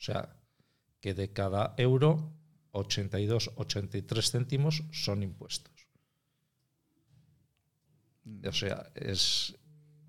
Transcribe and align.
O 0.00 0.02
sea, 0.02 0.34
que 1.00 1.12
de 1.12 1.30
cada 1.30 1.74
euro, 1.76 2.32
82, 2.72 3.52
83 3.56 4.30
céntimos 4.30 4.82
son 4.92 5.22
impuestos. 5.22 5.88
O 8.46 8.52
sea, 8.52 8.90
es, 8.94 9.56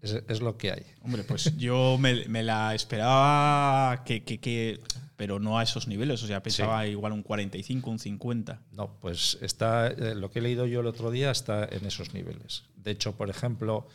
es, 0.02 0.42
lo 0.42 0.58
que 0.58 0.72
hay. 0.72 0.86
Hombre, 1.02 1.24
pues 1.24 1.58
yo 1.58 1.98
me, 1.98 2.44
la 2.44 2.74
esperaba 2.74 4.04
que, 4.06 4.80
pero 5.18 5.40
no 5.40 5.60
a 5.60 5.64
esos 5.64 5.88
niveles, 5.88 6.24
o 6.24 6.28
sea, 6.28 6.42
pensaba 6.42 6.88
igual 6.88 7.12
un 7.12 7.24
45, 7.24 7.90
un 7.90 8.00
50. 8.00 8.62
No, 8.72 8.98
pues 9.00 9.38
está, 9.42 9.88
eh, 9.88 10.16
lo 10.16 10.32
que 10.32 10.40
he 10.40 10.42
leído 10.42 10.68
yo 10.68 10.82
el 10.82 10.88
otro 10.88 11.12
día 11.12 11.32
está 11.32 11.66
en 11.66 11.86
esos 11.86 12.14
niveles. 12.14 12.64
De 12.76 12.92
hecho, 12.92 13.16
por 13.18 13.30
ejemplo, 13.30 13.88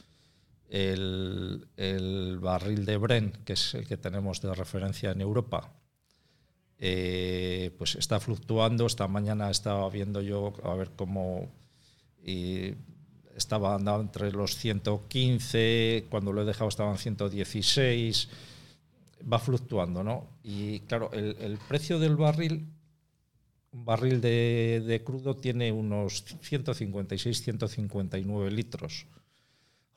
el, 0.68 1.68
el 1.76 2.38
barril 2.38 2.84
de 2.84 2.96
Bren, 2.96 3.32
que 3.44 3.52
es 3.54 3.74
el 3.74 3.86
que 3.86 3.96
tenemos 3.96 4.40
de 4.40 4.54
referencia 4.54 5.10
en 5.10 5.20
Europa, 5.20 5.72
eh, 6.78 7.70
pues 7.78 7.94
está 7.94 8.20
fluctuando. 8.20 8.86
Esta 8.86 9.08
mañana 9.08 9.50
estaba 9.50 9.88
viendo 9.90 10.20
yo 10.20 10.52
a 10.64 10.74
ver 10.74 10.90
cómo 10.96 11.48
estaba 13.36 13.74
andando 13.74 14.02
entre 14.02 14.32
los 14.32 14.56
115, 14.56 16.06
cuando 16.10 16.32
lo 16.32 16.42
he 16.42 16.44
dejado 16.44 16.68
estaban 16.68 16.98
116, 16.98 18.28
va 19.30 19.38
fluctuando, 19.38 20.02
¿no? 20.02 20.26
Y 20.42 20.80
claro, 20.80 21.10
el, 21.12 21.58
precio 21.68 21.98
del 21.98 22.16
barril, 22.16 22.66
un 23.72 23.84
barril 23.84 24.20
de, 24.20 25.02
crudo 25.04 25.36
tiene 25.36 25.70
unos 25.70 26.24
156, 26.40 27.42
159 27.42 28.50
litros. 28.50 29.06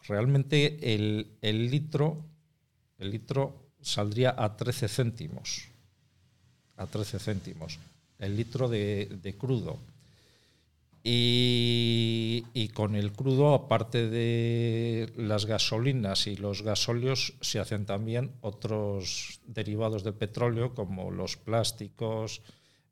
Realmente 0.08 0.95
el, 0.95 1.38
el 1.41 1.72
litro, 1.72 2.25
el 3.00 3.11
litro 3.11 3.72
saldría 3.81 4.36
a 4.38 4.55
13 4.55 4.88
céntimos 4.88 5.70
a 6.79 6.88
13 6.88 7.19
céntimos 7.19 7.79
el 8.19 8.35
litro 8.35 8.67
de, 8.67 9.35
crudo. 9.38 9.80
Y, 11.02 12.69
con 12.73 12.95
el 12.95 13.11
crudo, 13.13 13.53
aparte 13.53 14.09
de 14.09 15.11
las 15.16 15.45
gasolinas 15.45 16.27
y 16.27 16.36
los 16.36 16.61
gasóleos, 16.61 17.33
se 17.41 17.59
hacen 17.59 17.86
también 17.86 18.31
otros 18.41 19.39
derivados 19.47 20.03
del 20.03 20.13
petróleo, 20.13 20.75
como 20.75 21.09
los 21.11 21.38
plásticos, 21.38 22.41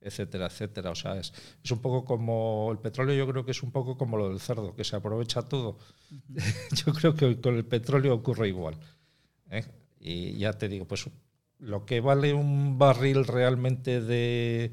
etcétera, 0.02 0.48
etcétera. 0.48 0.92
O 0.92 0.96
sea, 0.96 1.20
es, 1.20 1.34
es, 1.64 1.72
un 1.72 1.80
poco 1.80 2.06
como 2.06 2.70
el 2.72 2.80
petróleo, 2.80 3.16
yo 3.16 3.28
creo 3.28 3.46
que 3.46 3.52
es 3.52 3.62
un 3.62 3.72
poco 3.72 3.98
como 3.98 4.18
lo 4.18 4.30
del 4.30 4.40
cerdo, 4.40 4.74
que 4.74 4.84
se 4.84 4.96
aprovecha 4.96 5.42
todo. 5.42 5.78
yo 6.86 6.94
creo 6.94 7.14
que 7.14 7.40
con 7.40 7.56
el 7.56 7.66
petróleo 7.66 8.16
ocurre 8.16 8.48
igual. 8.48 8.78
¿eh? 9.52 9.66
Y 10.00 10.38
ya 10.38 10.54
te 10.54 10.70
digo, 10.70 10.86
pues 10.86 11.08
lo 11.60 11.86
que 11.86 12.02
vale 12.02 12.34
un 12.34 12.78
barril 12.78 13.26
realmente 13.26 14.02
de, 14.02 14.72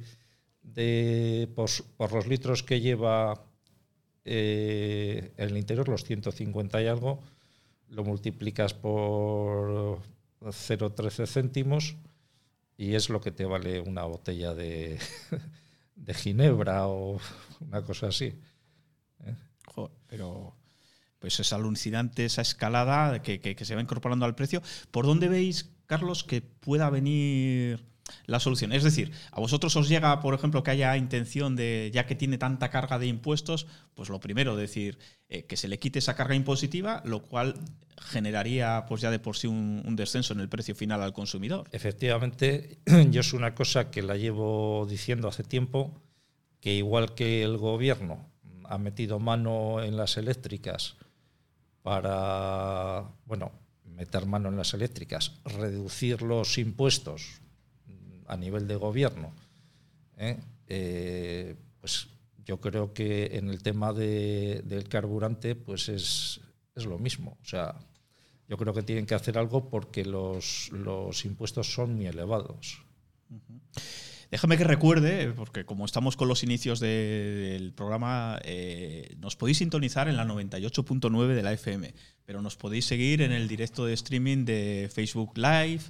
de 0.62 1.48
por, 1.54 2.12
los 2.12 2.26
litros 2.26 2.62
que 2.62 2.80
lleva 2.80 3.46
eh, 4.24 5.32
en 5.36 5.50
el 5.50 5.56
interior, 5.56 5.88
los 5.88 6.04
150 6.04 6.82
y 6.82 6.86
algo, 6.86 7.20
lo 7.88 8.04
multiplicas 8.04 8.74
por 8.74 10.00
0,13 10.40 11.26
céntimos 11.26 11.96
y 12.76 12.94
es 12.94 13.08
lo 13.08 13.20
que 13.20 13.32
te 13.32 13.44
vale 13.44 13.80
una 13.80 14.04
botella 14.04 14.54
de, 14.54 14.98
de 15.94 16.14
ginebra 16.14 16.88
o 16.88 17.20
una 17.60 17.82
cosa 17.82 18.08
así. 18.08 18.38
¿eh? 19.24 19.34
pero 20.06 20.54
pues 21.18 21.40
es 21.40 21.52
alucinante 21.54 22.26
esa 22.26 22.42
escalada 22.42 23.22
que, 23.22 23.40
que, 23.40 23.64
se 23.64 23.74
va 23.74 23.80
incorporando 23.80 24.26
al 24.26 24.34
precio. 24.34 24.62
¿Por 24.90 25.06
dónde 25.06 25.28
veis 25.28 25.70
Carlos, 25.86 26.24
que 26.24 26.42
pueda 26.42 26.90
venir 26.90 27.84
la 28.26 28.40
solución. 28.40 28.72
Es 28.72 28.84
decir, 28.84 29.12
a 29.30 29.40
vosotros 29.40 29.74
os 29.76 29.88
llega, 29.88 30.20
por 30.20 30.34
ejemplo, 30.34 30.62
que 30.62 30.70
haya 30.70 30.96
intención 30.96 31.56
de, 31.56 31.90
ya 31.92 32.06
que 32.06 32.14
tiene 32.14 32.38
tanta 32.38 32.70
carga 32.70 32.98
de 32.98 33.06
impuestos, 33.06 33.66
pues 33.94 34.08
lo 34.08 34.20
primero, 34.20 34.56
decir, 34.56 34.98
eh, 35.28 35.44
que 35.44 35.56
se 35.56 35.68
le 35.68 35.78
quite 35.78 35.98
esa 35.98 36.14
carga 36.14 36.34
impositiva, 36.34 37.02
lo 37.04 37.22
cual 37.22 37.54
generaría 37.96 38.84
pues 38.86 39.00
ya 39.00 39.10
de 39.10 39.18
por 39.18 39.36
sí 39.36 39.46
un, 39.46 39.96
descenso 39.96 40.34
en 40.34 40.40
el 40.40 40.48
precio 40.48 40.74
final 40.74 41.02
al 41.02 41.12
consumidor. 41.12 41.68
Efectivamente, 41.72 42.78
yo 43.10 43.20
es 43.20 43.32
una 43.32 43.54
cosa 43.54 43.90
que 43.90 44.02
la 44.02 44.16
llevo 44.16 44.86
diciendo 44.88 45.28
hace 45.28 45.44
tiempo, 45.44 46.02
que 46.60 46.74
igual 46.74 47.14
que 47.14 47.42
el 47.42 47.56
gobierno 47.56 48.30
ha 48.64 48.78
metido 48.78 49.18
mano 49.18 49.82
en 49.82 49.96
las 49.96 50.16
eléctricas 50.16 50.96
para, 51.82 53.04
bueno, 53.26 53.52
meter 53.94 54.26
mano 54.26 54.48
en 54.48 54.56
las 54.56 54.74
eléctricas, 54.74 55.32
reducir 55.44 56.22
los 56.22 56.58
impuestos 56.58 57.40
a 58.26 58.36
nivel 58.36 58.66
de 58.66 58.76
gobierno, 58.76 59.32
¿eh? 60.16 60.38
Eh, 60.66 61.56
pues 61.80 62.08
yo 62.44 62.60
creo 62.60 62.92
que 62.92 63.36
en 63.36 63.48
el 63.48 63.62
tema 63.62 63.92
del 63.92 64.88
carburante 64.88 65.54
pues 65.54 65.88
es, 65.88 66.40
lo 66.74 66.98
mismo. 66.98 67.38
O 67.42 67.44
sea, 67.44 67.74
yo 68.48 68.56
creo 68.56 68.74
que 68.74 68.82
tienen 68.82 69.06
que 69.06 69.14
hacer 69.14 69.38
algo 69.38 69.68
porque 69.68 70.04
los, 70.04 70.70
impuestos 71.24 71.72
son 71.72 71.94
muy 71.94 72.06
elevados. 72.06 72.82
Déjame 74.34 74.58
que 74.58 74.64
recuerde, 74.64 75.32
porque 75.36 75.64
como 75.64 75.84
estamos 75.84 76.16
con 76.16 76.26
los 76.26 76.42
inicios 76.42 76.80
del 76.80 77.72
programa, 77.72 78.40
eh, 78.42 79.14
nos 79.20 79.36
podéis 79.36 79.58
sintonizar 79.58 80.08
en 80.08 80.16
la 80.16 80.24
98.9 80.24 81.36
de 81.36 81.42
la 81.44 81.52
FM, 81.52 81.94
pero 82.24 82.42
nos 82.42 82.56
podéis 82.56 82.84
seguir 82.84 83.22
en 83.22 83.30
el 83.30 83.46
directo 83.46 83.86
de 83.86 83.92
streaming 83.92 84.44
de 84.44 84.90
Facebook 84.92 85.38
Live. 85.38 85.82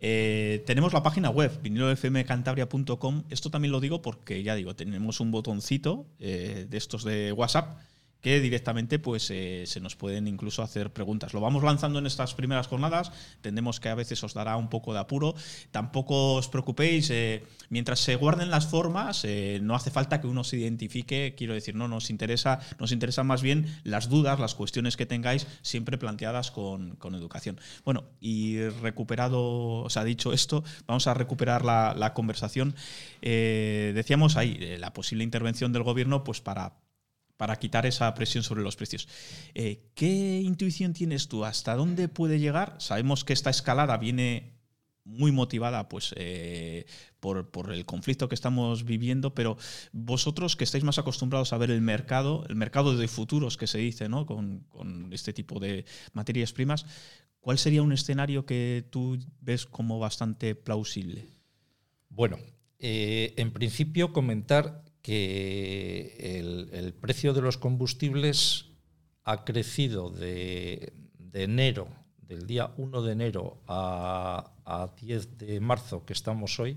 Eh, 0.00 0.64
tenemos 0.66 0.94
la 0.94 1.04
página 1.04 1.30
web, 1.30 1.62
vinilofmcantabria.com. 1.62 3.22
Esto 3.30 3.50
también 3.52 3.70
lo 3.70 3.78
digo 3.78 4.02
porque, 4.02 4.42
ya 4.42 4.56
digo, 4.56 4.74
tenemos 4.74 5.20
un 5.20 5.30
botoncito 5.30 6.08
eh, 6.18 6.66
de 6.68 6.76
estos 6.78 7.04
de 7.04 7.30
WhatsApp 7.30 7.78
que 8.20 8.40
directamente 8.40 8.98
pues, 8.98 9.30
eh, 9.30 9.64
se 9.66 9.80
nos 9.80 9.96
pueden 9.96 10.26
incluso 10.26 10.62
hacer 10.62 10.92
preguntas. 10.92 11.32
Lo 11.32 11.40
vamos 11.40 11.62
lanzando 11.62 11.98
en 11.98 12.06
estas 12.06 12.34
primeras 12.34 12.66
jornadas, 12.66 13.12
entendemos 13.36 13.80
que 13.80 13.88
a 13.88 13.94
veces 13.94 14.22
os 14.24 14.34
dará 14.34 14.56
un 14.56 14.68
poco 14.68 14.92
de 14.92 15.00
apuro. 15.00 15.34
Tampoco 15.70 16.34
os 16.34 16.48
preocupéis, 16.48 17.10
eh, 17.10 17.44
mientras 17.68 18.00
se 18.00 18.16
guarden 18.16 18.50
las 18.50 18.66
formas, 18.66 19.24
eh, 19.24 19.60
no 19.62 19.74
hace 19.74 19.90
falta 19.90 20.20
que 20.20 20.26
uno 20.26 20.44
se 20.44 20.56
identifique, 20.56 21.34
quiero 21.36 21.54
decir, 21.54 21.74
no 21.74 21.88
nos 21.88 22.10
interesa, 22.10 22.58
nos 22.78 22.92
interesan 22.92 23.26
más 23.26 23.42
bien 23.42 23.66
las 23.84 24.08
dudas, 24.08 24.40
las 24.40 24.54
cuestiones 24.54 24.96
que 24.96 25.06
tengáis, 25.06 25.46
siempre 25.62 25.98
planteadas 25.98 26.50
con, 26.50 26.96
educación. 27.14 27.60
Bueno, 27.84 28.04
y 28.20 28.60
recuperado, 28.68 29.84
os 29.84 29.96
ha 29.96 30.02
dicho 30.02 30.32
esto, 30.32 30.64
vamos 30.86 31.06
a 31.06 31.14
recuperar 31.14 31.64
la, 31.64 31.94
la 31.96 32.12
conversación. 32.12 32.74
decíamos 33.22 34.36
ahí, 34.36 34.76
la 34.78 34.92
posible 34.92 35.22
intervención 35.22 35.72
del 35.72 35.84
gobierno, 35.84 36.24
pues 36.24 36.40
para 36.40 36.74
para 37.36 37.56
quitar 37.56 37.86
esa 37.86 38.12
presión 38.14 38.42
sobre 38.42 38.62
los 38.62 38.76
precios. 38.76 39.08
Eh, 39.54 39.90
¿Qué 39.94 40.40
intuición 40.40 40.92
tienes 40.92 41.28
tú? 41.28 41.44
¿Hasta 41.44 41.74
dónde 41.74 42.08
puede 42.08 42.38
llegar? 42.38 42.76
Sabemos 42.78 43.24
que 43.24 43.32
esta 43.32 43.50
escalada 43.50 43.96
viene 43.98 44.56
muy 45.06 45.30
motivada 45.30 45.88
pues, 45.88 46.12
eh, 46.16 46.84
por, 47.20 47.72
el 47.72 47.86
conflicto 47.86 48.28
que 48.28 48.34
estamos 48.34 48.84
viviendo, 48.84 49.34
pero 49.34 49.56
vosotros 49.92 50.56
que 50.56 50.64
estáis 50.64 50.84
más 50.84 50.98
acostumbrados 50.98 51.52
a 51.52 51.58
ver 51.58 51.70
el 51.70 51.80
mercado, 51.80 52.44
el 52.48 52.56
mercado 52.56 52.96
de 52.96 53.08
futuros 53.08 53.56
que 53.56 53.68
se 53.68 53.78
dice 53.78 54.08
¿no? 54.08 54.26
con, 54.26 54.66
este 55.12 55.32
tipo 55.32 55.60
de 55.60 55.84
materias 56.12 56.52
primas, 56.52 56.86
¿cuál 57.40 57.58
sería 57.58 57.82
un 57.82 57.92
escenario 57.92 58.44
que 58.44 58.84
tú 58.90 59.18
ves 59.40 59.64
como 59.64 59.98
bastante 60.00 60.54
plausible? 60.56 61.28
Bueno, 62.08 62.38
eh, 62.80 63.34
en 63.36 63.52
principio 63.52 64.12
comentar 64.12 64.85
que 65.06 66.40
el, 66.72 66.92
precio 66.94 67.32
de 67.32 67.40
los 67.40 67.58
combustibles 67.58 68.72
ha 69.22 69.44
crecido 69.44 70.10
de, 70.10 70.92
enero, 71.32 71.86
del 72.22 72.44
día 72.48 72.72
1 72.76 73.02
de 73.02 73.12
enero 73.12 73.62
a, 73.68 74.50
10 75.00 75.38
de 75.38 75.60
marzo, 75.60 76.04
que 76.04 76.12
estamos 76.12 76.58
hoy, 76.58 76.76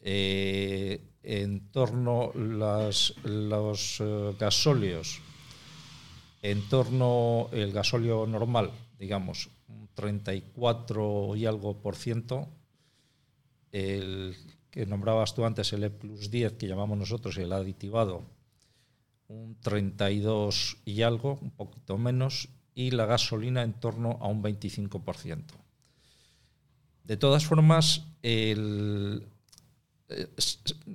eh, 0.00 1.02
en 1.22 1.70
torno 1.70 2.32
las, 2.34 3.12
los 3.24 4.00
eh, 4.00 4.34
gasóleos, 4.40 5.20
en 6.40 6.66
torno 6.70 7.50
el 7.52 7.72
gasóleo 7.72 8.26
normal, 8.26 8.70
digamos, 8.98 9.50
un 9.68 9.90
34 9.92 11.36
y 11.36 11.44
algo 11.44 11.76
por 11.82 11.94
ciento, 11.94 12.48
el 13.70 14.34
que 14.76 14.84
nombrabas 14.84 15.34
tú 15.34 15.46
antes, 15.46 15.72
el 15.72 15.84
E 15.84 15.90
plus 15.90 16.28
10, 16.28 16.60
que 16.60 16.68
llamamos 16.68 16.98
nosotros, 16.98 17.38
el 17.38 17.50
aditivado, 17.50 18.28
un 19.26 19.56
32 19.62 20.76
y 20.84 21.00
algo, 21.00 21.38
un 21.40 21.50
poquito 21.50 21.96
menos, 21.96 22.50
y 22.74 22.90
la 22.90 23.06
gasolina 23.06 23.62
en 23.62 23.72
torno 23.72 24.18
a 24.20 24.28
un 24.28 24.42
25%. 24.42 25.40
De 27.04 27.16
todas 27.16 27.46
formas, 27.46 28.04
eh, 28.22 29.24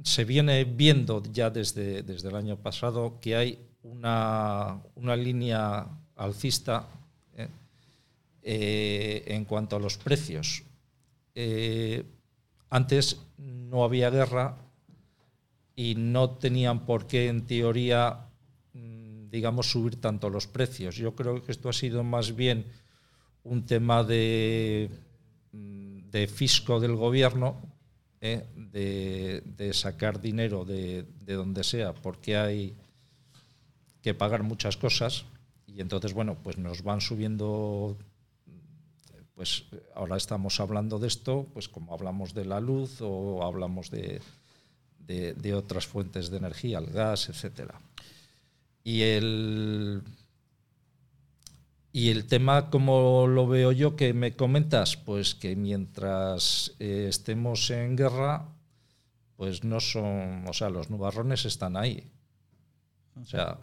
se 0.03 0.25
viene 0.25 0.63
viendo 0.63 1.23
ya 1.33 1.49
desde, 1.49 2.03
desde, 2.03 2.29
el 2.29 2.35
año 2.35 2.57
pasado 2.57 3.19
que 3.19 3.35
hay 3.35 3.57
una, 3.81 4.79
línea 5.17 5.87
alcista 6.17 6.85
eh, 7.35 7.47
eh, 8.43 9.23
en 9.25 9.43
cuanto 9.45 9.75
a 9.75 9.79
los 9.79 9.97
precios 9.97 10.65
antes 12.71 13.21
no 13.37 13.83
había 13.83 14.09
guerra 14.09 14.57
y 15.75 15.93
no 15.95 16.31
tenían 16.31 16.85
por 16.85 17.05
qué, 17.05 17.27
en 17.27 17.45
teoría, 17.45 18.29
mm, 18.73 19.29
digamos, 19.29 19.69
subir 19.69 20.01
tanto 20.01 20.29
los 20.31 20.47
precios. 20.47 20.95
Yo 20.95 21.13
creo 21.13 21.43
que 21.43 21.51
esto 21.51 21.69
ha 21.69 21.73
sido 21.73 22.03
más 22.03 22.35
bien 22.35 22.65
un 23.43 23.65
tema 23.67 24.03
de, 24.03 24.89
mm, 25.51 25.99
fisco 26.27 26.79
del 26.79 26.95
gobierno, 26.95 27.61
¿eh? 28.19 28.45
de, 28.55 29.71
sacar 29.73 30.19
dinero 30.19 30.65
de 30.65 31.05
donde 31.25 31.63
sea, 31.63 31.93
porque 31.93 32.35
hay 32.35 32.75
que 34.01 34.13
pagar 34.13 34.43
muchas 34.43 34.77
cosas 34.77 35.25
y 35.67 35.81
entonces, 35.81 36.13
bueno, 36.13 36.37
pues 36.43 36.57
nos 36.57 36.83
van 36.83 37.01
subiendo 37.01 37.97
pues 39.35 39.65
ahora 39.95 40.17
estamos 40.17 40.59
hablando 40.59 40.99
de 40.99 41.07
esto, 41.07 41.47
pues 41.53 41.69
como 41.69 41.93
hablamos 41.93 42.33
de 42.33 42.45
la 42.45 42.59
luz 42.59 43.01
o 43.01 43.43
hablamos 43.43 43.89
de, 43.89 44.21
de, 45.07 45.53
otras 45.53 45.87
fuentes 45.87 46.29
de 46.29 46.37
energía, 46.37 46.79
el 46.79 46.87
gas, 46.87 47.29
etc. 47.29 47.71
Y 48.83 49.01
el, 49.01 50.03
y 51.91 52.09
el 52.09 52.25
tema, 52.27 52.69
como 52.69 53.27
lo 53.27 53.47
veo 53.47 53.71
yo, 53.71 53.95
que 53.95 54.13
me 54.13 54.35
comentas, 54.35 54.97
pues 54.97 55.35
que 55.35 55.55
mientras 55.55 56.75
eh, 56.79 57.07
estemos 57.09 57.69
en 57.69 57.95
guerra, 57.95 58.47
pues 59.37 59.63
no 59.63 59.79
son, 59.79 60.45
o 60.47 60.53
sea, 60.53 60.69
los 60.69 60.89
nubarrones 60.89 61.45
están 61.45 61.75
ahí. 61.77 62.11
O 63.19 63.25
sea, 63.25 63.57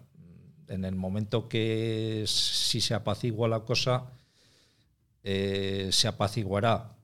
en 0.68 0.84
el 0.84 0.94
momento 0.94 1.48
que 1.48 2.24
si 2.26 2.80
se 2.80 2.94
apacigua 2.94 3.48
la 3.48 3.60
cosa, 3.60 4.04
eh, 5.22 5.88
se 5.92 6.08
apaciguará. 6.08 6.96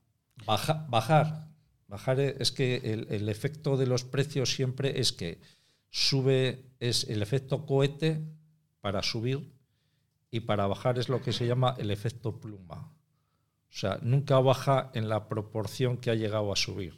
bajar, 0.45 0.85
bajar 1.87 2.19
es 2.19 2.51
que 2.51 3.07
el, 3.09 3.29
efecto 3.29 3.77
de 3.77 3.87
los 3.87 4.03
precios 4.03 4.53
siempre 4.53 4.99
es 4.99 5.11
que 5.11 5.39
sube, 5.89 6.65
es 6.79 7.05
el 7.09 7.21
efecto 7.21 7.65
cohete 7.65 8.21
para 8.81 9.01
subir 9.01 9.51
y 10.31 10.41
para 10.41 10.67
bajar 10.67 10.99
es 10.99 11.09
lo 11.09 11.21
que 11.21 11.33
se 11.33 11.47
llama 11.47 11.75
el 11.77 11.91
efecto 11.91 12.39
pluma. 12.39 12.91
O 13.69 13.77
sea, 13.77 13.99
nunca 14.01 14.39
baja 14.39 14.91
en 14.93 15.09
la 15.09 15.27
proporción 15.27 15.97
que 15.97 16.09
ha 16.09 16.15
llegado 16.15 16.51
a 16.51 16.55
subir. 16.55 16.95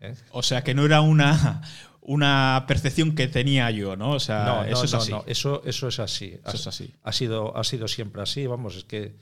¿eh? 0.00 0.14
O 0.30 0.42
sea, 0.42 0.62
que 0.62 0.74
no 0.74 0.84
era 0.84 1.00
una, 1.00 1.62
una 2.00 2.64
percepción 2.68 3.14
que 3.14 3.28
tenía 3.28 3.70
yo, 3.70 3.96
¿no? 3.96 4.12
O 4.12 4.20
sea, 4.20 4.68
eso 4.68 4.84
es 4.84 4.94
así. 4.94 5.12
eso, 5.26 5.62
eso 5.64 5.88
es 5.88 5.98
así. 5.98 6.38
Eso 6.44 6.56
es 6.56 6.66
así. 6.66 6.94
Ha 7.02 7.12
sido, 7.12 7.56
ha 7.56 7.64
sido 7.64 7.88
siempre 7.88 8.22
así, 8.22 8.46
vamos, 8.46 8.76
es 8.76 8.84
que 8.84 9.16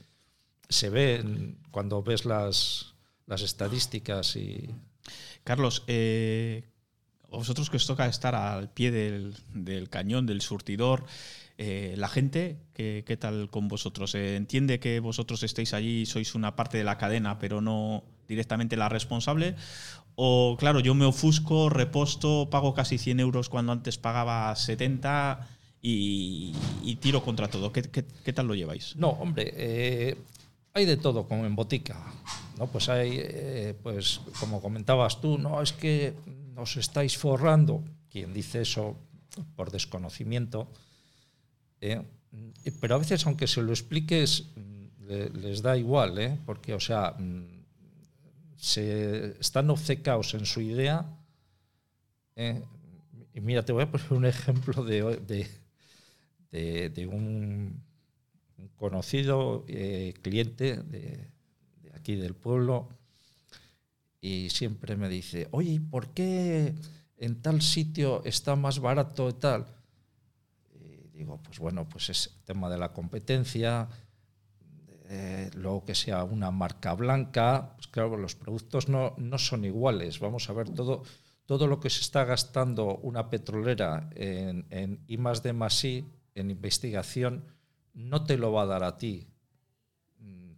se 0.69 0.89
ve 0.89 1.55
cuando 1.71 2.03
ves 2.03 2.25
las, 2.25 2.93
las 3.27 3.41
estadísticas 3.41 4.35
y... 4.35 4.69
Carlos, 5.43 5.83
eh, 5.87 6.63
vosotros 7.29 7.69
que 7.69 7.77
os 7.77 7.87
toca 7.87 8.05
estar 8.07 8.35
al 8.35 8.69
pie 8.69 8.91
del, 8.91 9.89
cañón, 9.89 10.25
del 10.25 10.41
surtidor, 10.41 11.05
eh, 11.57 11.95
la 11.97 12.07
gente, 12.07 12.57
¿qué, 12.73 13.17
tal 13.19 13.49
con 13.49 13.67
vosotros? 13.67 14.15
Eh, 14.15 14.35
¿Entiende 14.35 14.79
que 14.79 14.99
vosotros 14.99 15.43
estéis 15.43 15.73
allí, 15.73 16.05
sois 16.05 16.35
una 16.35 16.55
parte 16.55 16.77
de 16.77 16.83
la 16.83 16.97
cadena, 16.97 17.39
pero 17.39 17.59
no 17.59 18.03
directamente 18.27 18.77
la 18.77 18.87
responsable? 18.87 19.55
O, 20.15 20.55
claro, 20.59 20.79
yo 20.79 20.93
me 20.93 21.05
ofusco, 21.05 21.69
reposto, 21.69 22.49
pago 22.49 22.73
casi 22.73 22.97
100 22.97 23.19
euros 23.19 23.49
cuando 23.49 23.71
antes 23.71 23.97
pagaba 23.97 24.55
70 24.55 25.47
y, 25.81 26.53
tiro 27.01 27.23
contra 27.23 27.49
todo. 27.49 27.73
¿Qué, 27.73 27.81
tal 27.81 28.47
lo 28.47 28.55
lleváis? 28.55 28.95
No, 28.95 29.09
hombre, 29.09 30.15
hay 30.73 30.85
de 30.85 30.97
todo 30.97 31.27
como 31.27 31.45
en 31.45 31.55
botica. 31.55 31.97
¿no? 32.57 32.67
Pues 32.67 32.89
hay, 32.89 33.19
eh, 33.21 33.75
pues 33.81 34.21
como 34.39 34.61
comentabas 34.61 35.21
tú, 35.21 35.37
no 35.37 35.61
es 35.61 35.71
que 35.71 36.13
nos 36.55 36.77
estáis 36.77 37.17
forrando. 37.17 37.83
Quien 38.09 38.33
dice 38.33 38.61
eso 38.61 38.95
por 39.55 39.71
desconocimiento. 39.71 40.67
¿eh? 41.81 42.01
pero 42.79 42.95
a 42.95 42.97
veces, 42.97 43.25
aunque 43.25 43.47
se 43.47 43.61
lo 43.61 43.71
expliques, 43.71 44.45
les 45.07 45.61
da 45.61 45.77
igual, 45.77 46.17
¿eh? 46.17 46.39
porque, 46.45 46.73
o 46.73 46.79
sea, 46.79 47.15
se 48.55 49.39
están 49.39 49.69
obcecados 49.69 50.33
en 50.33 50.45
su 50.45 50.61
idea. 50.61 51.05
Y 52.35 53.41
mira, 53.41 53.63
te 53.63 53.73
voy 53.73 53.83
a 53.83 53.91
poner 53.91 54.13
un 54.13 54.25
ejemplo 54.25 54.83
de, 54.83 55.49
de 56.51 57.07
un 57.07 57.83
conocido 58.75 59.65
eh, 59.67 60.13
cliente 60.21 60.77
de, 60.77 61.29
aquí 61.93 62.15
del 62.15 62.35
pueblo 62.35 62.89
y 64.21 64.49
siempre 64.49 64.95
me 64.95 65.09
dice, 65.09 65.47
oye, 65.51 65.79
¿por 65.79 66.09
qué 66.09 66.75
en 67.17 67.41
tal 67.41 67.61
sitio 67.61 68.23
está 68.25 68.55
más 68.55 68.79
barato 68.79 69.29
y 69.29 69.33
tal? 69.33 69.65
Y 70.79 71.17
digo, 71.17 71.41
pues 71.43 71.59
bueno, 71.59 71.87
pues 71.87 72.09
es 72.09 72.27
el 72.27 72.43
tema 72.43 72.69
de 72.69 72.77
la 72.77 72.93
competencia, 72.93 73.89
luego 75.55 75.85
que 75.85 75.93
sea 75.93 76.23
una 76.23 76.49
marca 76.49 76.93
blanca, 76.93 77.73
pues 77.75 77.87
claro, 77.87 78.17
los 78.17 78.35
productos 78.35 78.89
no, 78.89 79.13
no 79.17 79.37
son 79.37 79.63
iguales. 79.65 80.19
Vamos 80.19 80.49
a 80.49 80.53
ver 80.53 80.69
todo, 80.69 81.03
todo 81.45 81.67
lo 81.67 81.79
que 81.79 81.89
se 81.89 82.01
está 82.01 82.23
gastando 82.25 82.97
una 82.97 83.29
petrolera 83.29 84.09
en, 84.15 84.65
en 84.69 85.03
I 85.07 85.17
más 85.17 85.43
D 85.43 85.53
más 85.53 85.83
I, 85.83 86.05
en 86.35 86.49
investigación, 86.49 87.45
no 87.93 88.23
te 88.23 88.37
lo 88.37 88.51
va 88.51 88.63
a 88.63 88.67
dar 88.67 88.83
a 88.83 88.97
ti 88.97 89.27
mm, 90.19 90.51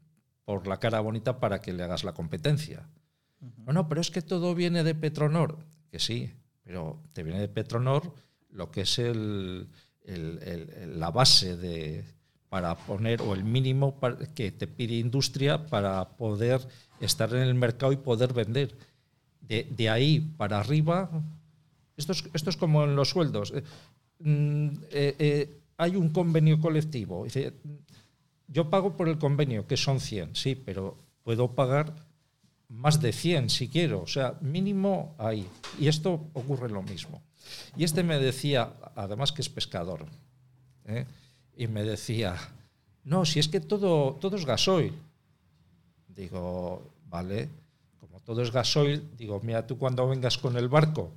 por 0.46 0.68
la 0.68 0.80
cara 0.80 1.00
bonita 1.00 1.40
para 1.40 1.62
que 1.62 1.74
le 1.74 1.84
hagas 1.84 2.04
la 2.04 2.14
competencia. 2.14 2.90
No, 3.68 3.88
pero 3.88 4.02
es 4.02 4.12
que 4.12 4.22
todo 4.22 4.56
viene 4.56 4.84
de 4.84 4.96
Petronor. 4.96 5.58
Que 5.92 6.00
sí, 6.00 6.34
pero 6.64 7.02
te 7.14 7.24
viene 7.24 7.40
de 7.40 7.48
Petronor 7.48 8.14
lo 8.50 8.72
que 8.72 8.82
es 8.82 9.00
el, 9.00 9.68
la 10.06 11.12
base 11.12 11.58
de, 11.58 12.06
para 12.50 12.76
poner, 12.76 13.22
o 13.22 13.34
el 13.34 13.44
mínimo 13.44 14.00
que 14.34 14.52
te 14.52 14.68
pide 14.68 14.96
industria 14.96 15.66
para 15.68 16.10
poder 16.18 16.66
estar 17.00 17.34
en 17.34 17.42
el 17.42 17.56
mercado 17.56 17.92
y 17.92 17.98
poder 17.98 18.34
vender. 18.34 18.76
De, 19.42 19.90
ahí 19.90 20.22
para 20.38 20.60
arriba, 20.60 21.10
esto 21.98 22.14
es, 22.14 22.24
esto 22.34 22.50
es 22.50 22.58
como 22.58 22.84
en 22.84 22.96
los 22.96 23.10
sueldos. 23.10 23.54
Eh, 23.54 23.64
mm, 24.20 24.68
eh, 24.90 25.16
eh, 25.20 25.60
hay 25.78 25.96
un 25.96 26.10
convenio 26.10 26.60
colectivo. 26.60 27.26
Yo 28.48 28.70
pago 28.70 28.96
por 28.96 29.10
el 29.10 29.18
convenio, 29.18 29.68
que 29.68 29.78
son 29.78 30.00
100, 30.00 30.36
sí, 30.36 30.56
pero 30.56 30.98
puedo 31.24 31.56
pagar 31.56 31.96
más 32.70 33.02
de 33.02 33.12
100 33.12 33.50
si 33.50 33.68
quiero, 33.68 34.02
o 34.02 34.08
sea, 34.08 34.38
mínimo 34.42 35.16
ahí. 35.18 35.48
Y 35.80 35.88
esto 35.88 36.30
ocurre 36.34 36.70
lo 36.70 36.82
mismo. 36.82 37.22
Y 37.76 37.84
este 37.84 38.04
me 38.04 38.20
decía, 38.20 38.74
además 38.96 39.32
que 39.32 39.42
es 39.42 39.50
pescador, 39.50 40.06
¿eh? 40.86 41.06
y 41.56 41.68
me 41.68 41.84
decía, 41.84 42.36
no, 43.04 43.26
si 43.26 43.40
es 43.40 43.48
que 43.48 43.60
todo, 43.60 44.16
todo 44.16 44.36
es 44.36 44.46
gasoil. 44.46 44.94
Digo, 46.08 46.92
vale, 47.08 47.50
como 48.00 48.20
todo 48.22 48.42
es 48.42 48.52
gasoil, 48.52 49.10
digo, 49.18 49.40
mira, 49.44 49.68
tú 49.68 49.78
cuando 49.78 50.08
vengas 50.08 50.38
con 50.38 50.58
el 50.58 50.70
barco, 50.70 51.12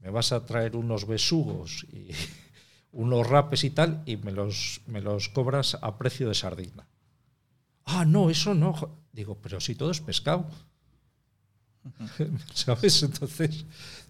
me 0.00 0.10
vas 0.10 0.32
a 0.32 0.44
traer 0.44 0.76
unos 0.76 1.06
besugos 1.06 1.84
y 1.92 2.10
unos 2.94 3.26
rapes 3.26 3.64
y 3.64 3.70
tal, 3.70 4.02
y 4.06 4.16
me 4.16 4.32
los, 4.32 4.80
me 4.86 5.00
los 5.00 5.28
cobras 5.28 5.76
a 5.82 5.98
precio 5.98 6.28
de 6.28 6.34
sardina. 6.34 6.86
Ah, 7.84 8.04
no, 8.04 8.30
eso 8.30 8.54
no. 8.54 8.98
Digo, 9.12 9.38
pero 9.42 9.60
si 9.60 9.74
todo 9.74 9.90
es 9.90 10.00
pescado. 10.00 10.46
¿Sabes? 12.54 13.02
Entonces, 13.02 13.66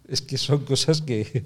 es 0.07 0.23
que 0.23 0.39
son 0.39 0.65
cosas 0.65 1.03
que 1.03 1.45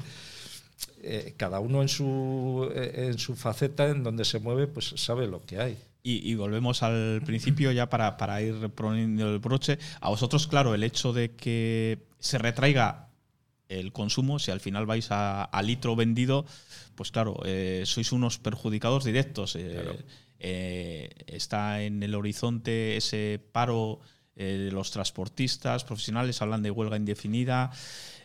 eh, 1.02 1.34
cada 1.36 1.60
uno 1.60 1.80
en 1.80 1.88
su, 1.88 2.70
eh, 2.74 3.08
en 3.08 3.18
su 3.18 3.34
faceta, 3.34 3.88
en 3.88 4.02
donde 4.02 4.24
se 4.24 4.40
mueve, 4.40 4.66
pues 4.66 4.92
sabe 4.96 5.26
lo 5.26 5.40
que 5.42 5.60
hay. 5.60 5.78
Y, 6.10 6.34
volvemos 6.36 6.82
al 6.82 7.20
principio 7.26 7.70
ya 7.70 7.90
para, 7.90 8.16
para 8.16 8.40
ir 8.40 8.70
poniendo 8.70 9.30
el 9.30 9.40
broche. 9.40 9.78
A 10.00 10.08
vosotros, 10.08 10.46
claro, 10.46 10.74
el 10.74 10.82
hecho 10.82 11.12
de 11.12 11.32
que 11.32 11.98
se 12.18 12.38
retraiga 12.38 13.07
el 13.68 13.92
consumo, 13.92 14.38
si 14.38 14.50
al 14.50 14.60
final 14.60 14.86
vais 14.86 15.08
a, 15.10 15.48
litro 15.62 15.94
vendido, 15.94 16.46
pues 16.94 17.10
claro, 17.12 17.40
eh, 17.44 17.82
sois 17.84 18.12
unos 18.12 18.38
perjudicados 18.38 19.04
directos. 19.04 19.56
Eh, 19.56 20.04
eh, 20.40 21.10
está 21.26 21.82
en 21.82 22.02
el 22.02 22.14
horizonte 22.14 22.96
ese 22.96 23.40
paro 23.52 24.00
de 24.34 24.70
los 24.70 24.92
transportistas 24.92 25.84
profesionales, 25.84 26.40
hablan 26.40 26.62
de 26.62 26.70
huelga 26.70 26.96
indefinida. 26.96 27.72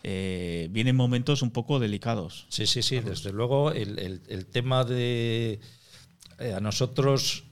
vienen 0.03 0.95
momentos 0.95 1.41
un 1.41 1.49
poco 1.49 1.79
delicados. 1.79 2.45
Sí, 2.49 2.67
sí, 2.67 2.83
sí, 2.83 2.99
desde 2.99 3.33
luego 3.33 3.71
el, 3.71 4.45
tema 4.51 4.83
de... 4.83 5.59
a 6.55 6.59
nosotros, 6.59 7.45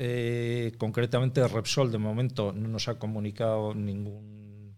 concretamente 0.77 1.45
Repsol, 1.47 1.91
de 1.91 1.97
momento 1.97 2.53
no 2.53 2.67
nos 2.67 2.87
ha 2.87 2.99
comunicado 2.99 3.73
ningún, 3.73 4.75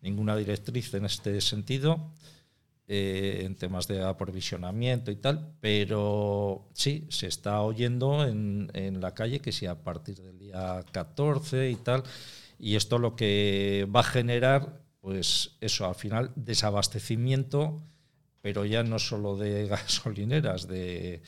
ninguna 0.00 0.36
directriz 0.36 0.92
en 0.94 1.04
este 1.04 1.40
sentido. 1.40 2.10
Eh, 2.94 3.44
en 3.46 3.54
temas 3.54 3.88
de 3.88 4.02
aprovisionamiento 4.02 5.10
y 5.10 5.16
tal, 5.16 5.54
pero 5.62 6.68
sí, 6.74 7.06
se 7.08 7.26
está 7.26 7.62
oyendo 7.62 8.26
en, 8.26 8.70
en, 8.74 9.00
la 9.00 9.14
calle 9.14 9.40
que 9.40 9.50
si 9.50 9.64
a 9.64 9.82
partir 9.82 10.20
del 10.20 10.38
día 10.38 10.84
14 10.92 11.70
y 11.70 11.76
tal, 11.76 12.02
y 12.58 12.76
esto 12.76 12.98
lo 12.98 13.16
que 13.16 13.88
va 13.90 14.00
a 14.00 14.02
generar 14.02 14.82
pues 15.00 15.56
eso, 15.62 15.86
al 15.86 15.94
final 15.94 16.32
desabastecimiento, 16.36 17.82
pero 18.42 18.66
ya 18.66 18.82
no 18.82 18.98
solo 18.98 19.38
de 19.38 19.66
gasolineras, 19.68 20.68
de, 20.68 21.22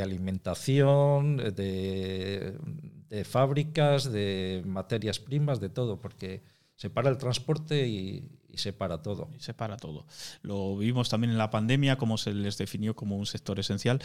alimentación, 0.00 1.38
de, 1.38 2.54
fábricas, 3.24 4.12
de 4.12 4.62
materias 4.64 5.18
primas, 5.18 5.58
de 5.60 5.70
todo, 5.70 6.00
porque 6.00 6.42
se 6.80 6.88
para 6.88 7.10
el 7.10 7.18
transporte 7.18 7.86
y, 7.86 8.24
y 8.48 8.56
se 8.56 8.72
para 8.72 9.02
todo. 9.02 9.28
Y 9.38 9.42
se 9.42 9.52
para 9.52 9.76
todo. 9.76 10.06
Lo 10.40 10.78
vimos 10.78 11.10
también 11.10 11.30
en 11.30 11.36
la 11.36 11.50
pandemia, 11.50 11.98
como 11.98 12.16
se 12.16 12.32
les 12.32 12.56
definió 12.56 12.96
como 12.96 13.18
un 13.18 13.26
sector 13.26 13.60
esencial. 13.60 14.00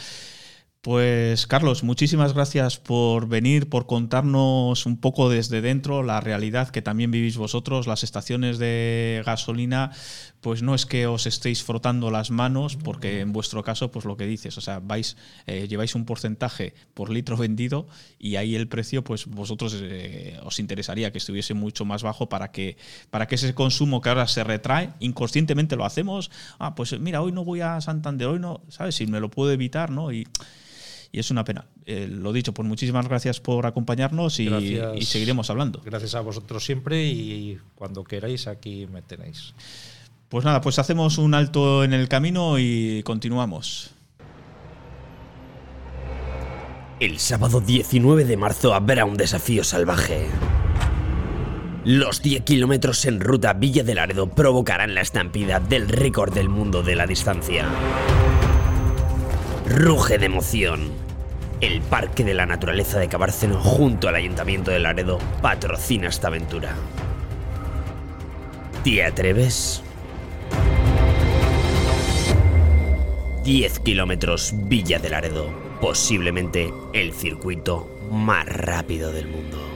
Pues 0.82 1.46
Carlos, 1.46 1.82
muchísimas 1.84 2.34
gracias 2.34 2.76
por 2.76 3.28
venir, 3.28 3.70
por 3.70 3.86
contarnos 3.86 4.84
un 4.84 5.00
poco 5.00 5.30
desde 5.30 5.62
dentro 5.62 6.02
la 6.02 6.20
realidad 6.20 6.68
que 6.68 6.82
también 6.82 7.10
vivís 7.10 7.38
vosotros. 7.38 7.86
Las 7.86 8.04
estaciones 8.04 8.58
de 8.58 9.22
gasolina, 9.24 9.92
pues 10.40 10.62
no 10.62 10.74
es 10.74 10.86
que 10.86 11.06
os 11.06 11.26
estéis 11.26 11.62
frotando 11.62 12.10
las 12.10 12.30
manos, 12.30 12.76
porque 12.76 13.20
en 13.20 13.32
vuestro 13.32 13.62
caso, 13.62 13.90
pues 13.90 14.04
lo 14.04 14.16
que 14.16 14.26
dices, 14.26 14.56
o 14.58 14.60
sea, 14.60 14.80
vais, 14.80 15.16
eh, 15.46 15.66
lleváis 15.68 15.94
un 15.94 16.04
porcentaje 16.04 16.74
por 16.94 17.10
litro 17.10 17.36
vendido 17.36 17.86
y 18.18 18.36
ahí 18.36 18.54
el 18.54 18.68
precio, 18.68 19.02
pues 19.02 19.26
vosotros 19.26 19.76
eh, 19.80 20.38
os 20.44 20.58
interesaría 20.58 21.12
que 21.12 21.18
estuviese 21.18 21.54
mucho 21.54 21.84
más 21.84 22.02
bajo 22.02 22.28
para 22.28 22.52
que, 22.52 22.76
para 23.10 23.26
que 23.26 23.36
ese 23.36 23.54
consumo 23.54 24.00
que 24.00 24.08
ahora 24.08 24.26
se 24.26 24.44
retrae, 24.44 24.92
inconscientemente 25.00 25.76
lo 25.76 25.84
hacemos. 25.84 26.30
Ah, 26.58 26.74
pues 26.74 26.98
mira, 26.98 27.22
hoy 27.22 27.32
no 27.32 27.44
voy 27.44 27.60
a 27.60 27.80
Santander, 27.80 28.28
hoy 28.28 28.38
no, 28.38 28.62
¿sabes? 28.68 28.94
Si 28.94 29.06
me 29.06 29.20
lo 29.20 29.30
puedo 29.30 29.52
evitar, 29.52 29.90
¿no? 29.90 30.12
Y 30.12 30.26
y 31.12 31.20
es 31.20 31.30
una 31.30 31.44
pena. 31.44 31.66
Eh, 31.86 32.08
lo 32.08 32.32
dicho, 32.32 32.52
pues 32.52 32.68
muchísimas 32.68 33.08
gracias 33.08 33.40
por 33.40 33.64
acompañarnos 33.64 34.38
y, 34.38 34.48
seguiremos 35.02 35.48
hablando. 35.48 35.80
Gracias 35.84 36.14
a 36.14 36.20
vosotros 36.20 36.64
siempre 36.64 37.06
y 37.06 37.58
cuando 37.74 38.04
queráis 38.04 38.46
aquí 38.46 38.86
me 38.86 39.02
tenéis. 39.02 39.54
Pues 40.28 40.44
nada, 40.44 40.60
pues 40.60 40.78
hacemos 40.78 41.18
un 41.18 41.34
alto 41.34 41.84
en 41.84 41.92
el 41.92 42.08
camino 42.08 42.58
y 42.58 43.02
continuamos. 43.04 43.92
El 46.98 47.18
sábado 47.18 47.60
19 47.60 48.24
de 48.24 48.36
marzo 48.36 48.74
habrá 48.74 49.04
un 49.04 49.16
desafío 49.16 49.62
salvaje. 49.62 50.28
Los 51.84 52.22
10 52.22 52.42
kilómetros 52.42 53.04
en 53.04 53.20
ruta 53.20 53.52
Villa 53.52 53.84
del 53.84 53.96
Laredo 53.96 54.28
provocarán 54.28 54.94
la 54.94 55.02
estampida 55.02 55.60
del 55.60 55.88
récord 55.88 56.34
del 56.34 56.48
mundo 56.48 56.82
de 56.82 56.96
la 56.96 57.06
distancia. 57.06 57.66
Ruge 59.68 60.18
de 60.18 60.26
emoción 60.26 61.06
el 61.60 61.80
Parque 61.80 62.22
de 62.22 62.34
la 62.34 62.44
Naturaleza 62.44 62.98
de 62.98 63.08
Cabárceno 63.08 63.58
junto 63.58 64.08
al 64.08 64.14
Ayuntamiento 64.14 64.70
de 64.70 64.78
Laredo 64.78 65.18
patrocina 65.40 66.08
esta 66.08 66.28
aventura. 66.28 66.74
¿Te 68.84 69.02
atreves? 69.02 69.82
10 73.46 73.78
kilómetros 73.78 74.52
Villa 74.64 74.98
de 74.98 75.08
Laredo, 75.08 75.46
posiblemente 75.80 76.74
el 76.92 77.12
circuito 77.12 77.88
más 78.10 78.44
rápido 78.44 79.12
del 79.12 79.28
mundo. 79.28 79.75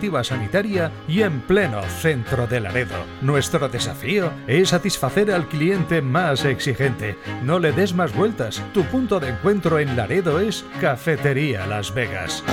normativa 0.01 0.23
sanitaria 0.23 0.91
y 1.07 1.21
en 1.21 1.41
pleno 1.41 1.83
centro 1.83 2.47
de 2.47 2.59
Laredo. 2.59 2.95
Nuestro 3.21 3.69
desafío 3.69 4.31
es 4.47 4.69
satisfacer 4.69 5.31
al 5.31 5.47
cliente 5.47 6.01
más 6.01 6.43
exigente. 6.43 7.15
No 7.43 7.59
le 7.59 7.71
des 7.71 7.93
más 7.93 8.15
vueltas. 8.15 8.63
Tu 8.73 8.83
punto 8.85 9.19
de 9.19 9.29
encuentro 9.29 9.77
en 9.77 9.95
Laredo 9.95 10.39
es 10.39 10.65
Cafetería 10.79 11.67
Las 11.67 11.93
Vegas. 11.93 12.43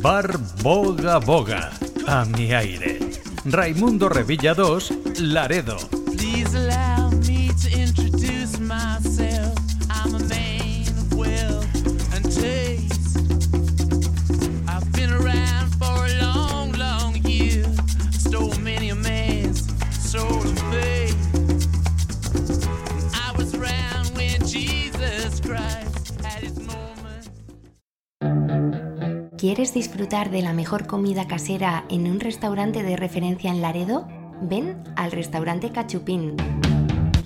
Bar 0.00 0.38
Boga 0.62 1.18
Boga. 1.18 1.72
A 2.06 2.24
mi 2.24 2.54
aire. 2.54 3.00
Raimundo 3.44 4.08
Revilla 4.08 4.54
2, 4.54 4.92
Laredo. 5.20 5.76
¿Quieres 29.38 29.74
disfrutar 29.74 30.30
de 30.30 30.40
la 30.40 30.54
mejor 30.54 30.86
comida 30.86 31.28
casera 31.28 31.84
en 31.90 32.10
un 32.10 32.20
restaurante 32.20 32.82
de 32.82 32.96
referencia 32.96 33.50
en 33.50 33.60
Laredo? 33.60 34.08
Ven 34.40 34.82
al 34.96 35.12
restaurante 35.12 35.70
Cachupín. 35.72 36.36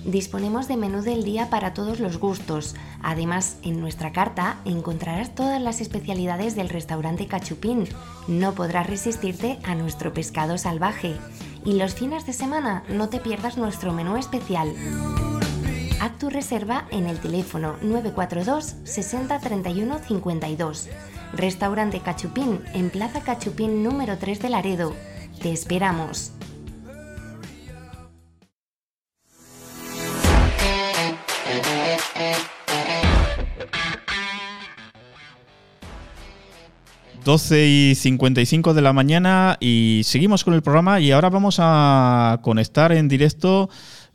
Disponemos 0.03 0.67
de 0.67 0.75
menú 0.75 1.03
del 1.03 1.23
día 1.23 1.49
para 1.49 1.73
todos 1.73 2.01
los 2.01 2.19
gustos. 2.19 2.75
Además, 3.01 3.59
en 3.63 3.79
nuestra 3.79 4.11
carta 4.11 4.57
encontrarás 4.65 5.33
todas 5.33 5.61
las 5.61 5.79
especialidades 5.79 6.53
del 6.53 6.67
restaurante 6.67 7.27
Cachupín. 7.27 7.87
No 8.27 8.55
podrás 8.55 8.87
resistirte 8.87 9.59
a 9.63 9.73
nuestro 9.75 10.13
pescado 10.13 10.57
salvaje. 10.57 11.15
Y 11.63 11.75
los 11.75 11.93
fines 11.93 12.25
de 12.25 12.33
semana 12.33 12.83
no 12.89 13.07
te 13.07 13.21
pierdas 13.21 13.57
nuestro 13.57 13.93
menú 13.93 14.17
especial. 14.17 14.73
Haz 16.01 16.17
tu 16.17 16.29
reserva 16.29 16.87
en 16.91 17.07
el 17.07 17.21
teléfono 17.21 17.77
942 17.81 18.75
60 18.83 19.39
31 19.39 19.99
52 19.99 20.89
Restaurante 21.33 21.99
Cachupín 21.99 22.59
en 22.73 22.89
Plaza 22.89 23.21
Cachupín 23.21 23.83
número 23.83 24.17
3 24.17 24.41
de 24.41 24.49
Laredo. 24.49 24.95
Te 25.41 25.51
esperamos. 25.51 26.33
...12 37.23 37.91
y 37.91 37.95
55 37.95 38.73
de 38.73 38.81
la 38.81 38.93
mañana 38.93 39.55
y 39.59 40.01
seguimos 40.05 40.43
con 40.43 40.55
el 40.55 40.63
programa 40.63 40.99
y 40.99 41.11
ahora 41.11 41.29
vamos 41.29 41.57
a 41.59 42.39
conectar 42.41 42.91
en 42.91 43.07
directo 43.07 43.69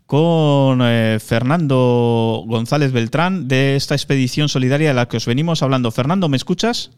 con 0.06 0.80
eh, 0.82 1.18
Fernando 1.20 2.42
González 2.46 2.90
Beltrán 2.90 3.46
de 3.46 3.76
esta 3.76 3.94
expedición 3.94 4.48
solidaria 4.48 4.88
de 4.88 4.94
la 4.94 5.06
que 5.06 5.18
os 5.18 5.26
venimos 5.26 5.62
hablando. 5.62 5.92
Fernando, 5.92 6.28
¿me 6.28 6.36
escuchas? 6.36 6.90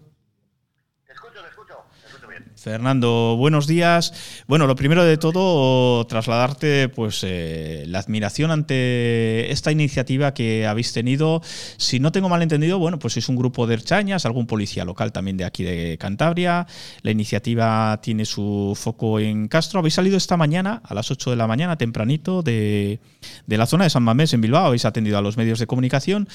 Fernando, 2.59 3.37
buenos 3.38 3.69
días. 3.69 4.12
Bueno, 4.49 4.67
lo 4.67 4.75
primero 4.75 5.05
de 5.05 5.17
todo, 5.17 6.05
trasladarte 6.09 6.88
pues 6.88 7.21
eh, 7.23 7.85
la 7.87 8.00
admiración 8.00 8.50
ante 8.50 9.53
esta 9.53 9.71
iniciativa 9.71 10.35
que 10.35 10.67
habéis 10.67 10.93
tenido. 10.93 11.41
Si 11.77 12.00
no 12.00 12.11
tengo 12.11 12.29
mal 12.29 12.43
entendido, 12.43 12.81
bueno, 12.81 12.99
pues 12.99 13.17
es 13.17 13.29
un 13.29 13.37
grupo 13.37 13.69
de 13.69 13.75
erchañas, 13.75 14.27
algún 14.27 14.49
policía 14.49 14.85
local 14.85 15.12
también 15.12 15.37
de 15.37 15.45
aquí 15.45 15.62
de 15.62 15.99
Cantabria. 15.99 16.67
La 17.03 17.12
iniciativa 17.12 18.00
tiene 18.03 18.25
su 18.25 18.77
foco 18.77 19.21
en 19.21 19.47
Castro. 19.47 19.79
Habéis 19.79 19.95
salido 19.95 20.17
esta 20.17 20.37
mañana, 20.37 20.83
a 20.85 20.95
las 20.95 21.12
8 21.12 21.31
de 21.31 21.37
la 21.37 21.47
mañana, 21.47 21.77
tempranito, 21.77 22.43
de, 22.43 22.99
de 23.47 23.57
la 23.57 23.67
zona 23.67 23.85
de 23.85 23.91
San 23.91 24.03
Mamés, 24.03 24.33
en 24.35 24.41
Bilbao. 24.41 24.67
Habéis 24.67 24.85
atendido 24.85 25.17
a 25.17 25.23
los 25.23 25.37
medios 25.37 25.61
de 25.61 25.69
comunicación. 25.69 26.29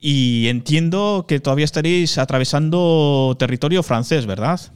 Y 0.00 0.48
entiendo 0.48 1.26
que 1.28 1.38
todavía 1.38 1.66
estaréis 1.66 2.16
atravesando 2.16 3.36
territorio 3.38 3.82
francés, 3.82 4.24
¿verdad? 4.24 4.72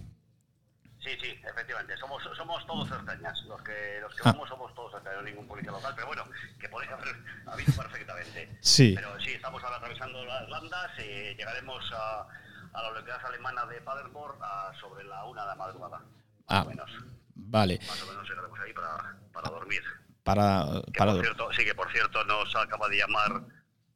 Sí, 1.04 1.10
sí, 1.20 1.38
efectivamente. 1.44 1.94
Somos, 1.98 2.22
somos 2.34 2.66
todos 2.66 2.88
cercañas. 2.88 3.38
Los 3.44 3.60
que, 3.60 3.98
los 4.00 4.14
que 4.14 4.22
ah. 4.24 4.32
vamos 4.32 4.48
somos 4.48 4.74
todos 4.74 4.90
cercañas, 4.92 5.18
no 5.18 5.28
ningún 5.28 5.46
policía 5.46 5.70
local. 5.70 5.92
Pero 5.94 6.06
bueno, 6.06 6.24
que 6.58 6.68
podéis 6.70 6.90
haber 6.92 7.14
habido 7.46 7.72
perfectamente. 7.76 8.56
Sí. 8.62 8.94
Pero 8.96 9.20
sí, 9.20 9.32
estamos 9.32 9.62
ahora 9.62 9.76
atravesando 9.76 10.24
las 10.24 10.48
landas. 10.48 10.90
y 10.98 11.34
llegaremos 11.36 11.84
a, 11.92 12.26
a 12.72 12.82
la 12.82 12.88
localidad 12.88 13.26
alemana 13.26 13.66
de 13.66 13.82
Paderborn 13.82 14.38
a 14.40 14.72
sobre 14.80 15.04
la 15.04 15.26
una 15.26 15.42
de 15.42 15.48
la 15.48 15.54
madrugada. 15.56 16.00
Ah, 16.48 16.56
más 16.56 16.66
o 16.66 16.68
menos. 16.70 16.90
Vale. 17.34 17.78
Más 17.86 18.02
o 18.02 18.06
menos 18.06 18.26
llegaremos 18.26 18.58
ahí 18.60 18.72
para, 18.72 19.18
para 19.30 19.50
dormir. 19.50 19.82
Para, 20.22 20.64
para 20.96 21.12
por 21.12 21.20
cierto, 21.20 21.52
sí, 21.52 21.64
que 21.66 21.74
por 21.74 21.92
cierto 21.92 22.24
nos 22.24 22.56
acaba 22.56 22.88
de 22.88 22.96
llamar 22.96 23.42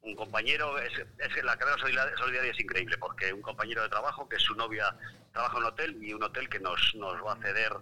un 0.08 0.16
compañero, 0.16 0.78
es, 0.78 0.92
es 1.18 1.44
la 1.44 1.56
carrera 1.56 1.78
solidaria 1.78 2.50
es 2.50 2.60
increíble, 2.60 2.96
porque 2.98 3.32
un 3.32 3.42
compañero 3.42 3.82
de 3.82 3.88
trabajo 3.88 4.28
que 4.28 4.38
su 4.38 4.54
novia 4.54 4.94
trabaja 5.32 5.56
en 5.58 5.62
un 5.62 5.68
hotel 5.68 5.98
y 6.02 6.12
un 6.14 6.22
hotel 6.22 6.48
que 6.48 6.58
nos, 6.58 6.94
nos 6.94 7.24
va 7.24 7.34
a 7.34 7.42
ceder 7.42 7.72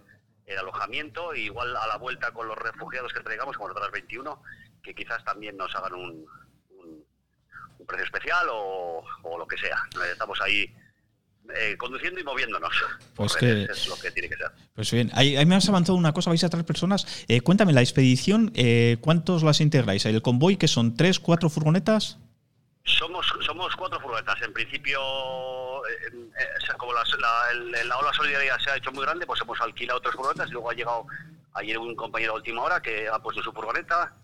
el 0.47 0.59
alojamiento, 0.59 1.35
igual 1.35 1.77
a 1.77 1.87
la 1.87 1.97
vuelta 1.97 2.33
con 2.33 2.49
los 2.49 2.59
refugiados 2.59 3.13
que 3.13 3.21
traigamos, 3.21 3.57
como 3.57 3.71
otras 3.71 3.91
21, 3.91 4.43
que 4.83 4.95
quizás 4.95 5.25
también 5.25 5.57
nos 5.57 5.75
hagan 5.75 5.95
un, 5.95 6.27
un, 6.71 7.87
precio 7.87 8.05
especial 8.05 8.49
o, 8.51 9.05
lo 9.39 9.47
que 9.47 9.57
sea. 9.59 9.81
Estamos 10.11 10.41
ahí 10.41 10.75
eh, 11.55 11.77
conduciendo 11.77 12.21
y 12.21 12.25
moviéndonos. 12.25 12.73
Pues 13.15 13.37
que, 13.37 13.65
es 13.65 13.89
lo 13.89 13.97
que 13.97 14.11
tiene 14.11 14.29
que 14.29 14.37
ser. 14.37 14.51
Pues 14.75 14.91
bien, 14.91 15.11
ahí, 15.15 15.45
me 15.47 15.55
has 15.55 15.69
avanzado 15.69 15.97
una 15.97 16.13
cosa, 16.13 16.31
vais 16.31 16.45
a 16.45 16.49
traer 16.49 16.67
personas. 16.67 17.25
Eh, 17.29 17.41
cuéntame, 17.41 17.73
la 17.73 17.83
expedición, 17.83 18.53
eh, 18.55 18.99
¿cuántos 19.01 19.43
las 19.43 19.61
integráis? 19.61 20.05
¿El 20.07 20.23
convoy 20.23 20.57
que 20.57 20.69
son 20.69 20.97
tres, 20.97 21.21
cuatro 21.21 21.49
furgonetas? 21.49 22.19
Somos, 22.85 23.27
somos 23.45 23.75
cuatro 23.77 24.01
furgonetas. 24.01 24.41
En 24.43 24.53
principio, 24.53 25.01
como 26.79 26.93
la, 26.93 27.05
la, 27.85 27.99
ola 27.99 28.13
solidaria 28.13 28.59
se 28.61 28.71
ha 28.71 28.77
hecho 28.77 28.93
muy 28.93 29.05
grande, 29.05 29.27
pues 29.27 29.41
hemos 29.41 29.61
alquilado 29.61 30.01
tres 30.01 30.15
furgonetas 30.15 30.49
y 30.49 30.53
luego 30.53 30.71
ha 30.71 30.75
llegado 30.75 31.07
ayer 31.55 31.79
un 31.79 31.95
compañero 31.95 32.35
de 32.35 32.39
última 32.39 32.63
hora 32.63 32.81
que 32.81 33.09
ha 33.09 33.19
puesto 33.19 33.43
su 33.43 33.53
furgoneta 33.53 34.15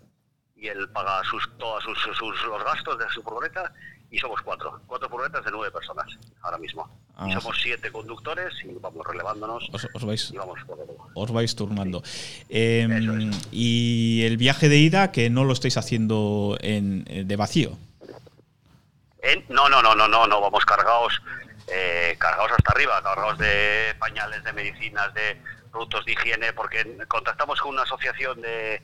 y 0.55 0.67
él 0.67 0.89
paga 0.89 1.21
sus, 1.23 1.49
todos 1.57 1.83
sus, 1.83 1.97
sus, 2.17 2.43
los 2.45 2.63
gastos 2.63 2.97
de 2.99 3.09
su 3.09 3.21
furgoneta 3.21 3.73
y 4.13 4.19
somos 4.19 4.39
cuatro, 4.43 4.79
cuatro 4.85 5.09
furgonetas 5.09 5.43
de 5.43 5.49
nueve 5.49 5.71
personas 5.71 6.05
ahora 6.43 6.59
mismo. 6.59 6.87
y 7.25 7.31
ah. 7.31 7.39
somos 7.41 7.59
siete 7.59 7.91
conductores 7.91 8.53
y 8.63 8.67
vamos 8.79 9.03
relevándonos 9.07 9.67
os, 9.73 10.05
vais, 10.05 10.29
y 10.31 10.37
vamos, 10.37 10.59
os 11.15 11.31
vais 11.31 11.55
turnando. 11.55 12.03
Em, 12.47 13.31
y 13.51 14.23
el 14.23 14.37
viaje 14.37 14.69
de 14.69 14.77
ida, 14.77 15.11
que 15.11 15.31
no 15.31 15.43
lo 15.43 15.53
estáis 15.53 15.77
haciendo 15.77 16.57
en, 16.61 17.05
eh, 17.07 17.23
de 17.25 17.35
vacío. 17.35 17.75
no, 19.49 19.67
no, 19.67 19.81
no, 19.81 19.95
no, 19.95 20.07
no, 20.07 20.27
no, 20.27 20.41
vamos 20.41 20.63
cargados, 20.63 21.19
eh, 21.67 22.15
cargados 22.19 22.51
hasta 22.51 22.71
arriba, 22.71 23.01
cargados 23.01 23.39
de 23.39 23.95
pañales, 23.97 24.43
de 24.43 24.53
medicinas, 24.53 25.11
de 25.15 25.41
productos 25.71 26.05
de 26.05 26.11
higiene, 26.11 26.53
porque 26.53 26.99
contactamos 27.07 27.59
con 27.59 27.71
una 27.71 27.81
asociación 27.81 28.39
de 28.43 28.79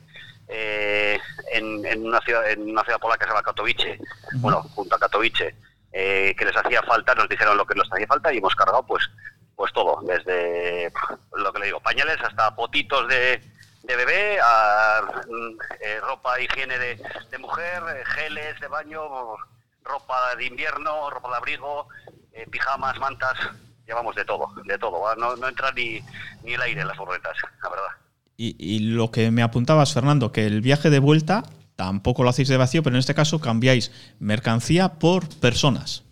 eh, 0.52 1.18
en, 1.52 2.04
una 2.04 2.20
ciudad, 2.20 2.50
en 2.50 2.68
una 2.68 2.82
ciudad 2.82 2.98
polaca 2.98 3.20
que 3.20 3.24
se 3.24 3.30
llama 3.30 3.42
Katowice, 3.42 3.98
bueno, 4.34 4.62
junto 4.74 4.96
a 4.96 4.98
Katowice, 4.98 5.54
eh, 5.92 6.34
que 6.36 6.44
les 6.44 6.56
hacía 6.56 6.82
falta, 6.82 7.14
nos 7.14 7.28
dijeron 7.28 7.56
lo 7.56 7.64
que 7.64 7.74
nos 7.74 7.90
hacía 7.92 8.06
falta 8.06 8.32
y 8.32 8.38
hemos 8.38 8.54
cargado 8.54 8.84
pues 8.84 9.08
pues 9.54 9.72
todo, 9.74 10.00
desde 10.02 10.90
lo 11.36 11.52
que 11.52 11.58
le 11.58 11.66
digo, 11.66 11.80
pañales 11.80 12.16
hasta 12.22 12.56
potitos 12.56 13.06
de, 13.08 13.42
de 13.82 13.96
bebé, 13.96 14.38
a, 14.42 15.02
mm, 15.28 15.58
eh, 15.80 16.00
ropa 16.00 16.40
higiene 16.40 16.78
de, 16.78 17.02
de, 17.30 17.38
mujer, 17.38 17.82
geles 18.06 18.58
de 18.58 18.68
baño, 18.68 19.02
ropa 19.84 20.34
de 20.36 20.46
invierno, 20.46 21.10
ropa 21.10 21.28
de 21.28 21.36
abrigo, 21.36 21.88
pijamas, 22.50 22.98
mantas, 22.98 23.36
llevamos 23.86 24.16
de 24.16 24.24
todo, 24.24 24.50
de 24.64 24.78
todo, 24.78 25.14
no, 25.16 25.36
no 25.36 25.48
entra 25.48 25.70
ni, 25.72 26.00
ni 26.42 26.54
el 26.54 26.62
aire 26.62 26.80
en 26.80 26.88
las 26.88 26.96
furgonetas, 26.96 27.36
la 27.62 27.68
verdad. 27.68 27.90
Y, 28.42 28.78
lo 28.94 29.10
que 29.10 29.30
me 29.30 29.42
apuntabas, 29.42 29.92
Fernando, 29.92 30.32
que 30.32 30.46
el 30.46 30.62
viaje 30.62 30.88
de 30.88 30.98
vuelta 30.98 31.42
tampoco 31.76 32.22
lo 32.22 32.30
hacéis 32.30 32.48
de 32.48 32.56
vacío, 32.56 32.82
pero 32.82 32.96
en 32.96 33.00
este 33.00 33.14
caso 33.14 33.38
cambiáis 33.38 33.92
mercancía 34.18 34.94
por 34.94 35.28
personas. 35.40 36.04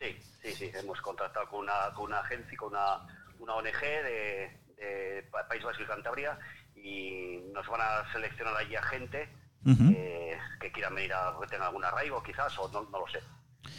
Sí, 0.00 0.18
sí, 0.42 0.52
sí. 0.52 0.70
Hemos 0.74 1.00
contratado 1.00 1.48
con 1.48 1.60
una, 1.60 1.94
con 1.94 2.06
una 2.06 2.18
agencia, 2.18 2.58
con 2.58 2.70
una, 2.70 3.06
una 3.38 3.54
ONG 3.54 3.80
de, 3.80 5.28
País 5.48 5.62
Vasco 5.62 5.84
y 5.84 5.86
Cantabria 5.86 6.36
y 6.74 7.38
nos 7.52 7.64
van 7.68 7.82
a 7.82 8.12
seleccionar 8.12 8.56
allí 8.56 8.74
a 8.74 8.82
gente 8.82 9.28
eh, 9.64 10.36
que 10.60 10.72
quieran 10.72 10.96
venir 10.96 11.12
a 11.12 11.34
que 11.48 11.54
algún 11.54 11.84
arraigo 11.84 12.20
quizás 12.24 12.58
o 12.58 12.68
no, 12.70 12.82
no 12.90 12.98
lo 12.98 13.06
sé. 13.06 13.20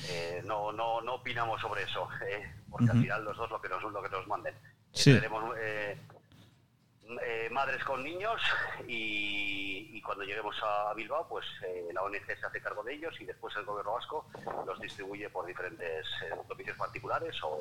Eh, 0.10 0.42
no, 0.46 0.72
no, 0.72 1.02
no 1.02 1.16
opinamos 1.16 1.60
sobre 1.60 1.84
eso, 1.84 2.08
eh, 2.26 2.54
porque 2.70 2.90
al 2.90 3.02
final 3.02 3.26
los 3.26 3.36
dos 3.36 3.52
lo 3.52 3.62
que 3.62 3.68
nos, 3.68 3.84
lo 3.84 4.02
que 4.02 4.10
nos 4.10 4.26
manden. 4.28 4.56
Sí. 4.94 5.20
Eh, 7.08 7.50
madres 7.52 7.84
con 7.84 8.04
niños 8.04 8.42
y, 8.88 10.02
cuando 10.02 10.24
lleguemos 10.24 10.56
a 10.64 10.94
Bilbao, 10.94 11.28
pues 11.28 11.46
eh, 11.64 11.88
la 11.94 12.04
ONG 12.04 12.26
se 12.26 12.46
hace 12.46 12.62
cargo 12.62 12.84
de 12.84 12.94
ellos 12.94 13.14
y 13.20 13.26
después 13.26 13.56
el 13.56 13.66
gobierno 13.66 13.94
vasco 13.94 14.28
los 14.66 14.80
distribuye 14.80 15.30
por 15.30 15.46
diferentes 15.46 16.06
eh, 16.24 16.74
particulares 16.78 17.36
o, 17.44 17.58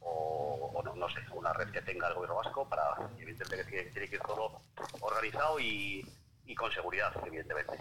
o, 0.00 0.82
no, 0.84 0.94
no, 0.94 1.08
sé, 1.08 1.20
una 1.34 1.52
red 1.52 1.70
que 1.70 1.80
tenga 1.82 2.08
el 2.08 2.14
gobierno 2.14 2.36
vasco 2.36 2.68
para, 2.68 3.10
evidentemente, 3.18 3.70
que 3.70 3.82
tiene 3.84 4.08
que 4.08 4.16
ir 4.16 4.22
todo 4.22 4.60
organizado 5.00 5.58
y, 5.60 6.06
con 6.56 6.70
seguridad, 6.72 7.12
evidentemente. 7.26 7.72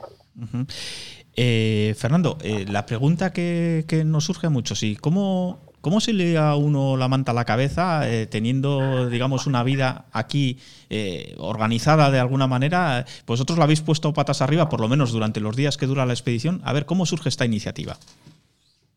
Eh, 1.36 1.96
Fernando, 1.98 2.38
la 2.68 2.86
pregunta 2.86 3.32
que, 3.32 3.86
que, 3.88 4.04
nos 4.04 4.26
surge 4.26 4.50
mucho, 4.50 4.76
sí, 4.76 4.96
¿cómo, 4.96 5.74
¿Cómo 5.86 6.02
se 6.02 6.14
le 6.14 6.36
a 6.36 6.56
uno 6.56 6.98
la 6.98 7.08
manta 7.08 7.30
a 7.30 7.36
la 7.36 7.46
cabeza 7.46 8.10
eh, 8.10 8.26
teniendo, 8.26 9.08
digamos, 9.08 9.46
una 9.46 9.62
vida 9.62 10.06
aquí 10.12 10.60
eh, 10.90 11.36
organizada 11.38 12.10
de 12.10 12.20
alguna 12.20 12.48
manera? 12.48 13.06
Vosotros 13.28 13.60
la 13.60 13.66
habéis 13.66 13.82
puesto 13.82 14.12
patas 14.12 14.42
arriba, 14.42 14.68
por 14.68 14.82
lo 14.82 14.88
menos 14.88 15.12
durante 15.12 15.42
los 15.42 15.56
días 15.56 15.78
que 15.78 15.86
dura 15.86 16.08
la 16.08 16.14
expedición. 16.14 16.60
A 16.66 16.74
ver, 16.74 16.88
¿cómo 16.88 17.06
surge 17.06 17.30
esta 17.30 17.46
iniciativa? 17.46 17.98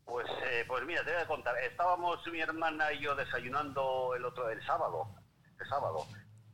Pues, 0.03 0.25
eh, 0.51 0.65
pues 0.67 0.83
mira, 0.87 1.03
te 1.03 1.11
voy 1.11 1.21
a 1.21 1.27
contar. 1.27 1.53
Estábamos 1.59 2.25
mi 2.33 2.39
hermana 2.39 2.91
y 2.91 3.03
yo 3.03 3.13
desayunando 3.13 4.15
el 4.17 4.25
otro, 4.25 4.49
el 4.49 4.65
sábado, 4.65 5.09
el 5.59 5.69
sábado, 5.69 6.07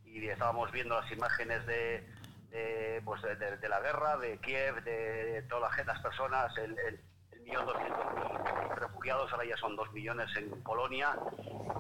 y 0.04 0.22
estábamos 0.28 0.70
viendo 0.74 1.00
las 1.00 1.10
imágenes 1.14 1.66
de, 1.66 2.06
de, 2.50 3.02
pues 3.06 3.22
de, 3.22 3.70
la 3.70 3.80
guerra, 3.80 4.18
de 4.18 4.38
Kiev, 4.40 4.84
de 4.84 5.46
todas 5.48 5.72
las, 5.88 6.02
personas, 6.02 6.52
el 6.58 7.00
1.200.000 7.46 8.76
refugiados, 8.76 9.32
ahora 9.32 9.46
ya 9.46 9.58
son 9.58 9.76
2 9.76 9.92
millones 9.94 10.30
en 10.36 10.64
Polonia 10.64 11.16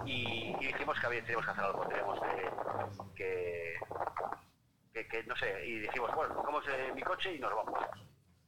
y, 0.06 0.56
dijimos 0.60 1.00
que 1.00 1.06
había, 1.08 1.22
teníamos 1.22 1.46
que 1.46 1.52
hacer 1.52 1.64
algo, 1.66 1.88
teníamos 1.88 2.20
que, 3.16 3.80
que, 4.94 5.24
no 5.24 5.36
sé, 5.36 5.66
y 5.66 5.80
dijimos, 5.80 6.14
bueno, 6.16 6.36
cogemos 6.36 6.64
eh, 6.68 6.92
mi 6.94 7.02
coche 7.02 7.34
y 7.34 7.40
nos 7.40 7.54
vamos. 7.54 7.80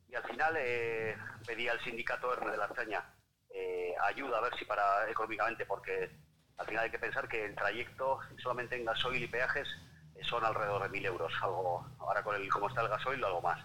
Y 0.09 0.15
al 0.15 0.23
final 0.23 0.55
eh, 0.57 1.17
pedí 1.45 1.67
al 1.67 1.79
sindicato 1.81 2.33
Herne 2.33 2.51
de 2.51 2.57
la 2.57 2.65
Arteña 2.65 3.03
eh, 3.49 3.95
ayuda 4.03 4.37
a 4.37 4.41
ver 4.41 4.55
si 4.57 4.65
para 4.65 5.09
económicamente, 5.09 5.65
porque 5.65 6.11
al 6.57 6.65
final 6.65 6.83
hay 6.85 6.91
que 6.91 6.99
pensar 6.99 7.27
que 7.27 7.45
el 7.45 7.55
trayecto 7.55 8.19
solamente 8.37 8.75
en 8.75 8.85
gasoil 8.85 9.23
y 9.23 9.27
peajes 9.27 9.67
eh, 10.15 10.23
son 10.23 10.45
alrededor 10.45 10.83
de 10.83 10.99
1.000 10.99 11.05
euros, 11.05 11.33
algo, 11.41 11.85
ahora 11.99 12.23
con 12.23 12.35
el, 12.35 12.49
como 12.49 12.67
está 12.67 12.81
el 12.81 12.89
gasoil, 12.89 13.23
algo 13.23 13.41
más. 13.41 13.59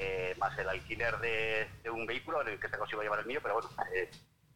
Eh, 0.00 0.32
más 0.38 0.56
el 0.56 0.68
alquiler 0.68 1.18
de, 1.18 1.68
un 1.90 2.06
vehículo, 2.06 2.40
en 2.42 2.48
el 2.50 2.60
que 2.60 2.68
este 2.68 2.78
caso 2.78 2.92
iba 2.92 3.00
a 3.00 3.02
llevar 3.02 3.18
el 3.18 3.26
mío, 3.26 3.40
pero 3.42 3.54
bueno, 3.54 3.68
eh, 3.92 4.08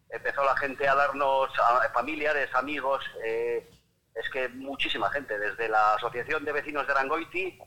empezó 0.08 0.44
la 0.44 0.56
gente 0.56 0.86
a 0.86 0.94
darnos, 0.94 1.50
familiares, 1.92 2.48
amigos, 2.54 3.04
eh, 3.24 3.68
es 4.14 4.30
que 4.30 4.48
muchísima 4.50 5.10
gente, 5.10 5.36
desde 5.36 5.68
la 5.68 5.94
Asociación 5.94 6.44
de 6.44 6.52
Vecinos 6.52 6.86
de 6.86 6.92
Arangoiti 6.92 7.58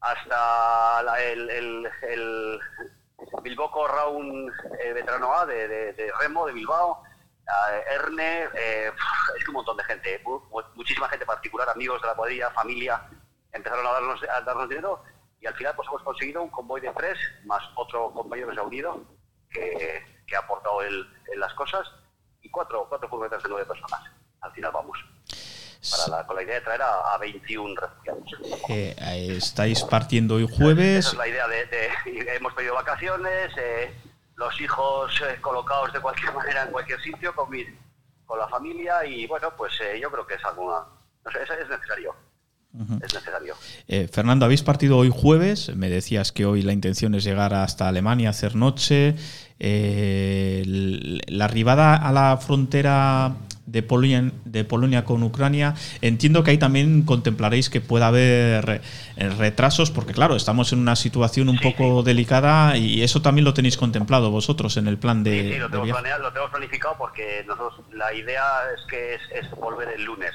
hasta 0.00 1.22
el, 1.22 1.48
el, 1.50 1.90
el 2.02 2.60
Bilboco 3.44 3.86
Raun 3.86 4.52
Veterano 4.92 5.32
A 5.38 5.46
de, 5.46 6.12
Remo, 6.18 6.46
de 6.46 6.52
Bilbao, 6.52 7.04
Erne, 7.92 8.42
es 8.42 9.44
que 9.44 9.50
un 9.50 9.54
montón 9.54 9.76
de 9.76 9.84
gente, 9.84 10.20
muchísima 10.74 11.08
gente 11.08 11.26
particular, 11.26 11.68
amigos 11.68 12.02
de 12.02 12.08
la 12.08 12.14
cuadrilla, 12.14 12.50
familia, 12.50 13.08
empezaron 13.52 13.86
a 13.86 13.92
darnos, 13.92 14.20
a 14.24 14.40
darnos 14.40 14.68
dinero 14.68 15.04
y 15.40 15.46
al 15.46 15.54
final 15.54 15.74
pues 15.74 15.88
hemos 15.88 16.02
conseguido 16.02 16.42
un 16.42 16.50
convoy 16.50 16.80
de 16.80 16.92
tres 16.92 17.18
más 17.44 17.62
otro 17.74 18.12
compañero 18.12 18.48
que 18.48 18.54
se 18.54 18.60
ha 18.60 18.64
unido 18.64 19.00
que, 19.50 20.36
ha 20.36 20.38
aportado 20.38 20.82
el, 20.82 21.06
las 21.36 21.52
cosas 21.54 21.90
y 22.42 22.50
cuatro, 22.50 22.86
cuatro 22.88 23.08
furgonetas 23.08 23.42
de 23.42 23.48
nueve 23.48 23.66
personas. 23.66 24.00
Al 24.40 24.52
final 24.52 24.70
vamos. 24.72 24.98
Para 26.06 26.26
con 26.26 26.36
la 26.36 26.42
idea 26.42 26.56
de 26.56 26.60
traer 26.60 26.82
a, 26.82 27.16
21 27.18 27.74
refugiados. 27.74 28.30
Eh, 28.68 28.94
estáis 29.36 29.82
partiendo 29.82 30.36
hoy 30.36 30.46
jueves. 30.46 31.06
Esa 31.06 31.10
es 31.10 31.18
la 31.18 31.28
idea 31.28 31.48
de, 31.48 31.90
hemos 32.36 32.52
pedido 32.54 32.74
vacaciones, 32.74 33.50
eh, 33.56 33.92
los 34.36 34.60
hijos 34.60 35.20
eh, 35.22 35.40
colocados 35.40 35.92
de 35.92 36.00
cualquier 36.00 36.32
manera 36.34 36.62
en 36.62 36.70
cualquier 36.70 37.00
sitio 37.00 37.34
con, 37.34 37.50
con 38.26 38.38
la 38.38 38.46
familia 38.48 39.04
y 39.04 39.26
bueno, 39.26 39.56
pues 39.56 39.72
yo 40.00 40.10
creo 40.10 40.26
que 40.26 40.34
es 40.34 40.44
alguna, 40.44 40.84
no 41.24 41.30
sé, 41.32 41.42
es 41.42 41.68
necesario 41.68 42.14
es 42.72 43.14
necesario. 43.14 43.54
Eh, 43.88 44.08
Fernando, 44.10 44.44
habéis 44.44 44.62
partido 44.62 44.96
hoy 44.96 45.10
jueves, 45.12 45.74
me 45.74 45.88
decías 45.88 46.30
que 46.30 46.46
hoy 46.46 46.62
la 46.62 46.72
intención 46.72 47.14
es 47.14 47.24
llegar 47.24 47.52
hasta 47.52 47.88
Alemania, 47.88 48.30
hacer 48.30 48.54
noche. 48.54 49.16
Eh, 49.58 50.62
la 51.26 51.44
arribada 51.44 51.96
a 51.96 52.12
la 52.12 52.36
frontera 52.38 53.34
de 53.66 53.82
Polonia, 53.82 54.30
de 54.44 54.64
Polonia 54.64 55.04
con 55.04 55.22
Ucrania, 55.22 55.74
entiendo 56.00 56.42
que 56.42 56.52
ahí 56.52 56.58
también 56.58 57.02
contemplaréis 57.02 57.70
que 57.70 57.80
pueda 57.80 58.08
haber 58.08 58.80
eh, 59.16 59.28
retrasos, 59.30 59.90
porque 59.90 60.12
claro, 60.12 60.34
estamos 60.34 60.72
en 60.72 60.80
una 60.80 60.96
situación 60.96 61.48
un 61.48 61.58
poco 61.58 62.02
delicada 62.02 62.76
y 62.76 63.02
eso 63.02 63.22
también 63.22 63.44
lo 63.44 63.54
tenéis 63.54 63.76
contemplado 63.76 64.30
vosotros 64.30 64.76
en 64.76 64.88
el 64.88 64.98
plan 64.98 65.22
de... 65.22 65.52
Sí, 65.52 65.58
lo, 65.58 65.68
tenemos 65.68 66.02
lo 66.20 66.32
tenemos 66.32 66.50
planificado 66.50 66.96
porque 66.98 67.44
nosotros 67.46 67.84
la 67.92 68.12
idea 68.14 68.44
es 68.76 68.84
que 68.88 69.14
es 69.14 69.50
volver 69.58 69.88
el 69.88 70.04
lunes 70.04 70.32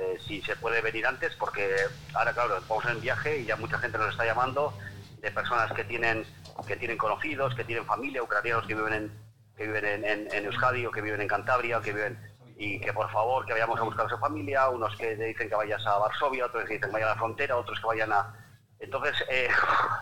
eh, 0.00 0.18
si 0.26 0.40
se 0.42 0.56
puede 0.56 0.80
venir 0.80 1.06
antes, 1.06 1.34
porque 1.36 1.76
ahora, 2.14 2.32
claro, 2.32 2.60
vamos 2.68 2.84
en 2.86 3.00
viaje 3.00 3.38
y 3.38 3.44
ya 3.44 3.56
mucha 3.56 3.78
gente 3.78 3.98
nos 3.98 4.10
está 4.10 4.24
llamando 4.24 4.72
de 5.20 5.30
personas 5.30 5.70
que 5.72 5.84
tienen 5.84 6.24
que 6.66 6.76
tienen 6.76 6.98
conocidos, 6.98 7.54
que 7.54 7.64
tienen 7.64 7.86
familia, 7.86 8.22
ucranianos 8.22 8.66
que 8.66 8.74
viven 8.74 8.92
en, 8.92 9.12
que 9.56 9.66
viven 9.66 10.04
en, 10.04 10.32
en, 10.32 10.44
Euskadi 10.44 10.84
o 10.86 10.90
que 10.90 11.00
viven 11.00 11.20
en 11.20 11.28
Cantabria 11.28 11.78
o 11.78 11.80
que 11.80 11.92
viven 11.92 12.18
y 12.56 12.78
que 12.80 12.92
por 12.92 13.10
favor 13.10 13.46
que 13.46 13.52
vayamos 13.52 13.80
a 13.80 13.84
buscar 13.84 14.06
a 14.06 14.08
su 14.08 14.18
familia, 14.18 14.68
unos 14.68 14.94
que 14.96 15.16
dicen 15.16 15.48
que 15.48 15.54
vayas 15.54 15.86
a 15.86 15.98
Varsovia, 15.98 16.44
otros 16.44 16.64
que 16.64 16.74
dicen 16.74 16.90
que 16.90 16.92
vayan 16.92 17.08
a 17.08 17.12
la 17.12 17.18
frontera, 17.18 17.56
otros 17.56 17.80
que 17.80 17.86
vayan 17.86 18.12
a... 18.12 18.34
Entonces, 18.78 19.14
eh, 19.30 19.48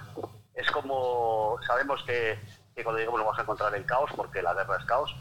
es 0.55 0.69
como 0.73 1.57
sabemos 1.65 2.03
que, 2.05 2.37
cuando 2.83 2.99
lleguemos 2.99 3.21
vamos 3.21 3.39
a 3.39 3.43
encontrar 3.43 3.75
el 3.77 3.87
caos, 3.87 4.11
porque 4.17 4.43
la 4.43 4.55
guerra 4.55 4.77
es 4.77 4.85
caos, 4.87 5.15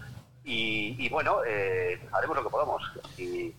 y, 0.44 1.10
bueno, 1.10 1.42
eh, 1.46 2.02
haremos 2.12 2.38
lo 2.38 2.44
que 2.44 2.50
podamos. 2.50 2.82
Y, 3.18 3.54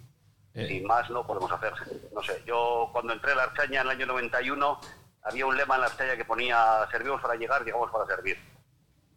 eh. 0.55 0.83
más 0.87 1.09
no 1.11 1.27
podemos 1.27 1.51
hacer. 1.51 1.73
No 2.15 2.23
sé, 2.23 2.43
yo 2.47 2.91
cuando 2.93 3.13
entré 3.13 3.33
a 3.33 3.37
la 3.37 3.43
Archaña 3.45 3.81
en 3.81 3.87
el 3.87 3.93
año 3.97 4.07
91, 4.07 4.81
había 5.23 5.47
un 5.47 5.57
lema 5.57 5.77
en 5.77 5.81
la 5.83 5.87
Archaña 5.89 6.17
que 6.17 6.25
ponía, 6.25 6.87
servimos 6.91 7.21
para 7.21 7.35
llegar, 7.35 7.65
llegamos 7.65 7.91
para 7.91 8.07
servir. 8.07 8.37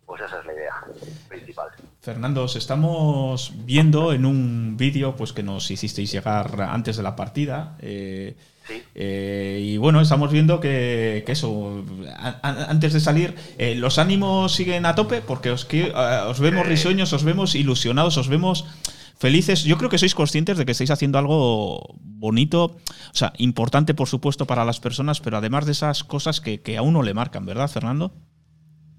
Pues 0.06 0.22
esa 0.24 0.40
es 0.40 0.46
la 0.46 0.54
idea 0.54 0.74
principal. 1.30 1.70
Fernando, 2.02 2.44
os 2.44 2.56
estamos 2.58 3.54
viendo 3.56 4.12
en 4.12 4.26
un 4.26 4.76
vídeo 4.76 5.16
pues, 5.16 5.32
que 5.32 5.42
nos 5.42 5.72
hicisteis 5.72 6.12
llegar 6.12 6.60
antes 6.62 6.98
de 6.98 7.04
la 7.04 7.16
partida. 7.16 7.78
Eh, 7.80 8.36
eh, 8.96 9.60
y 9.62 9.78
bueno, 9.78 10.02
estamos 10.02 10.32
viendo 10.32 10.60
que, 10.60 11.24
eso, 11.28 11.86
antes 12.42 12.94
de 12.94 13.00
salir, 13.00 13.36
eh, 13.58 13.76
los 13.76 14.00
ánimos 14.00 14.54
siguen 14.54 14.86
a 14.86 14.96
tope 14.96 15.22
porque 15.22 15.52
os, 15.52 15.66
os 15.66 16.40
vemos 16.40 16.68
risueños, 16.68 17.14
os 17.14 17.24
vemos 17.24 17.56
ilusionados, 17.56 18.18
os 18.18 18.28
vemos 18.28 18.66
felices. 19.22 19.64
Yo 19.64 19.78
creo 19.78 19.90
que 19.90 20.00
sois 20.00 20.16
conscientes 20.16 20.58
de 20.58 20.66
que 20.66 20.74
estáis 20.74 20.90
haciendo 20.90 21.20
algo 21.20 21.96
bonito, 22.02 22.82
o 23.14 23.16
sea, 23.16 23.32
importante 23.38 23.94
por 23.94 24.08
supuesto 24.08 24.48
para 24.48 24.66
las 24.66 24.80
personas, 24.80 25.22
pero 25.22 25.38
además 25.38 25.66
de 25.68 25.74
esas 25.74 26.04
cosas 26.04 26.42
que, 26.42 26.62
que 26.62 26.76
a 26.76 26.82
uno 26.82 27.04
le 27.04 27.14
marcan, 27.14 27.46
¿verdad, 27.46 27.70
Fernando? 27.70 28.12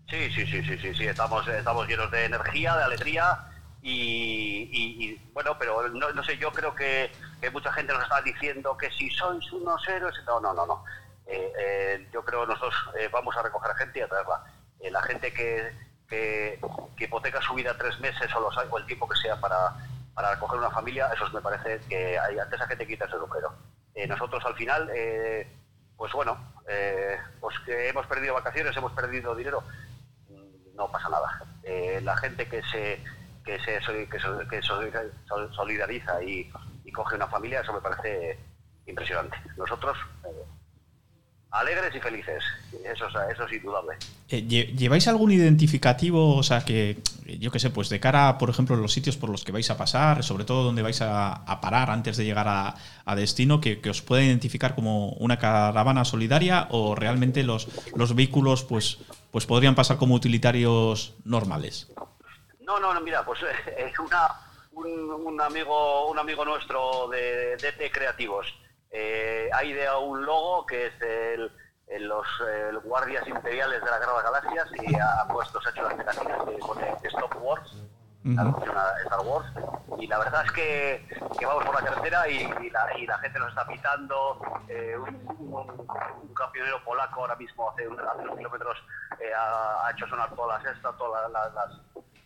Sí, 0.08 0.30
sí, 0.30 0.46
sí, 0.46 0.62
sí, 0.62 0.78
sí, 0.78 0.94
sí. 0.94 1.04
Estamos, 1.04 1.46
estamos 1.48 1.88
llenos 1.88 2.08
de 2.12 2.24
energía, 2.24 2.76
de 2.76 2.84
alegría 2.84 3.38
y, 3.82 5.18
bueno, 5.32 5.56
pero 5.58 5.88
no, 5.88 6.22
sé, 6.22 6.38
yo 6.38 6.52
creo 6.52 6.72
que, 6.72 7.10
mucha 7.52 7.72
gente 7.72 7.92
nos 7.92 8.04
está 8.04 8.22
diciendo 8.22 8.76
que 8.76 8.90
si 8.92 9.10
sois 9.10 9.50
unos 9.52 9.82
héroes, 9.88 10.14
no, 10.24 10.38
no, 10.40 10.54
no, 10.54 10.64
no. 10.66 10.84
Eh, 11.26 11.52
eh, 11.58 12.08
yo 12.12 12.24
creo 12.24 12.46
nosotros 12.46 12.74
eh, 12.98 13.08
vamos 13.12 13.36
a 13.36 13.42
recoger 13.42 13.74
gente 13.74 13.98
y 13.98 14.02
a 14.02 14.08
traerla. 14.08 14.44
la 14.88 15.02
gente 15.02 15.32
que, 15.32 15.72
que, 16.08 16.60
hipoteca 16.98 17.40
su 17.40 17.54
vida 17.54 17.76
tres 17.76 17.98
meses 17.98 18.32
o, 18.36 18.40
los, 18.40 18.56
o 18.70 18.78
el 18.78 18.86
tiempo 18.86 19.08
que 19.08 19.16
sea 19.16 19.40
para, 19.40 19.74
para 20.14 20.34
recoger 20.34 20.58
una 20.58 20.70
familia, 20.70 21.10
eso 21.14 21.28
me 21.32 21.40
parece 21.40 21.80
que 21.88 22.18
hay, 22.18 22.38
ante 22.38 22.56
esa 22.56 22.66
gente 22.66 22.86
quita 22.86 23.06
ese 23.06 23.16
lucero. 23.16 23.52
nosotros 24.08 24.44
al 24.44 24.54
final, 24.54 24.90
pues 25.96 26.12
bueno, 26.12 26.36
pues 27.40 27.58
que 27.66 27.88
hemos 27.88 28.06
perdido 28.06 28.34
vacaciones, 28.34 28.76
hemos 28.76 28.92
perdido 28.92 29.34
dinero, 29.34 29.62
no 30.74 30.90
pasa 30.90 31.08
nada. 31.08 31.42
Eh, 31.62 32.00
la 32.02 32.16
gente 32.16 32.48
que 32.48 32.62
se 32.62 33.02
que 33.44 33.58
se, 33.58 33.80
que 34.48 34.62
solidariza 34.62 36.22
y, 36.22 36.50
coge 36.92 37.16
una 37.16 37.26
familia, 37.26 37.60
eso 37.60 37.72
me 37.72 37.80
parece 37.80 38.38
impresionante. 38.86 39.36
Nosotros, 39.56 39.96
eh, 40.26 40.44
alegres 41.52 41.94
y 41.94 42.00
felices, 42.00 42.42
eso, 42.84 43.06
eso 43.30 43.44
es 43.44 43.52
indudable. 43.52 43.96
Eh, 44.28 44.42
¿Lleváis 44.42 45.06
algún 45.06 45.30
identificativo, 45.30 46.36
o 46.36 46.42
sea, 46.42 46.64
que 46.64 46.98
yo 47.38 47.50
qué 47.50 47.58
sé, 47.58 47.70
pues 47.70 47.88
de 47.88 48.00
cara, 48.00 48.38
por 48.38 48.50
ejemplo, 48.50 48.74
los 48.76 48.92
sitios 48.92 49.16
por 49.16 49.30
los 49.30 49.44
que 49.44 49.52
vais 49.52 49.70
a 49.70 49.76
pasar, 49.76 50.24
sobre 50.24 50.44
todo 50.44 50.64
donde 50.64 50.82
vais 50.82 51.00
a, 51.02 51.44
parar 51.60 51.90
antes 51.90 52.16
de 52.16 52.24
llegar 52.24 52.48
a, 52.48 53.14
destino, 53.14 53.60
que, 53.60 53.80
os 53.88 54.02
pueda 54.02 54.22
identificar 54.22 54.74
como 54.74 55.10
una 55.10 55.38
caravana 55.38 56.04
solidaria 56.04 56.66
o 56.70 56.94
realmente 56.94 57.42
los, 57.42 57.68
los 57.94 58.14
vehículos, 58.14 58.64
pues 58.64 58.98
pues 59.32 59.46
podrían 59.46 59.74
pasar 59.74 59.96
como 59.96 60.14
utilitarios 60.14 61.14
normales. 61.24 61.90
No, 62.60 62.78
no, 62.78 62.94
no 62.94 63.00
mira, 63.00 63.24
pues 63.24 63.40
eh, 63.42 63.74
es 63.90 63.98
una, 63.98 64.28
un, 64.72 65.40
amigo 65.40 66.10
un 66.10 66.18
amigo 66.18 66.44
nuestro 66.44 67.08
de 67.08 67.56
DT 67.56 67.90
Creativos 67.90 68.46
eh, 68.92 69.50
ha 69.52 69.64
ideado 69.64 70.02
un 70.02 70.24
logo 70.24 70.66
que 70.66 70.86
es 70.86 71.00
el, 71.00 71.50
los 72.06 72.84
guardias 72.84 73.26
imperiales 73.26 73.82
de 73.82 73.90
la 73.90 73.98
guerra 73.98 74.12
de 74.12 74.22
las 74.22 74.32
galaxias 74.32 74.68
y 74.82 74.94
ha 74.94 75.26
puesto, 75.28 75.60
se 75.60 75.68
ha 75.68 75.72
hecho 75.72 75.82
las 75.82 75.94
pegatinas 75.94 76.44
que 76.44 76.58
pone 76.58 76.96
Stop 77.02 77.36
Wars 77.40 77.82
Star 78.24 79.20
Wars. 79.24 79.46
Y 79.98 80.06
la 80.06 80.18
verdad 80.18 80.44
es 80.44 80.52
que, 80.52 81.06
vamos 81.44 81.64
por 81.64 81.74
la 81.74 81.90
carretera 81.90 82.28
y, 82.28 82.70
la, 82.70 83.18
gente 83.18 83.38
nos 83.38 83.48
está 83.48 83.66
pitando 83.66 84.40
eh, 84.68 84.96
un, 84.96 86.34
camionero 86.34 86.82
polaco 86.84 87.20
ahora 87.20 87.36
mismo 87.36 87.70
hace, 87.70 87.86
unos 87.86 88.36
kilómetros 88.36 88.78
eh, 89.20 89.32
ha, 89.36 89.90
hecho 89.92 90.06
sonar 90.06 90.34
todas 90.34 90.62
las 90.62 90.74
estas 90.74 90.96
todas 90.96 91.30
las, 91.30 91.80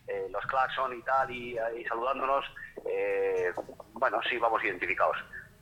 eh, 0.07 0.29
los 0.31 0.45
claxon 0.47 0.97
y 0.97 1.03
tal 1.03 1.31
y, 1.31 1.59
saludándonos 1.89 2.45
bueno 3.95 4.21
sí 4.29 4.39
vamos 4.39 4.63
identificados 4.63 5.17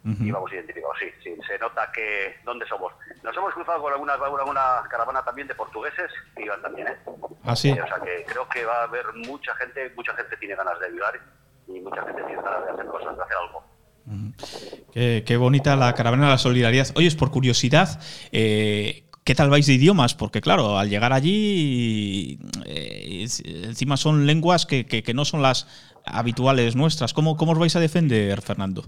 y 0.05 0.31
vamos 0.31 0.53
identificados, 0.53 0.99
sí, 1.01 1.07
sí, 1.23 1.35
se 1.47 1.59
nota 1.59 1.91
que 1.91 2.37
dónde 2.45 2.67
somos. 2.67 2.93
Nos 3.23 3.35
hemos 3.35 3.55
cruzado 3.55 3.81
con 3.81 3.93
alguna, 3.93 4.13
alguna 4.13 4.83
caravana 4.91 5.25
también 5.25 5.49
de 5.49 5.55
portugueses 5.55 6.11
que 6.37 6.45
iban 6.45 6.61
también, 6.61 6.89
¿eh? 6.89 6.97
Ah, 7.43 7.57
sí. 7.57 7.71
o 7.71 7.87
sea 7.87 8.01
que 8.05 8.25
creo 8.27 8.47
que 8.49 8.67
va 8.67 8.81
a 8.81 8.85
haber 8.85 9.07
mucha 9.15 9.55
gente, 9.55 9.93
mucha 9.97 10.15
gente 10.15 10.37
tiene 10.37 10.57
ganas 10.57 10.79
de 10.79 10.87
ayudar 10.87 11.21
y 11.69 11.81
mucha 11.81 12.03
gente 12.03 12.23
tiene 12.23 12.43
ganas 12.43 12.65
de 12.67 12.73
hacer 12.73 12.87
cosas, 12.87 13.17
de 13.17 13.23
hacer 13.23 13.37
algo. 13.37 13.65
Qué, 14.93 15.37
bonita 15.39 15.77
la 15.77 15.95
caravana 15.95 16.27
de 16.27 16.31
la 16.33 16.39
solidaridad. 16.39 16.89
Oye, 16.97 17.07
es 17.07 17.17
por 17.17 17.31
curiosidad, 17.31 18.01
eh, 18.31 19.05
¿qué 19.25 19.35
tal 19.35 19.49
vais 19.49 19.67
de 19.67 19.73
idiomas? 19.73 20.15
Porque 20.15 20.43
claro, 20.43 20.79
al 20.79 20.91
llegar 20.91 21.15
allí, 21.15 22.39
eh, 22.67 23.27
encima 23.65 23.97
son 23.97 24.27
lenguas 24.27 24.67
que, 24.67 24.85
que, 24.87 25.15
no 25.15 25.25
son 25.25 25.41
las 25.41 25.67
habituales 26.05 26.77
nuestras. 26.77 27.15
¿Cómo, 27.15 27.37
¿Cómo 27.37 27.53
os 27.53 27.59
vais 27.59 27.75
a 27.77 27.81
defender, 27.81 28.43
Fernando? 28.43 28.85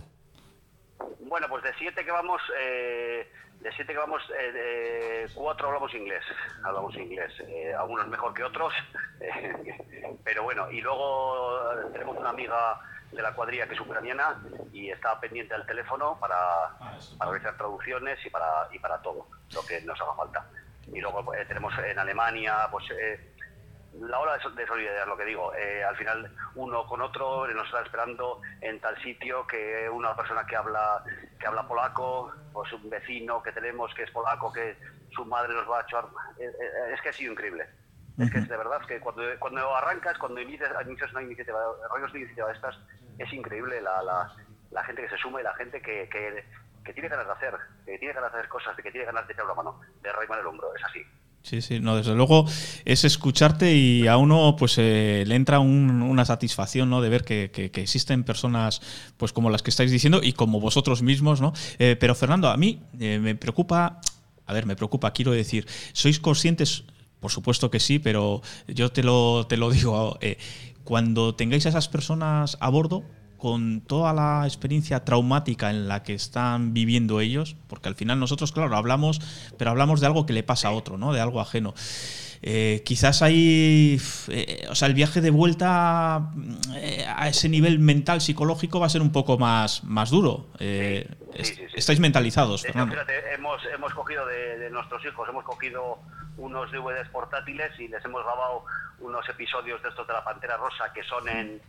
Bueno, 1.28 1.48
pues 1.50 1.64
de 1.64 1.70
siete 1.78 1.95
que 2.06 2.12
vamos, 2.12 2.40
eh, 2.58 3.30
de 3.60 3.72
siete 3.72 3.92
que 3.92 3.98
vamos, 3.98 4.22
eh, 4.38 5.26
cuatro 5.34 5.66
hablamos 5.66 5.92
inglés, 5.92 6.24
hablamos 6.64 6.94
inglés, 6.94 7.32
eh, 7.40 7.74
algunos 7.74 8.06
mejor 8.06 8.32
que 8.32 8.44
otros, 8.44 8.72
pero 10.24 10.44
bueno, 10.44 10.70
y 10.70 10.80
luego 10.80 11.68
tenemos 11.92 12.16
una 12.16 12.30
amiga 12.30 12.80
de 13.10 13.20
la 13.22 13.34
cuadrilla 13.34 13.66
que 13.66 13.74
es 13.74 13.80
ucraniana 13.80 14.40
y 14.72 14.90
está 14.90 15.18
pendiente 15.18 15.54
al 15.54 15.66
teléfono 15.66 16.16
para, 16.20 16.36
ah, 16.36 16.98
para 17.18 17.30
realizar 17.32 17.56
traducciones 17.56 18.24
y 18.24 18.30
para, 18.30 18.68
y 18.70 18.78
para 18.78 19.02
todo 19.02 19.26
lo 19.52 19.66
que 19.66 19.80
nos 19.80 20.00
haga 20.00 20.14
falta. 20.14 20.46
Y 20.92 21.00
luego 21.00 21.32
tenemos 21.48 21.74
en 21.78 21.98
Alemania, 21.98 22.68
pues 22.70 22.84
la 24.00 24.18
hora 24.18 24.36
de 24.36 24.66
solidaridad, 24.66 25.06
lo 25.06 25.16
que 25.16 25.24
digo. 25.24 25.54
Eh, 25.54 25.84
al 25.84 25.96
final, 25.96 26.30
uno 26.54 26.86
con 26.86 27.00
otro 27.00 27.46
nos 27.48 27.66
está 27.66 27.82
esperando 27.82 28.40
en 28.60 28.80
tal 28.80 29.00
sitio 29.02 29.46
que 29.46 29.88
una 29.88 30.14
persona 30.14 30.46
que 30.46 30.56
habla 30.56 31.02
que 31.38 31.46
habla 31.46 31.66
polaco, 31.66 32.32
pues 32.52 32.72
un 32.72 32.88
vecino 32.88 33.42
que 33.42 33.52
tenemos 33.52 33.92
que 33.94 34.04
es 34.04 34.10
polaco, 34.10 34.52
que 34.52 34.76
su 35.14 35.24
madre 35.24 35.54
nos 35.54 35.68
va 35.68 35.80
a 35.80 35.82
echar. 35.82 36.04
Eh, 36.38 36.44
eh, 36.44 36.94
es 36.94 37.00
que 37.00 37.10
ha 37.10 37.12
sido 37.12 37.32
increíble. 37.32 37.66
Es 38.18 38.30
que 38.30 38.38
es 38.38 38.48
de 38.48 38.56
verdad 38.56 38.80
que 38.86 38.98
cuando, 38.98 39.22
cuando 39.38 39.76
arrancas, 39.76 40.16
cuando 40.16 40.40
inicias, 40.40 40.70
una 41.12 41.22
iniciativa, 41.22 41.58
arrancas 41.84 42.10
una 42.10 42.20
iniciativa 42.20 42.48
de 42.48 42.54
estas, 42.54 42.78
es 43.18 43.30
increíble 43.30 43.80
la, 43.82 44.02
la, 44.02 44.34
la 44.70 44.84
gente 44.84 45.02
que 45.02 45.10
se 45.10 45.18
suma 45.18 45.40
y 45.40 45.44
la 45.44 45.54
gente 45.54 45.82
que, 45.82 46.08
que, 46.08 46.42
que, 46.82 46.92
tiene 46.94 47.10
ganas 47.10 47.26
de 47.26 47.32
hacer, 47.32 47.54
que 47.84 47.98
tiene 47.98 48.14
ganas 48.14 48.32
de 48.32 48.38
hacer 48.38 48.48
cosas, 48.48 48.74
que 48.74 48.90
tiene 48.90 49.04
ganas 49.04 49.26
de 49.26 49.34
echar 49.34 49.44
la 49.44 49.52
mano, 49.52 49.82
de 50.00 50.08
arraimar 50.08 50.38
el 50.38 50.46
hombro. 50.46 50.74
Es 50.74 50.84
así. 50.84 51.04
Sí, 51.48 51.62
sí, 51.62 51.78
no, 51.78 51.94
desde 51.94 52.16
luego 52.16 52.44
es 52.84 53.04
escucharte 53.04 53.72
y 53.72 54.08
a 54.08 54.16
uno 54.16 54.56
pues 54.58 54.78
eh, 54.78 55.22
le 55.28 55.36
entra 55.36 55.60
una 55.60 56.24
satisfacción 56.24 56.90
¿no? 56.90 57.00
de 57.00 57.08
ver 57.08 57.22
que, 57.22 57.70
existen 57.72 58.24
personas 58.24 58.82
pues 59.16 59.32
como 59.32 59.48
las 59.48 59.62
que 59.62 59.70
estáis 59.70 59.92
diciendo 59.92 60.20
y 60.24 60.32
como 60.32 60.58
vosotros 60.58 61.02
mismos, 61.02 61.40
¿no? 61.40 61.52
Eh, 61.78 61.94
pero 62.00 62.16
Fernando, 62.16 62.48
a 62.48 62.56
mí 62.56 62.80
eh, 62.98 63.20
me 63.20 63.36
preocupa, 63.36 64.00
a 64.44 64.52
ver, 64.52 64.66
me 64.66 64.74
preocupa, 64.74 65.12
quiero 65.12 65.30
decir, 65.30 65.68
¿sois 65.92 66.18
conscientes? 66.18 66.82
Por 67.20 67.30
supuesto 67.30 67.70
que 67.70 67.78
sí, 67.78 68.00
pero 68.00 68.42
yo 68.66 68.90
te 68.90 69.04
lo, 69.04 69.46
te 69.46 69.56
lo 69.56 69.70
digo, 69.70 70.18
cuando 70.82 71.36
tengáis 71.36 71.64
a 71.66 71.68
esas 71.68 71.86
personas 71.86 72.56
a 72.58 72.68
bordo, 72.70 73.04
con 73.36 73.80
toda 73.80 74.12
la 74.12 74.42
experiencia 74.44 75.04
traumática 75.04 75.70
en 75.70 75.88
la 75.88 76.02
que 76.02 76.14
están 76.14 76.74
viviendo 76.74 77.20
ellos, 77.20 77.56
porque 77.68 77.88
al 77.88 77.94
final 77.94 78.18
nosotros, 78.18 78.52
claro, 78.52 78.76
hablamos, 78.76 79.20
pero 79.58 79.70
hablamos 79.70 80.00
de 80.00 80.06
algo 80.06 80.26
que 80.26 80.32
le 80.32 80.42
pasa 80.42 80.68
a 80.68 80.72
otro, 80.72 80.98
¿no? 80.98 81.12
De 81.12 81.20
algo 81.20 81.40
ajeno. 81.40 81.74
Eh, 82.42 82.82
quizás 82.84 83.22
hay, 83.22 84.00
eh, 84.28 84.66
o 84.68 84.74
sea, 84.74 84.88
el 84.88 84.94
viaje 84.94 85.20
de 85.20 85.30
vuelta 85.30 86.30
eh, 86.74 87.04
a 87.08 87.28
ese 87.28 87.48
nivel 87.48 87.78
mental, 87.78 88.20
psicológico, 88.20 88.80
va 88.80 88.86
a 88.86 88.90
ser 88.90 89.02
un 89.02 89.12
poco 89.12 89.38
más, 89.38 89.84
más 89.84 90.10
duro. 90.10 90.46
estáis 90.58 92.00
mentalizados, 92.00 92.62
Fernando. 92.62 92.94
hemos, 93.32 93.62
hemos 93.74 93.94
cogido 93.94 94.26
de, 94.26 94.58
de, 94.58 94.70
nuestros 94.70 95.04
hijos, 95.04 95.28
hemos 95.28 95.44
cogido 95.44 95.98
unos 96.38 96.70
DVDs 96.70 97.08
portátiles 97.08 97.72
y 97.78 97.88
les 97.88 98.04
hemos 98.04 98.22
grabado 98.22 98.64
unos 99.00 99.28
episodios 99.28 99.82
de 99.82 99.88
estos 99.88 100.06
de 100.06 100.12
la 100.12 100.24
Pantera 100.24 100.56
Rosa 100.56 100.92
que 100.92 101.02
son 101.04 101.28
en 101.28 101.60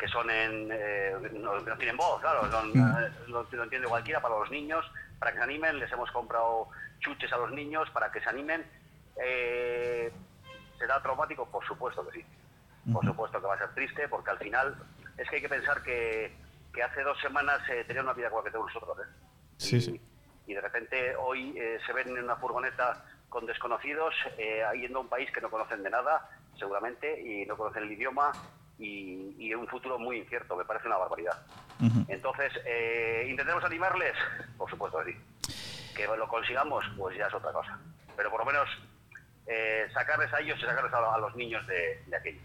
que 0.00 0.08
son 0.08 0.30
en, 0.30 0.70
eh, 0.72 1.14
no, 1.34 1.60
tienen 1.76 1.96
voz, 1.96 2.20
claro, 2.22 2.42
mm. 2.42 2.78
eh, 2.78 3.10
lo, 3.28 3.46
entiende 3.62 3.86
cualquiera 3.86 4.20
para 4.20 4.38
los 4.38 4.50
niños, 4.50 4.84
para 5.18 5.30
que 5.30 5.38
se 5.38 5.44
animen, 5.44 5.78
les 5.78 5.92
hemos 5.92 6.10
comprado 6.10 6.68
chuches 7.00 7.30
a 7.32 7.36
los 7.36 7.52
niños 7.52 7.88
para 7.90 8.10
que 8.10 8.20
se 8.20 8.28
animen. 8.30 8.64
Eh, 9.22 10.10
¿Será 10.78 11.02
traumático? 11.02 11.44
Por 11.46 11.62
supuesto 11.66 12.08
que 12.08 12.20
sí. 12.20 12.26
Por 12.90 13.04
supuesto 13.04 13.38
que 13.38 13.46
va 13.46 13.54
a 13.54 13.58
ser 13.58 13.74
triste, 13.74 14.08
porque 14.08 14.30
al 14.30 14.38
final 14.38 14.74
es 15.18 15.28
que 15.28 15.36
hay 15.36 15.42
que 15.42 15.48
pensar 15.50 15.82
que, 15.82 16.34
que 16.72 16.82
hace 16.82 17.02
dos 17.02 17.20
semanas 17.20 17.60
eh, 17.68 17.84
tenía 17.86 18.02
una 18.02 18.14
vida 18.14 18.30
como 18.30 18.40
la 18.40 18.44
que 18.44 18.50
tenemos 18.52 18.74
nosotros. 18.74 19.06
¿eh? 19.06 19.10
Sí, 19.58 19.76
y, 19.76 19.80
sí. 19.82 20.00
y 20.46 20.54
de 20.54 20.60
repente 20.62 21.14
hoy 21.16 21.54
eh, 21.58 21.78
se 21.84 21.92
ven 21.92 22.08
en 22.08 22.24
una 22.24 22.36
furgoneta 22.36 23.04
con 23.28 23.44
desconocidos, 23.44 24.14
eh, 24.38 24.64
yendo 24.80 24.98
a 24.98 25.02
un 25.02 25.08
país 25.08 25.30
que 25.30 25.42
no 25.42 25.50
conocen 25.50 25.82
de 25.82 25.90
nada, 25.90 26.28
seguramente, 26.58 27.20
y 27.20 27.44
no 27.44 27.56
conocen 27.56 27.82
el 27.82 27.92
idioma, 27.92 28.32
y, 28.80 29.36
y 29.38 29.54
un 29.54 29.68
futuro 29.68 29.98
muy 29.98 30.18
incierto, 30.18 30.56
me 30.56 30.64
parece 30.64 30.88
una 30.88 30.96
barbaridad. 30.96 31.36
Entonces, 32.08 32.52
eh, 32.66 33.26
¿intentemos 33.28 33.62
animarles? 33.64 34.14
Por 34.56 34.68
supuesto 34.68 34.98
que 35.04 35.12
sí. 35.12 35.94
Que 35.94 36.06
lo 36.06 36.28
consigamos, 36.28 36.84
pues 36.96 37.16
ya 37.16 37.26
es 37.26 37.34
otra 37.34 37.52
cosa. 37.52 37.78
Pero 38.16 38.30
por 38.30 38.40
lo 38.40 38.46
menos 38.46 38.68
eh, 39.46 39.86
sacarles 39.92 40.32
a 40.32 40.40
ellos 40.40 40.58
y 40.58 40.62
sacarles 40.62 40.92
a, 40.92 41.14
a 41.14 41.18
los 41.18 41.34
niños 41.36 41.66
de, 41.66 42.02
de 42.06 42.16
aquello. 42.16 42.40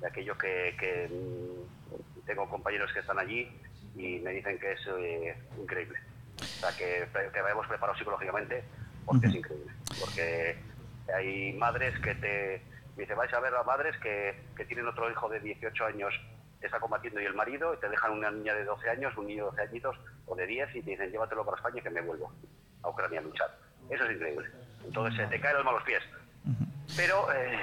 De 0.00 0.06
aquello 0.06 0.38
que, 0.38 0.76
que, 0.78 1.08
mm, 1.10 2.24
tengo 2.26 2.48
compañeros 2.48 2.92
que 2.92 3.00
están 3.00 3.18
allí 3.18 3.50
y 3.96 4.18
me 4.20 4.32
dicen 4.32 4.58
que 4.58 4.72
es 4.72 4.80
eh, 4.98 5.36
increíble. 5.60 5.98
O 6.40 6.44
sea, 6.44 6.70
que, 6.76 7.06
que 7.32 7.40
vayamos 7.40 7.66
preparados 7.66 7.98
psicológicamente 7.98 8.64
porque 9.04 9.26
es 9.26 9.34
increíble. 9.34 9.72
Porque 10.00 10.56
hay 11.14 11.52
madres 11.54 11.98
que 12.00 12.14
te... 12.14 12.71
Dice, 12.96 13.14
vais 13.14 13.32
a 13.32 13.40
ver 13.40 13.54
a 13.54 13.62
madres 13.62 13.96
que, 13.98 14.34
que 14.56 14.64
tienen 14.64 14.86
otro 14.86 15.10
hijo 15.10 15.28
de 15.28 15.40
18 15.40 15.84
años 15.86 16.14
está 16.66 16.80
combatiendo 16.80 17.20
y 17.20 17.24
el 17.24 17.34
marido, 17.34 17.74
y 17.74 17.78
te 17.78 17.88
dejan 17.88 18.12
una 18.12 18.30
niña 18.30 18.54
de 18.54 18.64
12 18.64 18.88
años, 18.90 19.16
un 19.16 19.26
niño 19.26 19.44
de 19.44 19.50
12 19.50 19.62
añitos 19.62 19.96
o 20.26 20.34
de 20.34 20.46
10 20.46 20.76
y 20.76 20.82
te 20.82 20.90
dicen, 20.92 21.10
llévatelo 21.10 21.44
para 21.44 21.56
España 21.56 21.82
que 21.82 21.90
me 21.90 22.00
vuelvo 22.00 22.32
a 22.82 22.88
Ucrania 22.88 23.20
a 23.20 23.22
luchar. 23.22 23.48
Eso 23.90 24.04
es 24.04 24.12
increíble. 24.12 24.48
Entonces 24.84 25.16
se 25.16 25.26
te 25.26 25.40
cae 25.40 25.52
el 25.52 25.58
alma 25.58 25.70
a 25.70 25.74
los 25.74 25.82
pies. 25.82 26.02
Pero, 26.96 27.32
eh, 27.32 27.58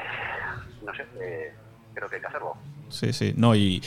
no 0.85 0.93
sé, 0.93 1.05
eh, 1.19 1.53
creo 1.93 2.09
que 2.09 2.15
hay 2.15 2.21
que 2.21 2.27
hacerlo. 2.27 2.57
Sí, 2.89 3.13
sí, 3.13 3.33
no, 3.37 3.55
y, 3.55 3.81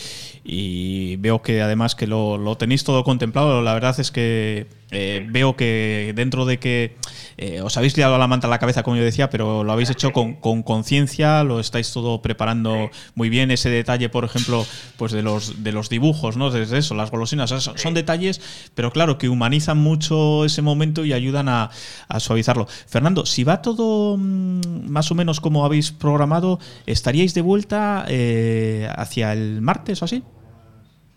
y 0.45 1.17
veo 1.17 1.43
que 1.43 1.61
además 1.61 1.95
que 1.95 2.07
lo, 2.07 2.39
lo 2.39 2.57
tenéis 2.57 2.85
todo 2.85 3.03
contemplado. 3.03 3.61
La 3.63 3.75
verdad 3.75 3.99
es 3.99 4.11
que 4.13 4.69
eh, 4.93 5.27
veo 5.29 5.57
que 5.57 6.13
dentro 6.15 6.45
de 6.45 6.59
que 6.59 6.97
eh, 7.39 7.61
os 7.63 7.77
habéis 7.77 7.97
liado 7.97 8.17
la 8.19 8.29
manta 8.29 8.47
a 8.47 8.51
la 8.51 8.59
cabeza, 8.59 8.83
como 8.83 8.97
yo 8.97 9.03
decía, 9.03 9.31
pero 9.31 9.65
lo 9.65 9.73
habéis 9.73 9.91
hecho 9.91 10.13
con 10.13 10.35
con 10.35 10.63
conciencia, 10.63 11.43
lo 11.45 11.59
estáis 11.59 11.93
todo 11.93 12.23
preparando 12.23 12.91
muy 13.15 13.29
bien. 13.29 13.51
Ese 13.51 13.71
detalle, 13.71 14.09
por 14.09 14.25
ejemplo, 14.25 14.65
pues 14.97 15.13
de 15.13 15.23
los 15.23 15.65
de 15.65 15.73
los 15.73 15.89
dibujos, 15.89 16.37
¿no? 16.37 16.51
Desde 16.51 16.79
eso, 16.79 16.95
las 16.95 17.11
golosinas, 17.11 17.51
o 17.51 17.59
sea, 17.59 17.61
son, 17.61 17.79
son 17.79 17.95
detalles, 17.95 18.71
pero 18.75 18.91
claro, 18.93 19.19
que 19.19 19.29
humanizan 19.29 19.79
mucho 19.79 20.45
ese 20.45 20.63
momento 20.63 21.05
y 21.05 21.13
ayudan 21.13 21.49
a, 21.49 21.71
a 22.09 22.21
suavizarlo. 22.21 22.67
Fernando, 22.67 23.27
si 23.27 23.45
va 23.45 23.63
todo 23.63 24.17
mm, 24.19 24.89
más 24.89 25.11
o 25.11 25.15
menos 25.15 25.41
como 25.41 25.65
habéis 25.65 25.91
programado, 25.93 26.59
¿estaríais 26.87 27.35
de 27.35 27.41
vuelta 27.41 28.05
eh, 28.09 28.89
hacia 28.95 29.33
el 29.33 29.61
martes 29.63 30.03
o 30.03 30.05
así? 30.05 30.23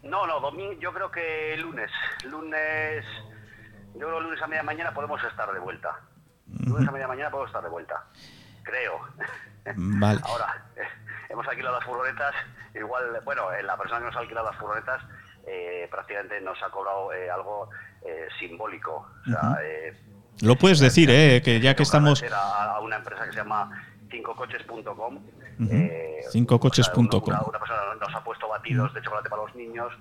No, 0.04 0.26
no, 0.28 0.40
domingo, 0.40 0.74
yo 0.80 0.94
creo 0.94 1.12
que 1.12 1.58
lunes. 1.58 1.92
Lunes, 2.30 3.04
yo 3.96 4.08
creo 4.08 4.18
que 4.18 4.24
lunes 4.24 4.42
a 4.42 4.48
media 4.48 4.64
mañana 4.64 4.94
podemos 4.94 5.24
estar 5.24 5.52
de 5.52 5.60
vuelta. 5.60 6.00
Lunes 6.66 6.88
a 6.88 6.92
media 6.92 7.08
mañana 7.08 7.30
podemos 7.32 7.50
estar 7.50 7.64
de 7.64 7.70
vuelta. 7.70 8.04
Creo. 8.64 9.00
Vale. 9.76 10.20
Ahora, 10.26 10.66
eh, 10.76 10.82
hemos 11.30 11.48
alquilado 11.48 11.76
las 11.78 11.86
furgonetas. 11.86 12.34
Igual, 12.74 13.22
bueno, 13.24 13.52
eh, 13.54 13.64
la 13.64 13.78
persona 13.78 14.00
que 14.00 14.06
nos 14.08 14.16
ha 14.16 14.20
alquilado 14.20 14.48
las 14.48 14.58
furgonetas 14.60 15.02
eh, 15.48 15.88
prácticamente 15.90 16.42
nos 16.42 16.62
ha 16.62 16.70
cobrado 16.70 17.14
eh, 17.14 17.30
algo 17.30 17.70
eh, 18.02 18.28
simbólico. 18.40 19.08
O 19.28 19.30
sea, 19.30 19.58
eh, 19.64 19.98
Lo 20.42 20.56
puedes 20.56 20.80
decir, 20.80 21.10
¿eh? 21.10 21.42
Que 21.44 21.60
ya 21.60 21.76
que 21.76 21.84
estamos... 21.84 22.24
A, 22.32 22.80
una 22.82 22.98
empresa 22.98 23.26
que 23.26 23.32
se 23.32 23.38
llama 23.38 23.72
cincocoches.com. 24.12 25.16
Ujú. 25.16 25.70
eh, 25.72 26.22
Cincocoches.com. 26.32 27.08
o 27.08 27.26
sea, 27.26 27.34
una, 27.40 27.42
una 27.48 27.60
persona 27.60 27.96
nos 28.00 28.14
ha 28.14 28.24
puesto 28.24 28.48
batidos 28.48 28.94
de 28.94 29.02
chocolate 29.02 29.30
para 29.30 29.44
los 29.44 29.56
niños 29.56 29.94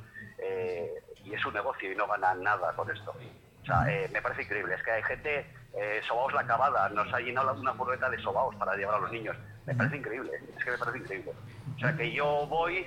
y 1.24 1.32
es 1.32 1.46
un 1.46 1.54
negocio 1.54 1.90
y 1.90 1.96
no 1.96 2.06
gana 2.06 2.34
nada 2.34 2.72
con 2.74 2.90
esto. 2.90 3.14
O 3.64 3.66
sea, 3.66 3.90
eh, 3.90 4.10
me 4.12 4.20
parece 4.20 4.42
increíble. 4.42 4.74
Es 4.74 4.82
que 4.82 4.90
hay 4.90 5.02
gente, 5.04 5.46
eh, 5.74 6.00
Sobaos 6.06 6.34
la 6.34 6.46
Cavada, 6.46 6.90
nos 6.90 7.12
ha 7.14 7.18
llenado 7.18 7.54
una 7.54 7.72
furgoneta 7.72 8.10
de 8.10 8.20
sobaos 8.20 8.54
para 8.56 8.76
llevar 8.76 8.96
a 8.96 8.98
los 8.98 9.10
niños. 9.10 9.34
Me 9.64 9.74
parece 9.74 9.96
increíble. 9.96 10.30
Es 10.54 10.64
que 10.64 10.70
me 10.72 10.78
parece 10.78 10.98
increíble. 10.98 11.32
O 11.74 11.78
sea, 11.78 11.96
que 11.96 12.12
yo 12.12 12.46
voy, 12.46 12.86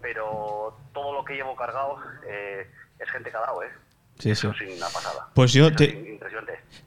pero 0.00 0.76
todo 0.92 1.12
lo 1.12 1.24
que 1.24 1.34
llevo 1.34 1.54
cargado 1.54 1.98
eh, 2.26 2.68
es 2.98 3.10
gente 3.10 3.30
que 3.30 3.36
ha 3.36 3.40
dado, 3.40 3.62
¿eh? 3.62 3.70
Sí, 4.22 4.30
Eso 4.30 4.52
sí. 4.58 4.64
es 4.68 4.76
una 4.78 4.86
pasada. 4.88 5.28
Pues 5.34 5.52
yo 5.52 5.66
Eso 5.66 5.76
te-. 5.76 6.12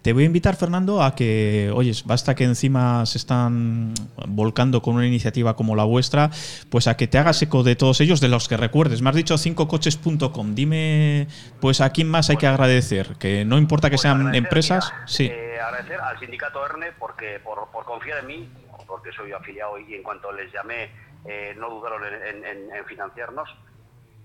Te 0.02 0.14
voy 0.14 0.22
a 0.22 0.26
invitar, 0.28 0.56
Fernando, 0.56 1.02
a 1.02 1.16
que, 1.16 1.72
oyes, 1.74 2.06
basta 2.06 2.36
que 2.36 2.44
encima 2.44 3.04
se 3.08 3.18
están 3.18 3.96
volcando 4.28 4.80
con 4.84 4.94
una 4.96 5.08
iniciativa 5.08 5.56
como 5.56 5.76
la 5.76 5.84
vuestra, 5.84 6.30
pues 6.70 6.88
a 6.88 6.96
que 6.96 7.08
te 7.08 7.18
hagas 7.18 7.42
eco 7.42 7.64
de 7.64 7.76
todos 7.76 8.02
ellos, 8.02 8.22
de 8.22 8.28
los 8.28 8.48
que 8.48 8.56
recuerdes. 8.56 9.02
Me 9.02 9.10
has 9.10 9.16
dicho 9.16 9.36
cincocoches.com. 9.38 10.54
Dime, 10.54 11.28
pues 11.60 11.82
a 11.82 11.90
quién 11.90 12.08
más 12.08 12.30
hay 12.30 12.38
que 12.38 12.46
agradecer, 12.46 13.16
que 13.18 13.46
no 13.46 13.58
importa 13.58 13.90
que 13.90 13.96
Pues 13.96 14.02
sean 14.04 14.36
empresas. 14.36 14.92
mira, 14.94 15.08
Sí. 15.08 15.26
eh, 15.26 15.60
agradecer 15.60 16.00
al 16.00 16.20
sindicato 16.20 16.64
ERNE 16.64 16.92
porque 17.00 17.40
por, 17.44 17.68
por 17.72 17.84
confiar 17.86 18.20
en 18.20 18.28
mí, 18.28 18.50
porque 18.86 19.12
soy 19.12 19.32
afiliado 19.32 19.80
y 19.80 19.96
en 19.96 20.04
cuanto 20.04 20.32
les 20.32 20.54
llamé 20.54 20.92
eh, 21.28 21.56
no 21.58 21.68
dudaron 21.72 22.04
en, 22.06 22.14
en- 22.14 22.46
en- 22.46 22.76
en 22.76 22.86
financiarnos. 22.86 23.50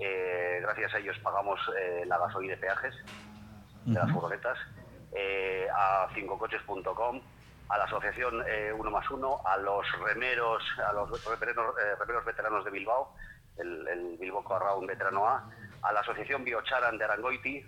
Eh, 0.03 0.61
gracias 0.63 0.95
a 0.95 0.99
ellos 0.99 1.19
pagamos 1.19 1.61
eh, 1.79 2.05
la 2.07 2.17
gasolina 2.17 2.55
de 2.55 2.61
peajes 2.61 2.95
de 3.85 3.95
las 3.95 4.11
furgonetas. 4.11 4.59
Eh, 5.13 5.69
a 5.75 6.09
cincocoches.com, 6.15 7.21
a 7.69 7.79
la 7.79 7.85
asociación 7.85 8.43
eh, 8.49 8.73
Uno 8.73 8.91
más 8.91 9.11
Uno, 9.11 9.43
a 9.45 9.59
los 9.59 9.87
remeros, 10.01 10.63
a 10.89 10.93
los 10.95 11.11
remeros, 11.39 11.75
remeros 11.99 12.25
veteranos 12.25 12.65
de 12.65 12.71
Bilbao, 12.71 13.15
el, 13.59 13.87
el 13.89 14.17
Bilbao 14.19 14.43
Corraun 14.43 14.87
Veterano 14.87 15.27
A, 15.27 15.51
a 15.83 15.93
la 15.93 16.01
asociación 16.01 16.45
Biocharan 16.45 16.97
de 16.97 17.05
Arangoiti, 17.05 17.65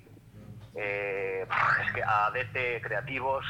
es 0.74 1.92
que 1.94 2.02
a 2.02 2.30
DT 2.30 2.80
Creativos, 2.82 3.44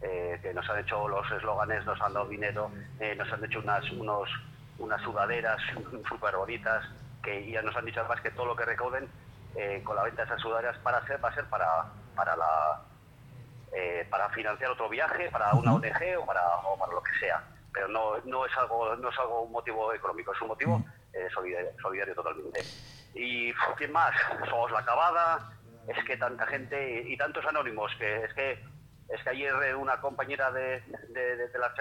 que 0.00 0.52
nos 0.54 0.68
han 0.70 0.78
hecho 0.78 1.08
los 1.08 1.30
eslóganes, 1.30 1.84
nos 1.84 2.00
han 2.00 2.14
dado 2.14 2.28
dinero, 2.28 2.70
nos 3.16 3.32
han 3.32 3.44
hecho 3.44 3.58
unas, 3.58 3.90
unos, 3.90 4.30
unas 4.78 5.02
sudaderas 5.02 5.60
súper 6.08 6.36
bonitas, 6.36 6.84
que 7.24 7.50
ya 7.50 7.62
nos 7.62 7.74
han 7.76 7.84
dicho 7.86 8.00
además 8.00 8.20
que 8.20 8.30
todo 8.30 8.46
lo 8.46 8.56
que 8.56 8.64
recauden 8.64 9.08
eh, 9.56 9.82
con 9.84 9.96
la 9.96 10.02
venta 10.02 10.22
de 10.22 10.26
esas 10.26 10.40
sudaderas 10.40 10.76
para 10.78 11.04
ser, 11.06 11.24
va 11.24 11.28
a 11.30 11.34
ser 11.34 11.44
para, 11.46 11.66
para 12.14 12.36
la 12.36 12.80
eh, 13.72 14.06
para 14.10 14.28
financiar 14.30 14.70
otro 14.70 14.88
viaje, 14.88 15.30
para 15.30 15.52
una 15.54 15.74
ONG 15.74 16.18
o 16.20 16.26
para, 16.26 16.42
o 16.58 16.78
para 16.78 16.92
lo 16.92 17.02
que 17.02 17.12
sea. 17.18 17.42
Pero 17.72 17.88
no, 17.88 18.18
no 18.24 18.46
es 18.46 18.56
algo 18.56 18.94
no 18.96 19.08
es 19.08 19.18
algo 19.18 19.42
un 19.42 19.52
motivo 19.52 19.92
económico, 19.92 20.32
es 20.32 20.40
un 20.42 20.48
motivo 20.48 20.80
eh, 21.12 21.28
solidario, 21.34 21.70
solidario 21.82 22.14
totalmente. 22.14 22.62
Y 23.14 23.52
quién 23.76 23.90
más, 23.92 24.12
somos 24.48 24.70
la 24.70 24.80
acabada, 24.80 25.50
es 25.88 26.04
que 26.04 26.16
tanta 26.16 26.46
gente 26.46 27.02
y, 27.02 27.14
y 27.14 27.16
tantos 27.16 27.44
anónimos 27.46 27.90
que 27.98 28.24
es 28.24 28.34
que 28.34 28.62
es 29.08 29.22
que 29.22 29.30
ayer 29.30 29.76
una 29.76 30.00
compañera 30.00 30.50
de, 30.50 30.80
de, 31.10 31.36
de- 31.36 31.48
de 31.48 31.58
la 31.58 31.74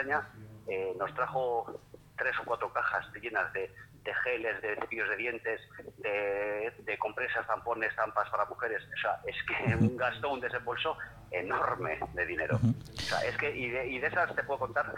eh, 0.67 0.93
nos 0.97 1.13
trajo 1.13 1.79
tres 2.17 2.37
o 2.39 2.43
cuatro 2.43 2.71
cajas 2.73 3.05
llenas 3.21 3.51
de, 3.53 3.73
de 4.03 4.13
geles, 4.15 4.61
de 4.61 4.75
cepillos 4.75 5.09
de 5.09 5.15
dientes, 5.15 5.61
de, 5.97 6.73
de 6.79 6.97
compresas, 6.97 7.45
tampones, 7.47 7.95
tampas 7.95 8.29
para 8.29 8.45
mujeres. 8.45 8.81
O 8.93 8.97
sea, 8.97 9.19
es 9.25 9.35
que 9.43 9.75
un 9.75 9.95
gasto, 9.97 10.29
un 10.31 10.41
desembolso 10.41 10.97
enorme 11.31 11.97
de 12.13 12.25
dinero. 12.25 12.59
O 12.63 12.99
sea, 13.01 13.19
es 13.25 13.35
que, 13.37 13.55
y 13.55 13.69
de, 13.69 13.87
y 13.87 13.99
de 13.99 14.07
esas 14.07 14.35
te 14.35 14.43
puedo 14.43 14.59
contar 14.59 14.93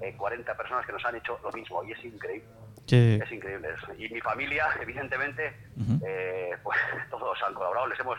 eh, 0.00 0.14
40 0.16 0.56
personas 0.56 0.84
que 0.86 0.92
nos 0.92 1.04
han 1.04 1.16
hecho 1.16 1.38
lo 1.42 1.50
mismo 1.52 1.84
y 1.84 1.92
es 1.92 2.04
increíble. 2.04 2.48
Que- 2.86 3.16
Es 3.16 3.32
increíble. 3.32 3.68
eso. 3.76 3.92
Y 3.94 4.08
mi 4.10 4.20
familia, 4.20 4.68
evidentemente, 4.80 5.54
eh, 6.06 6.56
pues 6.62 6.78
todos 7.10 7.36
han 7.42 7.52
colaborado. 7.54 7.88
Les 7.88 7.98
hemos 8.00 8.18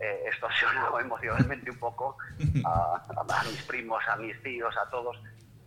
eh, 0.00 0.22
extorsionado 0.26 0.98
emocionalmente 1.00 1.70
un 1.70 1.78
poco 1.78 2.16
a, 2.64 3.02
a- 3.16 3.40
a 3.40 3.44
mis 3.44 3.62
primos, 3.64 4.02
a 4.08 4.16
mis 4.16 4.40
tíos, 4.42 4.74
a 4.76 4.88
todos. 4.90 5.16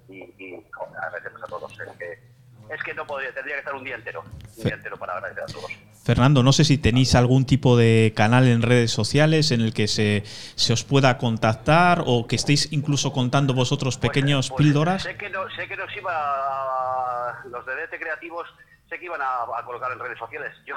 Y, 0.08 0.24
y 0.44 0.56
a 0.56 1.48
todos. 1.48 1.80
Es 1.80 1.98
que, 1.98 2.39
es 2.74 2.84
que 2.84 2.94
no 2.94 3.06
podría, 3.06 3.34
tendría 3.34 3.56
que 3.56 3.60
estar 3.60 3.76
un 3.76 3.84
día 3.84 3.96
entero, 3.96 4.24
un 4.58 4.64
día 4.64 4.76
entero 4.76 4.98
para 4.98 5.14
agradecer 5.14 5.44
a 5.44 5.48
todos. 5.48 5.72
Fernando, 6.04 6.42
no 6.44 6.52
sé 6.54 6.64
si 6.64 6.78
tenéis 6.78 7.14
algún 7.16 7.46
tipo 7.46 7.78
de 7.78 8.14
canal 8.16 8.48
en 8.48 8.62
redes 8.64 8.92
sociales 8.92 9.52
en 9.52 9.62
el 9.62 9.74
que 9.74 9.88
se, 9.88 10.24
se 10.56 10.74
os 10.74 10.84
pueda 10.84 11.18
contactar 11.18 12.04
o 12.06 12.26
que 12.28 12.36
estéis 12.36 12.72
incluso 12.74 13.12
contando 13.14 13.54
vosotros 13.54 13.98
Pues, 13.98 14.10
pequeños 14.10 14.50
pues, 14.50 14.58
píldoras. 14.58 15.04
Sé 15.04 15.16
que, 15.18 15.30
no, 15.30 15.48
sé 15.56 15.68
que 15.68 15.76
nos 15.78 15.96
iba 15.96 16.12
a- 16.14 17.44
los 17.50 17.66
de 17.66 17.76
DT 17.76 18.00
Creativos, 18.00 18.48
sé 18.90 18.98
que 18.98 19.06
iban 19.06 19.22
a, 19.22 19.44
a 19.58 19.64
colocar 19.66 19.92
en 19.92 20.00
redes 20.00 20.18
sociales. 20.18 20.52
Yo, 20.66 20.76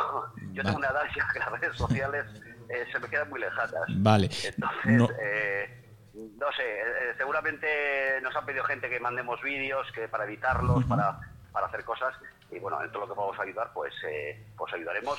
yo 0.53 0.63
tengo 0.63 0.77
una 0.79 0.89
edad 0.89 1.05
ya 1.17 1.27
que 1.33 1.39
las 1.39 1.51
redes 1.61 1.77
sociales 1.77 2.27
eh, 2.69 2.85
se 2.93 2.99
me 2.99 3.09
quedan 3.09 3.31
muy 3.31 3.41
lejanas. 3.41 3.85
Vale. 3.89 4.29
Entonces, 4.45 4.87
No- 4.93 5.09
eh, 5.19 5.79
no 6.15 6.47
sé, 6.53 6.63
eh, 6.63 7.15
seguramente 7.17 8.21
nos 8.23 8.37
han 8.37 8.45
pedido 8.45 8.65
gente 8.65 8.91
que 8.91 9.01
mandemos 9.01 9.41
vídeos 9.43 9.87
que 9.95 10.09
para 10.09 10.25
editarlos, 10.25 10.85
para, 10.85 11.19
para 11.53 11.67
hacer 11.67 11.85
cosas. 11.85 12.15
Y 12.51 12.59
bueno, 12.59 12.83
en 12.83 12.91
todo 12.91 13.03
lo 13.03 13.09
que 13.09 13.15
podamos 13.15 13.39
ayudar, 13.39 13.71
pues, 13.73 13.95
eh, 14.09 14.45
pues 14.57 14.73
ayudaremos 14.73 15.19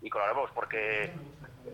y 0.00 0.10
colaboraremos, 0.10 0.50
porque 0.52 1.12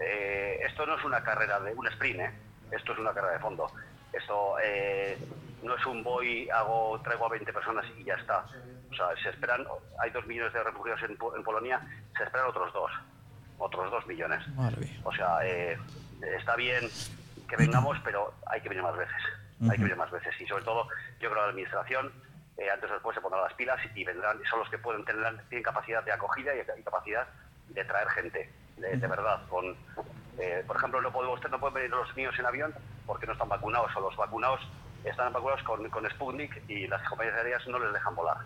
eh, 0.01 0.61
esto 0.66 0.87
no 0.87 0.96
es 0.96 1.05
una 1.05 1.23
carrera 1.23 1.61
de 1.61 1.75
un 1.75 1.87
sprint, 1.88 2.20
¿eh? 2.20 2.31
esto 2.73 2.92
es 2.92 2.99
una 2.99 3.12
carrera 3.12 3.35
de 3.35 3.40
fondo. 3.40 3.70
Esto, 4.12 4.57
eh, 4.62 5.18
no 5.62 5.77
es 5.77 5.87
un 5.87 6.03
voy, 6.03 6.49
hago, 6.51 7.01
traigo 7.03 7.27
a 7.27 7.31
20 7.31 7.53
personas 7.53 7.85
y 7.96 8.05
ya 8.05 8.14
está. 8.14 8.44
O 8.90 8.94
sea, 8.94 9.07
se 9.23 9.31
esperan, 9.31 9.64
hay 10.01 10.11
dos 10.11 10.27
millones 10.27 10.53
de 10.53 10.62
refugiados 10.62 11.03
en, 11.03 11.11
en 11.12 11.44
Polonia, 11.44 11.81
se 12.16 12.25
esperan 12.25 12.46
otros 12.46 12.73
dos, 12.73 12.90
otros 13.59 13.90
dos 13.90 14.07
millones. 14.07 14.42
O 15.05 15.12
sea, 15.12 15.38
eh, 15.44 15.79
está 16.38 16.57
bien 16.57 16.88
que 17.49 17.57
vengamos, 17.57 17.99
pero 18.05 18.33
hay 18.46 18.61
que 18.61 18.68
venir 18.68 18.83
más 18.83 18.96
veces. 18.96 19.23
Hay 19.62 19.77
que 19.77 19.83
venir 19.83 19.96
más 19.96 20.11
veces. 20.11 20.35
Y 20.40 20.46
sobre 20.46 20.64
todo, 20.64 20.88
yo 21.20 21.29
creo 21.29 21.35
que 21.35 21.40
la 21.40 21.49
administración, 21.49 22.12
eh, 22.61 22.70
antes 22.70 22.90
o 22.90 22.92
después 22.92 23.14
se 23.14 23.23
pondrá 23.23 23.40
las 23.40 23.55
pilas 23.55 23.81
y 23.94 24.05
vendrán, 24.05 24.38
son 24.51 24.59
los 24.59 24.68
que 24.68 24.77
pueden 24.77 25.03
tener, 25.07 25.25
tienen 25.49 25.62
capacidad 25.62 26.05
de 26.05 26.12
acogida 26.12 26.53
y, 26.55 26.83
capacidad 26.83 27.27
de 27.68 27.85
traer 27.87 28.07
gente, 28.11 28.53
de, 28.77 28.96
verdad. 28.99 29.40
Con, 29.49 29.75
eh, 30.38 30.62
por 30.66 30.77
ejemplo, 30.77 31.01
no, 31.01 31.11
podemos, 31.11 31.40
no 31.51 31.59
pueden 31.59 31.75
venir 31.75 31.90
los 31.90 32.14
niños 32.14 32.38
en 32.38 32.44
avión 32.44 32.75
porque 33.07 33.27
no 33.27 33.33
están 33.33 33.49
vacunados, 33.49 33.90
o 33.96 34.01
los 34.01 34.14
vacunados 34.14 34.61
están 35.05 35.33
vacunados 35.33 35.62
con, 35.62 35.88
con 35.88 36.11
Sputnik 36.11 36.62
y 36.68 36.87
las 36.87 37.03
compañías 37.09 37.38
aéreas 37.38 37.66
no 37.66 37.79
les 37.79 37.94
dejan 37.94 38.14
volar. 38.14 38.37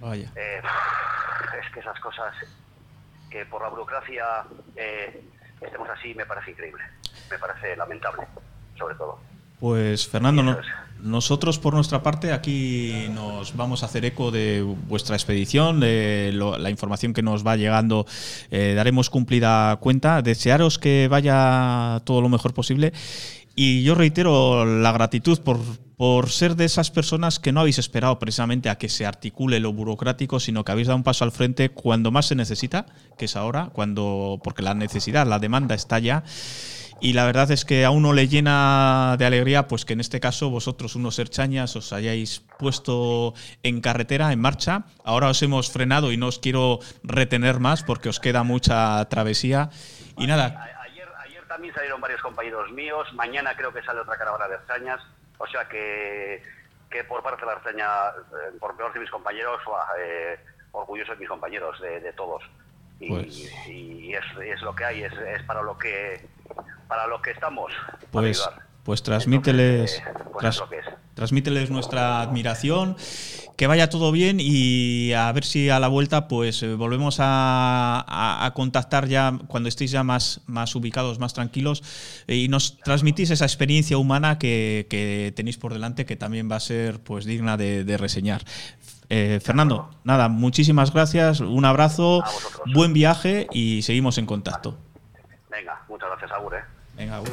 Vaya. 0.00 0.28
Eh, 0.34 0.60
es 1.62 1.72
que 1.72 1.78
esas 1.78 2.00
cosas 2.00 2.34
que 3.30 3.46
por 3.46 3.62
la 3.62 3.68
burocracia 3.68 4.44
estemos 5.60 5.88
así 5.90 6.12
me 6.14 6.26
parece 6.26 6.50
increíble, 6.50 6.82
me 7.30 7.38
parece 7.38 7.76
lamentable, 7.76 8.26
sobre 8.76 8.96
todo. 8.96 9.20
Pues 9.60 10.08
Fernando, 10.08 10.60
nosotros 11.04 11.58
por 11.58 11.74
nuestra 11.74 12.02
parte 12.02 12.32
aquí 12.32 13.08
nos 13.12 13.54
vamos 13.54 13.82
a 13.82 13.86
hacer 13.86 14.06
eco 14.06 14.30
de 14.30 14.62
vuestra 14.62 15.14
expedición, 15.14 15.78
de 15.78 16.32
la 16.32 16.70
información 16.70 17.12
que 17.12 17.22
nos 17.22 17.46
va 17.46 17.56
llegando, 17.56 18.06
eh, 18.50 18.72
daremos 18.74 19.10
cumplida 19.10 19.76
cuenta, 19.76 20.22
desearos 20.22 20.78
que 20.78 21.06
vaya 21.10 22.00
todo 22.04 22.22
lo 22.22 22.30
mejor 22.30 22.54
posible. 22.54 22.94
Y 23.54 23.82
yo 23.84 23.94
reitero 23.94 24.64
la 24.64 24.92
gratitud 24.92 25.38
por, 25.40 25.60
por 25.96 26.30
ser 26.30 26.56
de 26.56 26.64
esas 26.64 26.90
personas 26.90 27.38
que 27.38 27.52
no 27.52 27.60
habéis 27.60 27.78
esperado 27.78 28.18
precisamente 28.18 28.68
a 28.68 28.78
que 28.78 28.88
se 28.88 29.06
articule 29.06 29.60
lo 29.60 29.72
burocrático, 29.72 30.40
sino 30.40 30.64
que 30.64 30.72
habéis 30.72 30.88
dado 30.88 30.96
un 30.96 31.04
paso 31.04 31.24
al 31.24 31.32
frente 31.32 31.68
cuando 31.68 32.10
más 32.10 32.26
se 32.26 32.34
necesita, 32.34 32.86
que 33.16 33.26
es 33.26 33.36
ahora, 33.36 33.70
cuando 33.72 34.40
porque 34.42 34.62
la 34.62 34.74
necesidad, 34.74 35.26
la 35.26 35.38
demanda 35.38 35.74
está 35.74 35.98
ya. 35.98 36.24
Y 37.00 37.12
la 37.12 37.26
verdad 37.26 37.50
es 37.50 37.64
que 37.64 37.84
a 37.84 37.90
uno 37.90 38.12
le 38.12 38.28
llena 38.28 39.16
de 39.18 39.26
alegría, 39.26 39.68
pues 39.68 39.84
que 39.84 39.92
en 39.92 40.00
este 40.00 40.20
caso 40.20 40.50
vosotros, 40.50 40.96
unos 40.96 41.18
herchañas, 41.18 41.76
os 41.76 41.92
hayáis 41.92 42.40
puesto 42.58 43.34
en 43.62 43.80
carretera, 43.80 44.32
en 44.32 44.40
marcha. 44.40 44.84
Ahora 45.04 45.28
os 45.28 45.42
hemos 45.42 45.70
frenado 45.70 46.12
y 46.12 46.16
no 46.16 46.28
os 46.28 46.38
quiero 46.38 46.78
retener 47.02 47.60
más 47.60 47.82
porque 47.82 48.08
os 48.08 48.20
queda 48.20 48.42
mucha 48.42 49.04
travesía. 49.08 49.70
Y 50.16 50.26
nada. 50.26 50.80
Ayer, 50.82 51.08
ayer 51.18 51.46
también 51.46 51.74
salieron 51.74 52.00
varios 52.00 52.22
compañeros 52.22 52.70
míos. 52.72 53.06
Mañana 53.14 53.54
creo 53.56 53.72
que 53.72 53.82
sale 53.82 54.00
otra 54.00 54.16
caravana 54.16 54.48
de 54.48 54.54
herchañas. 54.54 55.00
O 55.38 55.46
sea 55.46 55.68
que, 55.68 56.42
que 56.90 57.04
por 57.04 57.22
parte 57.22 57.40
de 57.40 57.46
la 57.46 57.52
Arceña, 57.52 57.86
eh, 58.08 58.56
por 58.58 58.76
peor 58.76 58.92
de 58.92 59.00
mis 59.00 59.10
compañeros, 59.10 59.60
eh, 59.98 60.38
orgulloso 60.72 61.12
de 61.12 61.18
mis 61.18 61.28
compañeros, 61.28 61.80
de, 61.80 62.12
todos. 62.12 62.42
Y, 63.00 63.08
pues. 63.08 63.52
es, 63.66 64.62
lo 64.62 64.74
que 64.74 64.84
hay, 64.84 65.02
es, 65.02 65.12
para 65.46 65.62
lo 65.62 65.76
que 65.76 66.24
para 66.88 67.06
lo 67.06 67.20
que 67.22 67.30
estamos. 67.32 67.72
Pues, 68.10 68.48
pues 68.84 69.02
transmíteles, 69.02 69.98
eh, 69.98 70.04
pues 70.32 70.62
transmíteles 71.14 71.70
nuestra 71.70 72.20
admiración 72.20 72.96
que 73.56 73.66
vaya 73.66 73.88
todo 73.88 74.10
bien 74.10 74.38
y 74.40 75.12
a 75.12 75.30
ver 75.32 75.44
si 75.44 75.70
a 75.70 75.78
la 75.78 75.88
vuelta 75.88 76.26
pues 76.28 76.62
eh, 76.62 76.74
volvemos 76.74 77.18
a, 77.20 78.50
contactar 78.54 79.06
ya 79.06 79.38
cuando 79.46 79.68
estéis 79.68 79.90
ya 79.90 80.02
más, 80.02 80.40
más 80.46 80.74
ubicados, 80.74 81.18
más 81.18 81.34
tranquilos 81.34 81.82
eh, 82.26 82.36
y 82.36 82.48
nos 82.48 82.78
transmitís 82.78 83.30
esa 83.30 83.44
experiencia 83.44 83.98
humana 83.98 84.38
que, 84.38 85.32
tenéis 85.36 85.56
por 85.56 85.72
delante 85.72 86.04
que 86.04 86.16
también 86.16 86.50
va 86.50 86.56
a 86.56 86.60
ser 86.60 87.00
pues 87.00 87.24
digna 87.24 87.56
de, 87.56 87.96
reseñar. 87.96 88.42
Eh, 89.08 89.38
Fernando, 89.42 89.90
nada, 90.02 90.28
muchísimas 90.28 90.92
gracias, 90.92 91.40
un 91.40 91.64
abrazo, 91.64 92.24
buen 92.74 92.92
viaje 92.92 93.46
y 93.52 93.82
seguimos 93.82 94.18
en 94.18 94.26
contacto. 94.26 94.76
Venga, 95.50 95.84
muchas 96.04 96.20
gracias, 96.20 96.32
Agur. 96.32 96.54
Venga, 96.96 97.16
Agur. 97.16 97.30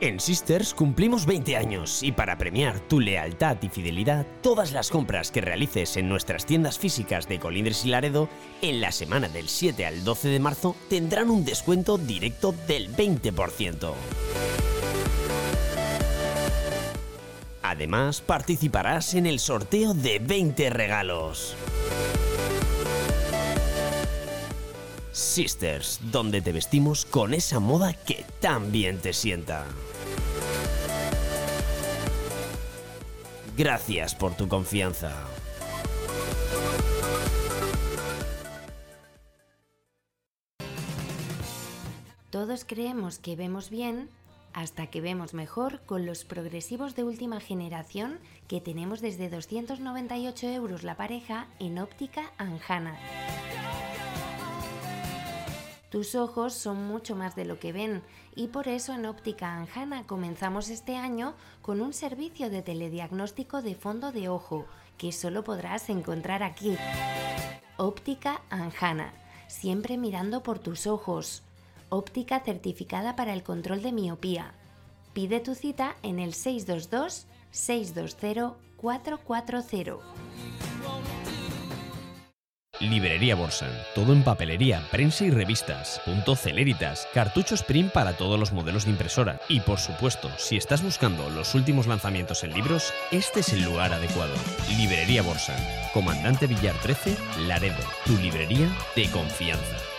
En 0.00 0.20
Sisters 0.20 0.74
cumplimos 0.74 1.24
20 1.24 1.56
años 1.56 2.02
y 2.02 2.12
para 2.12 2.36
premiar 2.36 2.78
tu 2.78 3.00
lealtad 3.00 3.56
y 3.62 3.70
fidelidad, 3.70 4.26
todas 4.42 4.72
las 4.72 4.90
compras 4.90 5.30
que 5.30 5.40
realices 5.40 5.96
en 5.96 6.10
nuestras 6.10 6.44
tiendas 6.44 6.78
físicas 6.78 7.26
de 7.26 7.38
Colindres 7.38 7.86
y 7.86 7.88
Laredo 7.88 8.28
en 8.60 8.82
la 8.82 8.92
semana 8.92 9.28
del 9.28 9.48
7 9.48 9.86
al 9.86 10.04
12 10.04 10.28
de 10.28 10.40
marzo 10.40 10.76
tendrán 10.90 11.30
un 11.30 11.44
descuento 11.44 11.96
directo 11.96 12.54
del 12.66 12.94
20%. 12.94 13.94
Además, 17.62 18.20
participarás 18.20 19.14
en 19.14 19.24
el 19.24 19.38
sorteo 19.38 19.94
de 19.94 20.18
20 20.18 20.68
regalos. 20.68 21.56
Sisters, 25.14 26.00
donde 26.10 26.42
te 26.42 26.50
vestimos 26.50 27.04
con 27.04 27.34
esa 27.34 27.60
moda 27.60 27.92
que 27.92 28.26
tan 28.40 28.72
bien 28.72 28.98
te 28.98 29.12
sienta. 29.12 29.64
Gracias 33.56 34.16
por 34.16 34.34
tu 34.36 34.48
confianza. 34.48 35.14
Todos 42.30 42.64
creemos 42.64 43.20
que 43.20 43.36
vemos 43.36 43.70
bien 43.70 44.08
hasta 44.52 44.88
que 44.88 45.00
vemos 45.00 45.32
mejor 45.32 45.80
con 45.86 46.06
los 46.06 46.24
progresivos 46.24 46.96
de 46.96 47.04
última 47.04 47.38
generación 47.38 48.18
que 48.48 48.60
tenemos 48.60 49.00
desde 49.00 49.30
298 49.30 50.48
euros 50.48 50.82
la 50.82 50.96
pareja 50.96 51.46
en 51.60 51.78
óptica 51.78 52.32
Anjana. 52.36 52.98
Tus 55.94 56.16
ojos 56.16 56.54
son 56.54 56.88
mucho 56.88 57.14
más 57.14 57.36
de 57.36 57.44
lo 57.44 57.60
que 57.60 57.72
ven 57.72 58.02
y 58.34 58.48
por 58.48 58.66
eso 58.66 58.92
en 58.92 59.06
Óptica 59.06 59.54
Anjana 59.54 60.08
comenzamos 60.08 60.68
este 60.68 60.96
año 60.96 61.34
con 61.62 61.80
un 61.80 61.92
servicio 61.92 62.50
de 62.50 62.62
telediagnóstico 62.62 63.62
de 63.62 63.76
fondo 63.76 64.10
de 64.10 64.28
ojo 64.28 64.66
que 64.98 65.12
solo 65.12 65.44
podrás 65.44 65.88
encontrar 65.90 66.42
aquí. 66.42 66.76
Óptica 67.76 68.42
Anjana, 68.50 69.12
siempre 69.46 69.96
mirando 69.96 70.42
por 70.42 70.58
tus 70.58 70.88
ojos. 70.88 71.44
Óptica 71.90 72.40
certificada 72.40 73.14
para 73.14 73.32
el 73.32 73.44
control 73.44 73.80
de 73.80 73.92
miopía. 73.92 74.52
Pide 75.12 75.38
tu 75.38 75.54
cita 75.54 75.94
en 76.02 76.18
el 76.18 76.34
622 76.34 77.26
620 77.52 78.56
440. 78.78 81.23
Librería 82.80 83.34
Borsan, 83.36 83.70
todo 83.94 84.12
en 84.12 84.24
papelería, 84.24 84.82
prensa 84.90 85.24
y 85.24 85.30
revistas, 85.30 86.00
punto 86.04 86.34
celeritas, 86.34 87.06
cartuchos 87.14 87.62
print 87.62 87.92
para 87.92 88.14
todos 88.14 88.38
los 88.38 88.52
modelos 88.52 88.84
de 88.84 88.90
impresora. 88.90 89.40
Y 89.48 89.60
por 89.60 89.78
supuesto, 89.78 90.30
si 90.36 90.56
estás 90.56 90.82
buscando 90.82 91.30
los 91.30 91.54
últimos 91.54 91.86
lanzamientos 91.86 92.42
en 92.42 92.52
libros, 92.52 92.92
este 93.10 93.40
es 93.40 93.52
el 93.52 93.62
lugar 93.64 93.92
adecuado. 93.92 94.34
Librería 94.76 95.22
Borsan, 95.22 95.56
Comandante 95.92 96.46
Villar 96.46 96.74
13, 96.82 97.16
Laredo, 97.46 97.82
tu 98.04 98.16
librería 98.18 98.68
de 98.96 99.08
confianza. 99.10 99.93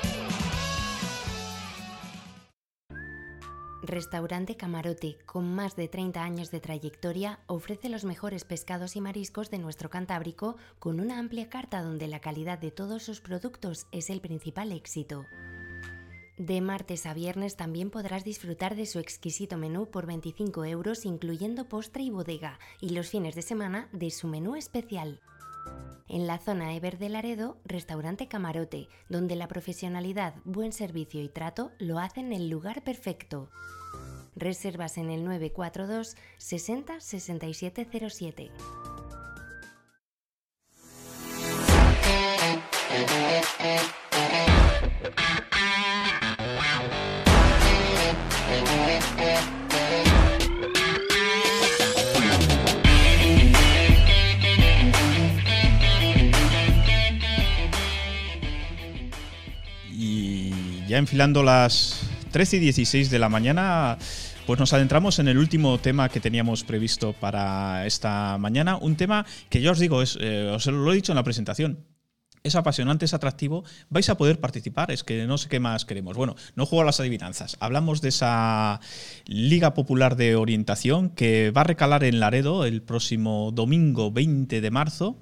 Restaurante 3.88 4.58
Camarote, 4.58 5.18
con 5.26 5.54
más 5.54 5.76
de 5.76 5.88
30 5.88 6.24
años 6.24 6.52
de 6.52 6.60
trayectoria, 6.60 7.40
ofrece 7.48 7.90
los 7.90 8.04
mejores 8.04 8.44
pescados 8.44 8.96
y 8.96 9.02
mariscos 9.02 9.50
de 9.50 9.60
nuestro 9.60 9.90
Cantábrico 9.90 10.58
con 10.80 11.00
una 11.00 11.20
amplia 11.20 11.50
carta 11.50 11.82
donde 11.82 12.08
la 12.08 12.20
calidad 12.20 12.60
de 12.60 12.72
todos 12.72 13.04
sus 13.04 13.22
productos 13.22 13.88
es 13.92 14.10
el 14.10 14.22
principal 14.22 14.72
éxito. 14.72 15.26
De 16.38 16.60
martes 16.60 17.06
a 17.06 17.14
viernes 17.14 17.56
también 17.56 17.90
podrás 17.90 18.26
disfrutar 18.26 18.76
de 18.76 18.86
su 18.86 19.00
exquisito 19.00 19.58
menú 19.58 19.90
por 19.90 20.06
25 20.06 20.66
euros 20.66 21.06
incluyendo 21.06 21.70
postre 21.70 22.04
y 22.04 22.10
bodega 22.10 22.60
y 22.82 22.90
los 22.90 23.08
fines 23.10 23.36
de 23.36 23.42
semana 23.42 23.88
de 23.94 24.12
su 24.12 24.28
menú 24.28 24.56
especial. 24.58 25.22
En 26.16 26.28
la 26.28 26.38
zona 26.38 26.74
Ever 26.74 26.98
de 26.98 27.10
Laredo, 27.10 27.58
restaurante 27.66 28.30
Camarote, 28.30 28.88
donde 29.10 29.36
la 29.36 29.50
profesionalidad, 29.50 30.36
buen 30.46 30.72
servicio 30.72 31.22
y 31.22 31.28
trato 31.28 31.74
lo 31.78 32.00
hacen 32.00 32.32
el 32.32 32.48
lugar 32.48 32.86
perfecto. 32.86 33.50
Reservas 34.34 34.98
en 34.98 35.10
el 35.10 35.26
942 35.26 36.16
60 36.38 37.02
6707. 37.02 38.52
Ya 60.96 61.00
enfilando 61.00 61.44
las 61.44 62.00
13 62.32 62.56
y 62.56 62.60
16 62.62 63.10
de 63.10 63.20
la 63.20 63.28
mañana, 63.28 63.98
Pues 64.46 64.60
nos 64.60 64.72
adentramos 64.72 65.20
en 65.20 65.28
el 65.28 65.38
último 65.38 65.78
tema 65.80 66.08
que 66.08 66.22
teníamos 66.22 66.64
previsto 66.64 67.12
para 67.14 67.86
esta 67.86 68.38
mañana. 68.38 68.78
Un 68.78 68.96
tema 68.96 69.26
que 69.50 69.60
yo 69.60 69.72
os 69.72 69.80
digo, 69.80 70.02
es, 70.02 70.18
eh, 70.22 70.52
os 70.56 70.68
lo 70.68 70.92
he 70.92 70.96
dicho 70.96 71.12
en 71.12 71.18
la 71.18 71.24
presentación, 71.24 71.80
es 72.44 72.56
apasionante, 72.56 73.04
es 73.06 73.14
atractivo, 73.14 73.66
vais 73.90 74.08
a 74.08 74.16
poder 74.16 74.40
participar, 74.40 74.92
es 74.92 75.04
que 75.04 75.26
no 75.26 75.38
sé 75.38 75.50
qué 75.50 75.60
más 75.60 75.84
queremos. 75.84 76.16
Bueno, 76.16 76.36
no 76.56 76.66
juego 76.66 76.84
a 76.84 76.86
las 76.86 77.00
adivinanzas, 77.00 77.58
hablamos 77.60 78.02
de 78.02 78.10
esa 78.10 78.80
Liga 79.26 79.74
Popular 79.74 80.16
de 80.16 80.38
Orientación 80.38 81.10
que 81.10 81.52
va 81.52 81.62
a 81.62 81.66
recalar 81.66 82.06
en 82.06 82.22
Laredo 82.22 82.64
el 82.66 82.84
próximo 82.84 83.52
domingo 83.52 84.12
20 84.12 84.62
de 84.62 84.72
marzo. 84.72 85.18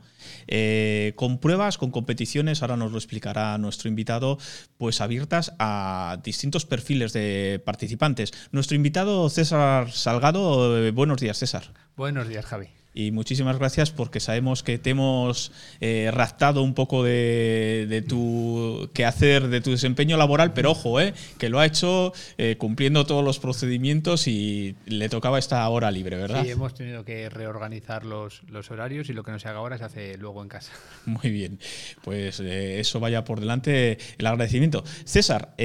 Eh, 0.48 1.14
con 1.16 1.40
pruebas, 1.40 1.78
con 1.78 1.92
competiciones, 1.92 2.62
ahora 2.62 2.78
nos 2.78 2.92
lo 2.92 2.98
explicará 2.98 3.58
nuestro 3.58 3.90
invitado, 3.90 4.38
pues 4.78 5.02
abiertas 5.02 5.54
a 5.60 6.20
distintos 6.24 6.66
perfiles 6.66 7.14
de 7.14 7.62
participantes. 7.66 8.32
Nuestro 8.52 8.76
invitado 8.76 9.30
César 9.30 9.92
Salgado, 9.92 10.78
eh, 10.78 10.92
buenos 10.92 11.20
días 11.20 11.38
César. 11.38 11.74
Buenos 11.96 12.28
días 12.28 12.46
Javi 12.46 12.83
y 12.94 13.12
muchísimas 13.12 13.58
gracias 13.58 13.92
porque 13.92 14.20
sabemos 14.20 14.62
que 14.62 14.78
te 14.78 14.92
hemos 14.92 15.52
eh, 15.82 16.12
raptado 16.14 16.62
un 16.62 16.74
poco 16.74 17.04
de, 17.04 18.06
tu 18.08 18.90
quehacer, 18.94 19.48
de 19.48 19.62
tu 19.62 19.72
desempeño 19.72 20.16
laboral, 20.16 20.54
pero 20.54 20.72
ojo, 20.72 21.00
eh, 21.00 21.14
que 21.40 21.50
lo 21.50 21.60
ha 21.60 21.66
hecho 21.66 22.14
eh, 22.38 22.56
cumpliendo 22.58 23.06
todos 23.06 23.24
los 23.24 23.40
procedimientos 23.40 24.28
y 24.28 24.76
le 24.86 25.10
tocaba 25.10 25.40
esta 25.40 25.68
hora 25.70 25.90
libre, 25.90 26.18
¿verdad? 26.18 26.44
Sí, 26.44 26.52
hemos 26.52 26.76
tenido 26.76 27.04
que 27.04 27.30
reorganizar 27.30 28.06
los, 28.06 28.44
los 28.44 28.70
horarios 28.70 29.10
y 29.10 29.14
lo 29.14 29.24
que 29.24 29.32
no 29.32 29.40
se 29.40 29.48
haga 29.48 29.60
ahora 29.60 29.78
se 29.78 29.86
hace 29.86 30.18
luego 30.18 30.44
en 30.44 30.50
casa. 30.50 30.72
Muy 31.06 31.32
bien, 31.32 31.60
pues 32.04 32.40
eh, 32.40 32.80
eso 32.80 33.00
vaya 33.00 33.24
por 33.24 33.40
delante 33.40 33.98
el 34.18 34.26
agradecimiento. 34.26 34.84
César, 35.06 35.56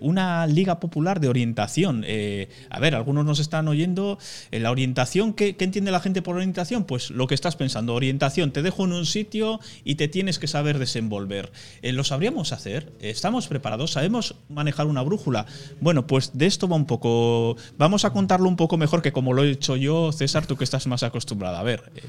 una 0.00 0.46
liga 0.46 0.78
popular 0.78 1.20
de 1.20 1.28
orientación. 1.28 2.04
a 2.04 2.80
ver, 2.80 2.94
algunos 2.94 3.24
nos 3.24 3.38
están 3.38 3.68
oyendo. 3.68 4.18
la 4.50 4.70
orientación, 4.70 5.32
¿qué, 5.32 5.56
¿qué 5.56 5.64
entiende 5.64 5.90
la 5.90 6.00
gente 6.00 6.20
por 6.20 6.33
orientación? 6.36 6.84
Pues 6.84 7.10
lo 7.10 7.26
que 7.26 7.34
estás 7.34 7.56
pensando, 7.56 7.94
orientación, 7.94 8.52
te 8.52 8.62
dejo 8.62 8.84
en 8.84 8.92
un 8.92 9.06
sitio 9.06 9.60
y 9.84 9.94
te 9.94 10.08
tienes 10.08 10.38
que 10.38 10.46
saber 10.46 10.78
desenvolver. 10.78 11.52
Eh, 11.82 11.92
¿Lo 11.92 12.04
sabríamos 12.04 12.52
hacer? 12.52 12.92
¿Estamos 13.00 13.48
preparados? 13.48 13.92
¿Sabemos 13.92 14.36
manejar 14.48 14.86
una 14.86 15.02
brújula? 15.02 15.46
Bueno, 15.80 16.06
pues 16.06 16.36
de 16.36 16.46
esto 16.46 16.68
va 16.68 16.76
un 16.76 16.86
poco... 16.86 17.56
Vamos 17.76 18.04
a 18.04 18.10
contarlo 18.10 18.48
un 18.48 18.56
poco 18.56 18.76
mejor 18.76 19.02
que 19.02 19.12
como 19.12 19.32
lo 19.32 19.44
he 19.44 19.50
hecho 19.50 19.76
yo, 19.76 20.12
César, 20.12 20.46
tú 20.46 20.56
que 20.56 20.64
estás 20.64 20.86
más 20.86 21.02
acostumbrada. 21.02 21.60
A 21.60 21.62
ver. 21.62 21.92
Eh. 21.96 22.02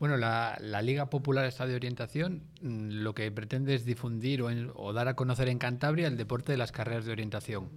Bueno, 0.00 0.16
la, 0.16 0.58
Liga 0.82 1.10
Popular 1.10 1.44
Esta 1.44 1.66
de 1.66 1.74
Orientación 1.74 2.42
mm, 2.62 3.02
lo 3.02 3.14
que 3.14 3.30
pretende 3.30 3.74
es 3.74 3.84
difundir 3.84 4.42
o 4.42 4.92
dar 4.94 5.08
a 5.08 5.14
conocer 5.14 5.48
en 5.50 5.58
Cantabria 5.58 6.08
el 6.08 6.16
deporte 6.16 6.52
de 6.52 6.58
las 6.58 6.72
carreras 6.72 7.04
de 7.04 7.12
orientación, 7.12 7.68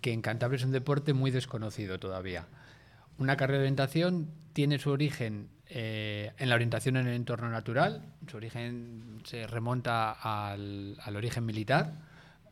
que 0.00 0.12
en 0.12 0.22
Cantabria 0.22 0.58
es 0.58 0.64
un 0.64 0.70
deporte 0.70 1.12
muy 1.12 1.32
desconocido 1.32 1.98
todavía. 1.98 2.46
Una 3.18 3.36
carrera 3.36 3.58
de 3.58 3.64
orientación 3.64 4.30
tiene 4.52 4.78
su 4.78 4.90
origen 4.90 5.48
eh, 5.72 6.32
en 6.38 6.48
la 6.48 6.56
orientación 6.56 6.96
en 6.96 7.06
el 7.06 7.14
entorno 7.14 7.48
natural, 7.48 8.02
su 8.28 8.36
origen 8.36 9.20
se 9.24 9.46
remonta 9.46 10.10
al, 10.10 10.98
origen 11.14 11.46
militar, 11.46 11.94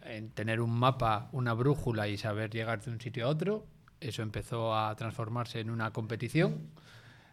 en 0.02 0.30
tener 0.30 0.60
un 0.60 0.70
mapa, 0.70 1.28
una 1.32 1.52
brújula 1.52 2.06
y 2.06 2.16
saber 2.16 2.50
llegar 2.50 2.80
de 2.80 2.92
un 2.92 3.00
sitio 3.00 3.26
a 3.26 3.28
otro. 3.28 3.66
Eso 4.00 4.22
empezó 4.22 4.76
a 4.76 4.94
transformarse 4.94 5.58
en 5.58 5.70
una 5.70 5.92
competición, 5.92 6.70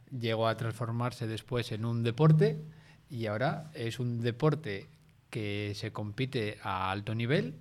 llegó 0.10 0.48
a 0.48 0.58
transformarse 0.58 1.28
después 1.28 1.72
en 1.72 1.86
un 1.86 2.02
deporte 2.02 2.60
y 3.08 3.28
ahora 3.28 3.70
es 3.76 4.00
un 4.00 4.22
deporte 4.22 4.88
que 5.30 5.74
se 5.76 5.94
compite 5.94 6.58
a 6.64 6.90
alto 6.90 7.14
nivel, 7.14 7.54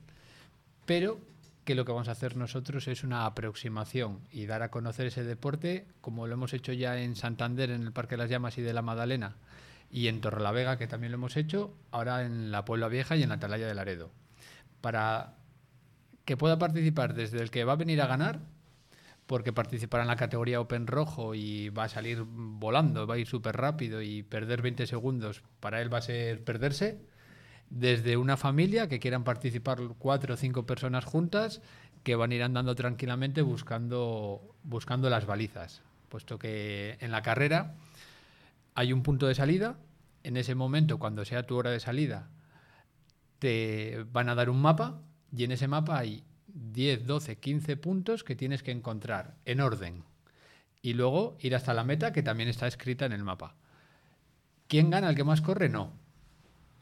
pero 0.87 1.21
que 1.65 1.75
lo 1.75 1.85
que 1.85 1.93
vamos 1.93 2.09
a 2.09 2.13
hacer 2.13 2.37
nosotros 2.37 2.89
es 2.89 3.05
una 3.05 3.27
aproximación 3.27 4.21
y 4.31 4.47
dar 4.47 4.63
a 4.63 4.71
conocer 4.71 5.07
ese 5.07 5.25
deporte, 5.25 5.87
como 6.01 6.27
lo 6.27 6.35
hemos 6.35 6.53
hecho 6.53 6.73
ya 6.73 7.01
en 7.01 7.17
Santander, 7.17 7.71
en 7.71 7.83
el 7.83 7.93
Parque 7.93 8.15
de 8.15 8.19
las 8.19 8.31
Llamas 8.31 8.59
y 8.59 8.63
de 8.63 8.75
la 8.75 8.83
Madalena, 8.83 9.37
y 9.91 10.09
en 10.09 10.21
Torrelavega, 10.21 10.77
que 10.77 10.87
también 10.87 11.13
lo 11.13 11.17
hemos 11.17 11.37
hecho, 11.37 11.75
ahora 11.91 12.25
en 12.25 12.51
la 12.51 12.65
Puebla 12.65 12.89
Vieja 12.89 13.17
y 13.17 13.23
en 13.23 13.31
la 13.31 13.37
Atalaya 13.37 13.67
de 13.67 13.75
Laredo. 13.75 14.11
Para 14.81 15.35
que 16.25 16.37
pueda 16.37 16.59
participar 16.59 17.15
desde 17.15 17.41
el 17.41 17.51
que 17.51 17.65
va 17.65 17.73
a 17.73 17.77
venir 17.77 18.01
a 18.03 18.07
ganar, 18.07 18.41
porque 19.27 19.53
participará 19.53 20.05
en 20.05 20.09
la 20.09 20.17
categoría 20.17 20.61
Open 20.61 20.87
Rojo 20.87 21.35
y 21.35 21.71
va 21.71 21.85
a 21.85 21.89
salir 21.89 22.23
volando, 22.27 23.07
va 23.07 23.15
a 23.15 23.19
ir 23.19 23.27
súper 23.27 23.57
rápido 23.57 24.03
y 24.03 24.23
perder 24.23 24.61
20 24.61 24.87
segundos 24.87 25.43
para 25.61 25.81
él 25.81 25.93
va 25.93 25.99
a 25.99 26.03
ser 26.03 26.45
perderse 26.45 27.01
desde 27.71 28.17
una 28.17 28.37
familia 28.37 28.89
que 28.89 29.01
quieran 29.01 29.25
participar 29.25 29.79
cuatro 29.99 30.35
o 30.35 30.37
cinco 30.37 30.67
personas 30.67 31.05
juntas 31.05 31.61
que 32.03 32.17
van 32.17 32.31
a 32.31 32.35
ir 32.35 32.43
andando 32.43 32.75
tranquilamente 32.75 33.43
buscando, 33.43 34.55
buscando 34.63 35.11
las 35.11 35.27
balizas, 35.27 35.83
puesto 36.09 36.39
que 36.39 36.97
en 37.01 37.11
la 37.11 37.23
carrera 37.23 37.75
hay 38.75 38.93
un 38.93 39.03
punto 39.03 39.27
de 39.27 39.35
salida, 39.35 39.79
en 40.23 40.37
ese 40.37 40.55
momento, 40.55 40.99
cuando 40.99 41.25
sea 41.25 41.47
tu 41.47 41.57
hora 41.57 41.71
de 41.71 41.81
salida, 41.81 42.31
te 43.39 44.05
van 44.11 44.29
a 44.29 44.35
dar 44.35 44.51
un 44.51 44.61
mapa 44.61 45.01
y 45.37 45.45
en 45.45 45.53
ese 45.53 45.69
mapa 45.69 45.99
hay 45.99 46.25
10, 46.47 47.07
12, 47.07 47.37
15 47.37 47.77
puntos 47.77 48.25
que 48.25 48.37
tienes 48.37 48.63
que 48.63 48.71
encontrar 48.71 49.35
en 49.45 49.61
orden 49.61 50.05
y 50.83 50.95
luego 50.95 51.37
ir 51.41 51.55
hasta 51.55 51.75
la 51.75 51.85
meta 51.85 52.13
que 52.13 52.23
también 52.23 52.49
está 52.49 52.67
escrita 52.67 53.07
en 53.07 53.13
el 53.13 53.23
mapa. 53.23 53.55
¿Quién 54.69 54.91
gana? 54.91 55.09
¿El 55.09 55.17
que 55.17 55.25
más 55.25 55.41
corre? 55.41 55.69
No. 55.69 55.93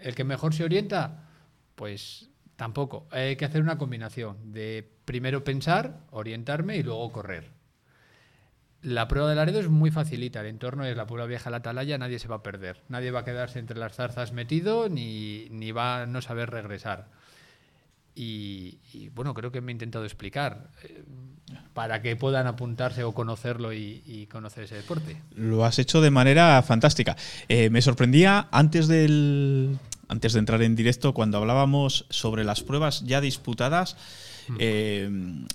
¿El 0.02 0.14
que 0.14 0.24
mejor 0.24 0.54
se 0.54 0.64
orienta? 0.64 1.28
Pues 1.74 2.30
tampoco. 2.56 3.06
Hay 3.10 3.36
que 3.36 3.44
hacer 3.44 3.62
una 3.62 3.78
combinación 3.78 4.52
de 4.52 4.88
primero 5.04 5.44
pensar, 5.44 6.00
orientarme 6.10 6.76
y 6.76 6.82
luego 6.82 7.12
correr. 7.12 7.50
La 8.82 9.06
prueba 9.06 9.28
del 9.28 9.36
Laredo 9.36 9.60
es 9.60 9.68
muy 9.68 9.92
facilita. 9.92 10.40
El 10.40 10.46
entorno 10.46 10.84
es 10.84 10.96
la 10.96 11.06
pura 11.06 11.26
vieja 11.26 11.50
la 11.50 11.58
atalaya, 11.58 11.98
nadie 11.98 12.18
se 12.18 12.28
va 12.28 12.36
a 12.36 12.42
perder. 12.42 12.82
Nadie 12.88 13.12
va 13.12 13.20
a 13.20 13.24
quedarse 13.24 13.60
entre 13.60 13.78
las 13.78 13.94
zarzas 13.94 14.32
metido 14.32 14.88
ni, 14.88 15.46
ni 15.50 15.70
va 15.70 16.02
a 16.02 16.06
no 16.06 16.20
saber 16.20 16.50
regresar. 16.50 17.08
Y, 18.14 19.08
bueno, 19.14 19.32
creo 19.32 19.50
que 19.50 19.62
me 19.62 19.72
he 19.72 19.74
intentado 19.74 20.04
explicar 20.04 20.68
eh, 20.82 21.02
para 21.72 22.02
que 22.02 22.14
puedan 22.14 22.46
apuntarse 22.46 23.04
o 23.04 23.12
conocerlo 23.12 23.72
y, 23.72 24.28
conocer 24.30 24.64
ese 24.64 24.76
deporte. 24.76 25.16
Lo 25.34 25.64
has 25.64 25.78
hecho 25.78 26.00
de 26.00 26.10
manera 26.10 26.60
fantástica. 26.62 27.16
Eh, 27.48 27.70
me 27.70 27.80
sorprendía 27.80 28.48
antes 28.50 28.86
del, 28.86 29.78
antes 30.12 30.34
de 30.34 30.40
entrar 30.40 30.62
en 30.62 30.76
directo, 30.76 31.14
cuando 31.14 31.38
hablábamos 31.38 32.04
sobre 32.10 32.44
las 32.44 32.62
pruebas 32.62 33.02
ya 33.04 33.22
disputadas, 33.22 33.96
eh, 34.58 35.08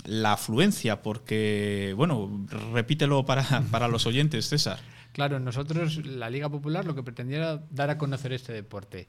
la 0.04 0.34
afluencia, 0.34 1.04
porque, 1.04 1.94
bueno, 1.96 2.46
repítelo 2.74 3.24
para, 3.24 3.44
para 3.72 3.88
los 3.88 4.08
oyentes, 4.08 4.50
César. 4.50 4.80
Claro, 5.14 5.40
nosotros, 5.40 6.04
la 6.06 6.32
Liga 6.32 6.50
Popular, 6.50 6.86
lo 6.86 6.96
que 6.96 7.04
pretendía 7.04 7.38
era 7.38 7.64
dar 7.70 7.92
a 7.92 8.00
conocer 8.00 8.34
este 8.34 8.52
deporte. 8.52 9.08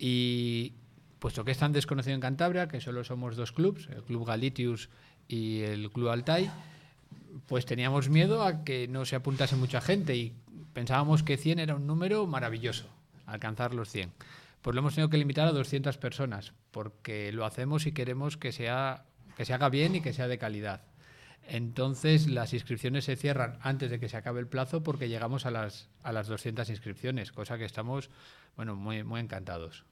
Y 0.00 0.72
puesto 1.20 1.44
que 1.44 1.52
es 1.52 1.58
tan 1.58 1.72
desconocido 1.72 2.16
en 2.16 2.20
Cantabria, 2.20 2.66
que 2.66 2.80
solo 2.80 3.04
somos 3.04 3.36
dos 3.36 3.52
clubes, 3.52 3.88
el 3.88 4.02
Club 4.02 4.26
Galitius 4.26 4.88
y 5.28 5.60
el 5.60 5.92
Club 5.92 6.08
Altai, 6.08 6.50
pues 7.46 7.66
teníamos 7.66 8.08
miedo 8.08 8.42
a 8.42 8.64
que 8.64 8.88
no 8.88 9.04
se 9.04 9.14
apuntase 9.14 9.54
mucha 9.54 9.80
gente 9.80 10.16
y 10.16 10.32
pensábamos 10.72 11.22
que 11.22 11.36
100 11.36 11.60
era 11.60 11.76
un 11.76 11.86
número 11.86 12.26
maravilloso, 12.26 12.86
alcanzar 13.26 13.74
los 13.74 13.88
100 13.88 14.10
pues 14.62 14.74
lo 14.74 14.80
hemos 14.80 14.94
tenido 14.94 15.10
que 15.10 15.18
limitar 15.18 15.46
a 15.46 15.52
200 15.52 15.98
personas, 15.98 16.54
porque 16.70 17.32
lo 17.32 17.44
hacemos 17.44 17.86
y 17.86 17.92
queremos 17.92 18.36
que, 18.36 18.52
sea, 18.52 19.04
que 19.36 19.44
se 19.44 19.52
haga 19.52 19.68
bien 19.68 19.96
y 19.96 20.00
que 20.00 20.12
sea 20.12 20.28
de 20.28 20.38
calidad. 20.38 20.82
Entonces 21.48 22.28
las 22.28 22.54
inscripciones 22.54 23.04
se 23.04 23.16
cierran 23.16 23.58
antes 23.60 23.90
de 23.90 23.98
que 23.98 24.08
se 24.08 24.16
acabe 24.16 24.40
el 24.40 24.46
plazo 24.46 24.84
porque 24.84 25.08
llegamos 25.08 25.44
a 25.44 25.50
las, 25.50 25.88
a 26.04 26.12
las 26.12 26.28
200 26.28 26.70
inscripciones, 26.70 27.32
cosa 27.32 27.58
que 27.58 27.64
estamos 27.64 28.10
bueno, 28.56 28.76
muy, 28.76 29.02
muy 29.02 29.20
encantados. 29.20 29.84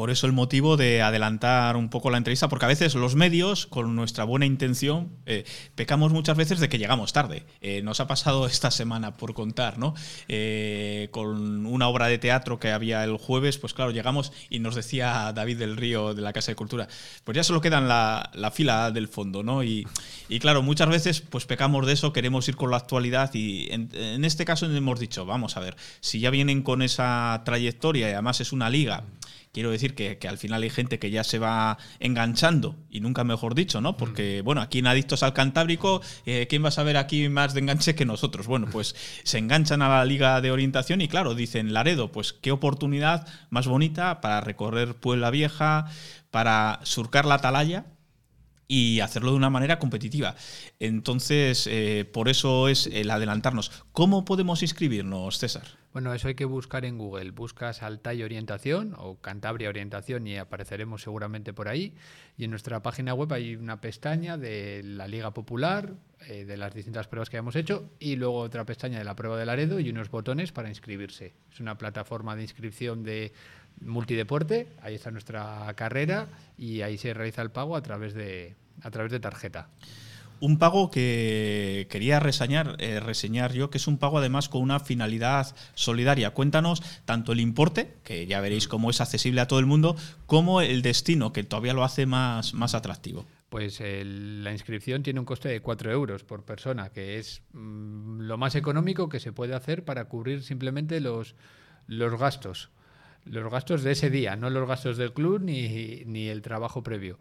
Por 0.00 0.08
eso 0.08 0.26
el 0.26 0.32
motivo 0.32 0.78
de 0.78 1.02
adelantar 1.02 1.76
un 1.76 1.90
poco 1.90 2.08
la 2.08 2.16
entrevista, 2.16 2.48
porque 2.48 2.64
a 2.64 2.68
veces 2.68 2.94
los 2.94 3.16
medios, 3.16 3.66
con 3.66 3.94
nuestra 3.94 4.24
buena 4.24 4.46
intención, 4.46 5.10
eh, 5.26 5.44
pecamos 5.74 6.10
muchas 6.10 6.38
veces 6.38 6.58
de 6.58 6.70
que 6.70 6.78
llegamos 6.78 7.12
tarde. 7.12 7.44
Eh, 7.60 7.82
nos 7.82 8.00
ha 8.00 8.06
pasado 8.06 8.46
esta 8.46 8.70
semana 8.70 9.18
por 9.18 9.34
contar, 9.34 9.76
¿no? 9.76 9.92
Eh, 10.26 11.08
con 11.10 11.66
una 11.66 11.86
obra 11.86 12.06
de 12.06 12.16
teatro 12.16 12.58
que 12.58 12.70
había 12.70 13.04
el 13.04 13.18
jueves, 13.18 13.58
pues 13.58 13.74
claro, 13.74 13.90
llegamos 13.90 14.32
y 14.48 14.60
nos 14.60 14.74
decía 14.74 15.34
David 15.34 15.58
del 15.58 15.76
Río 15.76 16.14
de 16.14 16.22
la 16.22 16.32
Casa 16.32 16.52
de 16.52 16.56
Cultura, 16.56 16.88
pues 17.24 17.36
ya 17.36 17.44
solo 17.44 17.60
queda 17.60 17.76
en 17.76 17.88
la, 17.88 18.52
fila 18.54 18.92
del 18.92 19.06
fondo, 19.06 19.42
¿no? 19.42 19.62
Y, 19.62 19.86
claro, 20.40 20.62
muchas 20.62 20.88
veces 20.88 21.20
pues 21.20 21.44
pecamos 21.44 21.86
de 21.86 21.92
eso, 21.92 22.14
queremos 22.14 22.48
ir 22.48 22.56
con 22.56 22.70
la 22.70 22.78
actualidad 22.78 23.34
y 23.34 23.68
en 23.70 24.24
este 24.24 24.46
caso 24.46 24.64
hemos 24.64 24.98
dicho, 24.98 25.26
vamos 25.26 25.58
a 25.58 25.60
ver, 25.60 25.76
si 26.00 26.20
ya 26.20 26.30
vienen 26.30 26.62
con 26.62 26.80
esa 26.80 27.42
trayectoria 27.44 28.08
y 28.08 28.12
además 28.14 28.40
es 28.40 28.52
una 28.52 28.70
liga 28.70 29.04
quiero 29.52 29.70
decir 29.70 29.94
que, 29.94 30.18
al 30.28 30.38
final 30.38 30.62
hay 30.62 30.70
gente 30.70 30.98
que 30.98 31.10
ya 31.10 31.24
se 31.24 31.38
va 31.38 31.78
enganchando, 31.98 32.76
y 32.88 33.00
nunca 33.00 33.24
mejor 33.24 33.54
dicho, 33.54 33.80
¿no? 33.80 33.96
Porque, 33.96 34.40
mm. 34.42 34.44
bueno, 34.44 34.60
aquí 34.60 34.78
en 34.78 34.86
Adictos 34.86 35.22
al 35.22 35.32
Cantábrico, 35.32 36.02
eh, 36.26 36.46
¿quién 36.48 36.64
va 36.64 36.68
a 36.68 36.72
saber 36.72 36.96
aquí 36.96 37.28
más 37.28 37.54
de 37.54 37.60
enganche 37.60 37.94
que 37.94 38.04
nosotros? 38.04 38.46
Bueno, 38.46 38.68
pues 38.70 38.94
se 39.24 39.38
enganchan 39.38 39.82
a 39.82 39.88
la 39.88 40.04
liga 40.04 40.40
de 40.40 40.50
orientación 40.50 41.00
y 41.00 41.08
claro, 41.08 41.34
dicen 41.34 41.72
Laredo, 41.72 42.12
pues 42.12 42.32
qué 42.32 42.52
oportunidad 42.52 43.26
más 43.50 43.66
bonita 43.66 44.20
para 44.20 44.40
recorrer 44.40 44.94
Puebla 44.94 45.30
Vieja, 45.30 45.86
para 46.30 46.80
surcar 46.84 47.24
la 47.24 47.36
atalaya 47.36 47.86
y 48.70 49.00
hacerlo 49.00 49.32
de 49.32 49.36
una 49.36 49.50
manera 49.50 49.80
competitiva. 49.80 50.36
Entonces, 50.78 51.66
eh, 51.68 52.08
por 52.10 52.28
eso 52.28 52.68
es 52.68 52.86
el 52.86 53.10
adelantarnos. 53.10 53.72
¿Cómo 53.90 54.24
podemos 54.24 54.62
inscribirnos, 54.62 55.38
César? 55.38 55.80
Bueno, 55.92 56.14
eso 56.14 56.28
hay 56.28 56.36
que 56.36 56.44
buscar 56.44 56.84
en 56.84 56.96
Google. 56.96 57.32
Buscas 57.32 57.82
Altai 57.82 58.22
Orientación 58.22 58.94
o 58.96 59.16
Cantabria 59.20 59.68
Orientación 59.68 60.24
y 60.28 60.36
apareceremos 60.36 61.02
seguramente 61.02 61.52
por 61.52 61.66
ahí. 61.66 61.94
Y 62.36 62.44
en 62.44 62.50
nuestra 62.50 62.80
página 62.80 63.12
web 63.12 63.32
hay 63.32 63.56
una 63.56 63.80
pestaña 63.80 64.38
de 64.38 64.82
la 64.84 65.08
Liga 65.08 65.34
Popular, 65.34 65.94
eh, 66.28 66.44
de 66.44 66.56
las 66.56 66.72
distintas 66.72 67.08
pruebas 67.08 67.28
que 67.28 67.38
hemos 67.38 67.56
hecho, 67.56 67.90
y 67.98 68.14
luego 68.14 68.38
otra 68.38 68.64
pestaña 68.64 68.98
de 68.98 69.04
la 69.04 69.16
prueba 69.16 69.36
de 69.36 69.46
Laredo 69.46 69.80
y 69.80 69.90
unos 69.90 70.10
botones 70.10 70.52
para 70.52 70.68
inscribirse. 70.68 71.34
Es 71.52 71.58
una 71.58 71.76
plataforma 71.76 72.36
de 72.36 72.42
inscripción 72.42 73.02
de 73.02 73.32
multideporte, 73.80 74.68
ahí 74.82 74.94
está 74.94 75.10
nuestra 75.10 75.72
carrera 75.76 76.28
y 76.58 76.82
ahí 76.82 76.98
se 76.98 77.14
realiza 77.14 77.42
el 77.42 77.50
pago 77.50 77.76
a 77.76 77.82
través 77.82 78.14
de, 78.14 78.54
a 78.82 78.90
través 78.90 79.10
de 79.12 79.20
tarjeta. 79.20 79.68
Un 80.40 80.58
pago 80.58 80.90
que 80.90 81.86
quería 81.90 82.18
reseñar, 82.18 82.76
eh, 82.78 82.98
reseñar 82.98 83.52
yo, 83.52 83.68
que 83.68 83.76
es 83.76 83.86
un 83.86 83.98
pago 83.98 84.18
además 84.18 84.48
con 84.48 84.62
una 84.62 84.80
finalidad 84.80 85.54
solidaria. 85.74 86.30
Cuéntanos 86.30 86.82
tanto 87.04 87.32
el 87.32 87.40
importe, 87.40 87.96
que 88.04 88.26
ya 88.26 88.40
veréis 88.40 88.66
cómo 88.66 88.88
es 88.88 89.02
accesible 89.02 89.42
a 89.42 89.46
todo 89.46 89.58
el 89.58 89.66
mundo, 89.66 89.96
como 90.24 90.62
el 90.62 90.80
destino, 90.80 91.34
que 91.34 91.44
todavía 91.44 91.74
lo 91.74 91.84
hace 91.84 92.06
más, 92.06 92.54
más 92.54 92.74
atractivo. 92.74 93.26
Pues 93.50 93.82
la 93.82 94.52
inscripción 94.52 95.02
tiene 95.02 95.20
un 95.20 95.26
coste 95.26 95.50
de 95.50 95.60
4 95.60 95.92
euros 95.92 96.24
por 96.24 96.44
persona, 96.44 96.88
que 96.88 97.18
es 97.18 97.42
mm, 97.52 98.20
lo 98.20 98.38
más 98.38 98.54
económico 98.54 99.10
que 99.10 99.20
se 99.20 99.32
puede 99.32 99.54
hacer 99.54 99.84
para 99.84 100.06
cubrir 100.06 100.42
simplemente 100.42 101.00
los, 101.00 101.34
los 101.86 102.18
gastos 102.18 102.70
los 103.24 103.50
gastos 103.50 103.82
de 103.82 103.92
ese 103.92 104.10
día, 104.10 104.36
no 104.36 104.50
los 104.50 104.66
gastos 104.66 104.96
del 104.96 105.12
club 105.12 105.40
ni, 105.40 106.04
ni, 106.06 106.28
el 106.28 106.42
trabajo 106.42 106.82
previo. 106.82 107.18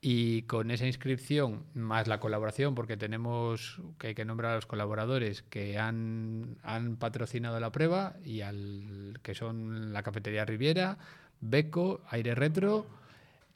Y 0.00 0.42
con 0.42 0.70
esa 0.70 0.86
inscripción, 0.86 1.64
más 1.74 2.08
la 2.08 2.20
colaboración, 2.20 2.74
porque 2.74 2.96
tenemos 2.96 3.80
que 3.98 4.08
hay 4.08 4.14
que 4.14 4.24
nombrar 4.24 4.52
a 4.52 4.54
los 4.56 4.66
colaboradores 4.66 5.42
que 5.42 5.78
han, 5.78 6.56
han 6.62 6.96
patrocinado 6.96 7.60
la 7.60 7.70
prueba 7.70 8.16
y 8.24 8.40
al 8.40 9.18
que 9.22 9.34
son 9.34 9.92
la 9.92 10.02
Cafetería 10.02 10.46
Riviera, 10.46 10.96
Beco, 11.40 12.00
Aire 12.08 12.34
Retro, 12.34 12.86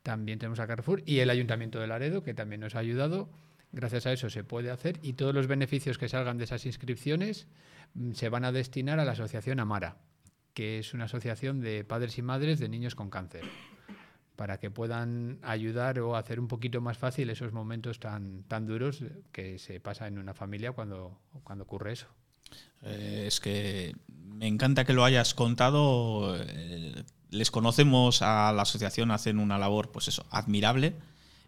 también 0.02 0.38
tenemos 0.38 0.60
a 0.60 0.66
Carrefour 0.66 1.02
y 1.06 1.20
el 1.20 1.30
Ayuntamiento 1.30 1.80
de 1.80 1.86
Laredo, 1.86 2.22
que 2.22 2.34
también 2.34 2.60
nos 2.60 2.74
ha 2.74 2.80
ayudado. 2.80 3.30
Gracias 3.72 4.06
a 4.06 4.12
eso 4.12 4.28
se 4.28 4.44
puede 4.44 4.70
hacer 4.70 4.98
y 5.02 5.14
todos 5.14 5.34
los 5.34 5.46
beneficios 5.46 5.96
que 5.96 6.08
salgan 6.08 6.36
de 6.36 6.44
esas 6.44 6.66
inscripciones 6.66 7.48
mm, 7.94 8.12
se 8.12 8.28
van 8.28 8.44
a 8.44 8.52
destinar 8.52 9.00
a 9.00 9.04
la 9.06 9.12
Asociación 9.12 9.60
Amara 9.60 9.96
que 10.54 10.78
es 10.78 10.94
una 10.94 11.04
asociación 11.04 11.60
de 11.60 11.84
padres 11.84 12.16
y 12.18 12.22
madres 12.22 12.58
de 12.58 12.68
niños 12.68 12.94
con 12.94 13.10
cáncer, 13.10 13.42
para 14.36 14.58
que 14.58 14.70
puedan 14.70 15.38
ayudar 15.42 16.00
o 16.00 16.16
hacer 16.16 16.40
un 16.40 16.48
poquito 16.48 16.80
más 16.80 16.96
fácil 16.96 17.30
esos 17.30 17.52
momentos 17.52 18.00
tan, 18.00 18.44
tan 18.44 18.66
duros 18.66 19.04
que 19.32 19.58
se 19.58 19.80
pasa 19.80 20.06
en 20.06 20.18
una 20.18 20.34
familia 20.34 20.72
cuando, 20.72 21.18
cuando 21.42 21.64
ocurre 21.64 21.92
eso. 21.92 22.06
Eh, 22.82 23.24
es 23.26 23.40
que 23.40 23.94
me 24.06 24.46
encanta 24.46 24.84
que 24.84 24.92
lo 24.92 25.04
hayas 25.04 25.34
contado. 25.34 26.36
Eh, 26.38 27.04
les 27.30 27.50
conocemos 27.50 28.22
a 28.22 28.52
la 28.52 28.62
asociación, 28.62 29.10
hacen 29.10 29.38
una 29.38 29.58
labor, 29.58 29.90
pues 29.90 30.08
eso, 30.08 30.24
admirable 30.30 30.94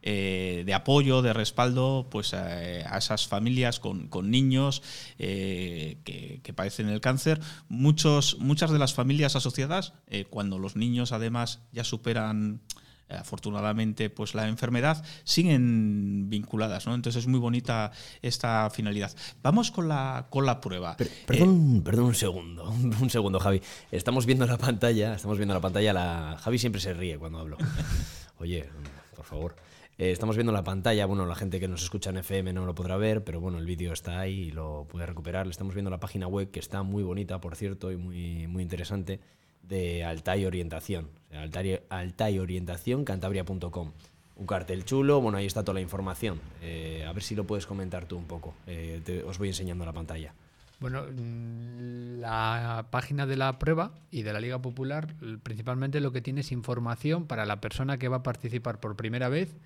eh, 0.09 0.63
de 0.65 0.73
apoyo, 0.73 1.21
de 1.21 1.33
respaldo 1.33 2.07
pues, 2.09 2.33
a, 2.33 2.97
esas 2.97 3.27
familias 3.27 3.81
con, 3.81 4.09
niños 4.31 4.81
eh, 5.19 5.99
que, 6.05 6.53
padecen 6.53 6.89
el 6.89 7.01
cáncer. 7.01 7.41
Muchos, 7.69 8.39
muchas 8.39 8.71
de 8.71 8.79
las 8.79 8.95
familias 8.95 9.35
asociadas, 9.35 9.95
eh, 10.07 10.25
cuando 10.31 10.61
los 10.61 10.77
niños 10.77 11.11
además 11.11 11.59
ya 11.73 11.83
superan 11.83 12.61
afortunadamente 13.09 14.09
pues 14.11 14.35
la 14.35 14.49
enfermedad 14.49 15.05
siguen 15.23 16.29
vinculadas 16.29 16.89
¿no? 16.89 16.95
entonces 16.97 17.23
es 17.23 17.29
muy 17.29 17.41
bonita 17.41 17.91
esta 18.23 18.71
finalidad. 18.71 19.13
Vamos 19.43 19.73
con 19.73 19.89
la 19.89 20.27
con 20.31 20.47
la 20.47 20.61
prueba. 20.61 20.97
Perdón 21.27 21.83
perdón 21.85 22.07
un 22.07 22.15
segundo 22.15 22.69
un 23.01 23.11
segundo 23.11 23.41
Javi. 23.41 23.61
Estamos 23.91 24.25
viendo 24.25 24.47
la 24.47 24.59
pantalla 24.59 25.15
estamos 25.15 25.37
viendo 25.37 25.55
la 25.55 25.61
pantalla 25.61 25.93
la 25.93 26.37
Javi 26.41 26.59
siempre 26.59 26.81
se 26.81 26.95
ríe 26.95 27.19
cuando 27.19 27.39
hablo. 27.39 27.59
Oye 28.39 28.69
por 29.15 29.25
favor 29.25 29.66
eh, 29.99 30.11
estamos 30.11 30.37
viendo 30.37 30.53
la 30.53 30.63
pantalla, 30.63 31.07
bueno, 31.07 31.25
la 31.25 31.35
gente 31.35 31.59
que 31.59 31.69
nos 31.69 31.83
escucha 31.83 32.11
en 32.11 32.19
FM 32.19 32.53
no 32.53 32.67
lo 32.67 32.75
podrá 32.75 32.97
ver, 32.97 33.25
pero 33.25 33.41
bueno, 33.41 33.59
el 33.59 33.65
vídeo 33.65 33.93
está 33.93 34.21
ahí 34.21 34.49
y 34.49 34.51
lo 34.51 34.87
puede 34.89 35.07
recuperar. 35.07 35.47
Estamos 35.49 35.75
viendo 35.75 35.91
la 35.91 36.01
página 36.01 36.27
web 36.27 36.51
que 36.51 36.61
está 36.61 36.83
muy 36.83 37.03
bonita, 37.03 37.41
por 37.41 37.57
cierto, 37.57 37.91
y 37.91 37.97
muy, 37.97 38.47
muy 38.47 38.63
interesante, 38.63 39.21
de 39.63 40.05
Altai 40.05 40.45
Orientación. 40.45 41.09
Altai, 41.33 42.39
Orientación, 42.39 43.05
cantabria.com. 43.05 43.93
Un 44.37 44.47
cartel 44.47 44.85
chulo, 44.85 45.23
bueno, 45.23 45.39
ahí 45.39 45.47
está 45.47 45.63
toda 45.63 45.75
la 45.75 45.81
información. 45.81 46.41
Eh, 46.61 47.05
a 47.09 47.13
ver 47.13 47.23
si 47.23 47.35
lo 47.35 47.45
puedes 47.45 47.67
comentar 47.67 48.05
tú 48.05 48.19
un 48.19 48.27
poco. 48.27 48.55
Eh, 48.67 49.25
os 49.27 49.39
voy 49.39 49.49
enseñando 49.49 49.87
la 49.87 49.95
pantalla. 49.95 50.35
Bueno, 50.79 51.05
mm, 51.11 52.21
la 52.21 52.87
página 52.91 53.25
de 53.25 53.37
la 53.37 53.59
prueba 53.59 53.93
y 54.11 54.23
de 54.23 54.33
la 54.35 54.41
Liga 54.41 54.61
Popular 54.61 55.15
principalmente 55.43 56.01
lo 56.01 56.13
que 56.13 56.21
tiene 56.21 56.43
es 56.43 56.53
información 56.53 57.27
para 57.27 57.47
la 57.47 57.63
persona 57.63 57.97
que 57.99 58.09
va 58.09 58.19
a 58.19 58.23
participar 58.23 58.79
por 58.79 58.95
primera 58.95 59.31
vez 59.31 59.57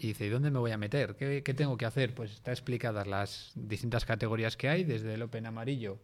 y 0.00 0.08
dice, 0.08 0.24
¿y 0.24 0.28
dónde 0.30 0.50
me 0.50 0.58
voy 0.58 0.70
a 0.70 0.78
meter? 0.78 1.14
¿Qué, 1.14 1.54
tengo 1.54 1.76
que 1.76 1.84
hacer? 1.84 2.14
Pues 2.14 2.32
está 2.32 2.52
explicadas 2.52 3.06
las 3.06 3.52
distintas 3.54 4.06
categorías 4.06 4.56
que 4.56 4.70
hay, 4.70 4.82
desde 4.82 5.12
el 5.12 5.20
Open 5.20 5.44
amarillo, 5.44 5.98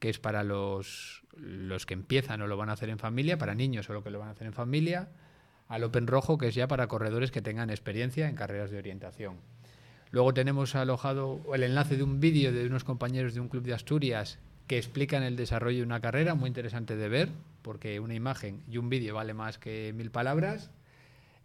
que 0.00 0.10
es 0.10 0.18
para 0.18 0.44
los, 0.44 1.22
los 1.38 1.86
que 1.86 1.94
empiezan 1.94 2.42
o 2.42 2.46
lo 2.46 2.58
van 2.58 2.68
a 2.68 2.72
hacer 2.72 2.90
en 2.90 2.98
familia, 2.98 3.38
para 3.38 3.54
niños 3.54 3.88
o 3.88 3.94
lo 3.94 4.04
que 4.04 4.10
lo 4.10 4.18
van 4.18 4.28
a 4.28 4.32
hacer 4.32 4.46
en 4.46 4.52
familia, 4.52 5.08
al 5.68 5.82
Open 5.82 6.06
rojo, 6.06 6.36
que 6.36 6.48
es 6.48 6.54
ya 6.54 6.68
para 6.68 6.88
corredores 6.88 7.30
que 7.30 7.40
tengan 7.40 7.70
experiencia 7.70 8.28
en 8.28 8.36
carreras 8.36 8.70
de 8.70 8.76
orientación. 8.76 9.38
Luego 10.10 10.34
tenemos 10.34 10.74
alojado 10.74 11.40
el 11.54 11.62
enlace 11.62 11.96
de 11.96 12.02
un 12.02 12.20
vídeo 12.20 12.52
de 12.52 12.66
unos 12.66 12.84
compañeros 12.84 13.32
de 13.32 13.40
un 13.40 13.48
club 13.48 13.62
de 13.62 13.72
Asturias 13.72 14.40
que 14.66 14.76
explican 14.76 15.22
el 15.22 15.36
desarrollo 15.36 15.78
de 15.78 15.84
una 15.84 16.02
carrera, 16.02 16.34
muy 16.34 16.48
interesante 16.48 16.96
de 16.96 17.08
ver, 17.08 17.30
porque 17.62 17.98
una 17.98 18.12
imagen 18.12 18.62
y 18.68 18.76
un 18.76 18.90
vídeo 18.90 19.14
vale 19.14 19.32
más 19.32 19.56
que 19.56 19.94
mil 19.96 20.10
palabras 20.10 20.70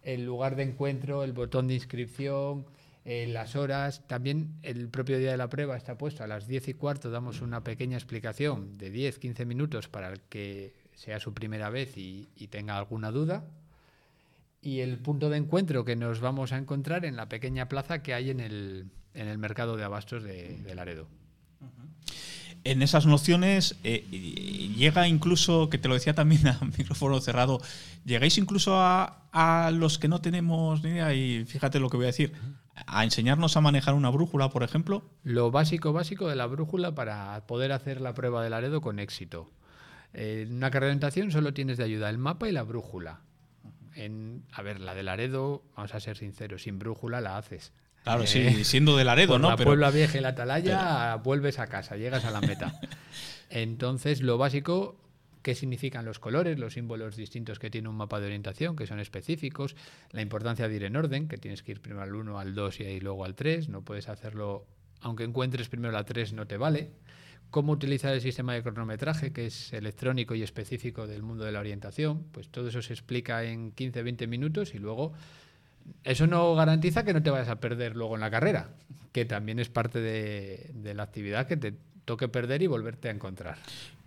el 0.02 0.24
lugar 0.24 0.56
de 0.56 0.64
encuentro, 0.64 1.24
el 1.24 1.32
botón 1.32 1.68
de 1.68 1.74
inscripción, 1.74 2.66
eh, 3.04 3.26
las 3.26 3.56
horas. 3.56 4.06
También 4.06 4.58
el 4.62 4.88
propio 4.88 5.18
día 5.18 5.30
de 5.30 5.36
la 5.36 5.48
prueba 5.48 5.76
está 5.76 5.98
puesto 5.98 6.24
a 6.24 6.26
las 6.26 6.46
10 6.46 6.68
y 6.68 6.74
cuarto, 6.74 7.10
damos 7.10 7.40
una 7.40 7.64
pequeña 7.64 7.96
explicación 7.96 8.76
de 8.78 8.92
10-15 8.92 9.46
minutos 9.46 9.88
para 9.88 10.12
el 10.12 10.20
que 10.20 10.74
sea 10.94 11.20
su 11.20 11.32
primera 11.32 11.70
vez 11.70 11.96
y, 11.96 12.28
tenga 12.50 12.76
alguna 12.76 13.10
duda. 13.10 13.44
Y 14.60 14.80
el 14.80 14.98
punto 14.98 15.30
de 15.30 15.36
encuentro 15.36 15.84
que 15.84 15.96
nos 15.96 16.20
vamos 16.20 16.52
a 16.52 16.58
encontrar 16.58 17.04
en 17.04 17.16
la 17.16 17.28
pequeña 17.28 17.68
plaza 17.68 18.02
que 18.02 18.14
hay 18.14 18.30
en 18.30 18.40
el, 18.40 18.90
en 19.14 19.28
el 19.28 19.38
mercado 19.38 19.76
de 19.76 19.84
abastos 19.84 20.22
de 20.24 20.74
Laredo 20.74 21.08
en 22.70 22.82
esas 22.82 23.06
nociones 23.06 23.76
eh, 23.82 24.04
llega 24.76 25.08
incluso, 25.08 25.70
que 25.70 25.78
te 25.78 25.88
lo 25.88 25.94
decía 25.94 26.14
también 26.14 26.46
a 26.48 26.60
micrófono 26.78 27.20
cerrado, 27.20 27.60
llegáis 28.04 28.36
incluso 28.38 28.74
a, 28.76 29.14
los 29.72 29.98
que 29.98 30.08
no 30.08 30.20
tenemos 30.20 30.82
ni 30.82 30.90
idea, 30.90 31.14
y 31.14 31.44
fíjate 31.44 31.78
lo 31.78 31.88
que 31.88 31.96
voy 31.96 32.06
a 32.06 32.08
decir, 32.08 32.32
a 32.74 33.04
enseñarnos 33.04 33.56
a 33.56 33.60
manejar 33.60 33.94
una 33.94 34.10
brújula, 34.10 34.50
por 34.50 34.62
ejemplo. 34.62 35.04
Lo 35.22 35.50
básico, 35.50 35.92
básico 35.92 36.28
de 36.28 36.36
la 36.36 36.46
brújula 36.46 36.94
para 36.94 37.46
poder 37.46 37.72
hacer 37.72 38.00
la 38.00 38.14
prueba 38.14 38.42
del 38.42 38.50
Laredo 38.50 38.80
con 38.80 38.98
éxito. 38.98 39.50
En 40.12 40.54
una 40.54 40.70
carrera 40.70 41.10
solo 41.30 41.54
tienes 41.54 41.76
de 41.76 41.84
ayuda 41.84 42.10
el 42.10 42.18
mapa 42.18 42.48
y 42.48 42.52
la 42.52 42.62
brújula. 42.62 43.20
En, 43.94 44.44
a 44.52 44.62
ver, 44.62 44.80
la 44.80 44.94
del 44.94 45.06
Laredo, 45.06 45.62
vamos 45.76 45.94
a 45.94 46.00
ser 46.00 46.16
sinceros, 46.16 46.62
sin 46.62 46.78
brújula 46.78 47.20
la 47.20 47.36
haces. 47.36 47.72
Claro, 48.04 48.26
sí, 48.26 48.40
eh, 48.40 48.64
siendo 48.64 48.96
de 48.96 49.04
Laredo, 49.04 49.38
¿no? 49.38 49.50
La 49.50 49.56
Puebla 49.56 49.90
Vieja 49.90 50.18
y 50.18 50.20
la 50.20 50.30
Atalaya, 50.30 51.16
vuelves 51.16 51.58
a 51.58 51.66
casa, 51.66 51.96
llegas 51.96 52.24
a 52.24 52.30
la 52.30 52.40
meta. 52.40 52.80
Entonces, 53.50 54.22
lo 54.22 54.38
básico, 54.38 54.96
qué 55.42 55.54
significan 55.54 56.04
los 56.04 56.18
colores, 56.18 56.58
los 56.58 56.74
símbolos 56.74 57.16
distintos 57.16 57.58
que 57.58 57.70
tiene 57.70 57.88
un 57.88 57.96
mapa 57.96 58.20
de 58.20 58.26
orientación, 58.26 58.76
que 58.76 58.86
son 58.86 59.00
específicos, 59.00 59.76
la 60.10 60.22
importancia 60.22 60.68
de 60.68 60.76
ir 60.76 60.84
en 60.84 60.96
orden, 60.96 61.28
que 61.28 61.38
tienes 61.38 61.62
que 61.62 61.72
ir 61.72 61.80
primero 61.80 62.02
al 62.02 62.14
1, 62.14 62.38
al 62.38 62.54
2 62.54 62.80
y 62.80 63.00
luego 63.00 63.24
al 63.24 63.34
3, 63.34 63.68
no 63.68 63.82
puedes 63.82 64.08
hacerlo, 64.08 64.66
aunque 65.00 65.24
encuentres 65.24 65.68
primero 65.68 65.92
la 65.92 66.04
3, 66.04 66.32
no 66.32 66.46
te 66.46 66.56
vale. 66.56 66.90
Cómo 67.50 67.72
utilizar 67.72 68.12
el 68.12 68.20
sistema 68.20 68.52
de 68.52 68.62
cronometraje, 68.62 69.32
que 69.32 69.46
es 69.46 69.72
electrónico 69.72 70.34
y 70.34 70.42
específico 70.42 71.06
del 71.06 71.22
mundo 71.22 71.44
de 71.44 71.52
la 71.52 71.60
orientación, 71.60 72.24
pues 72.30 72.50
todo 72.50 72.68
eso 72.68 72.82
se 72.82 72.92
explica 72.92 73.42
en 73.44 73.74
15-20 73.74 74.28
minutos 74.28 74.74
y 74.74 74.78
luego 74.78 75.14
eso 76.04 76.26
no 76.26 76.54
garantiza 76.54 77.04
que 77.04 77.12
no 77.12 77.22
te 77.22 77.30
vayas 77.30 77.48
a 77.48 77.60
perder 77.60 77.96
luego 77.96 78.14
en 78.14 78.20
la 78.20 78.30
carrera, 78.30 78.68
que 79.12 79.24
también 79.24 79.58
es 79.58 79.68
parte 79.68 80.00
de, 80.00 80.94
la 80.94 81.02
actividad 81.02 81.46
que 81.46 81.56
te 81.56 81.74
toque 82.04 82.28
perder 82.28 82.62
y 82.62 82.66
volverte 82.66 83.08
a 83.08 83.12
encontrar. 83.12 83.58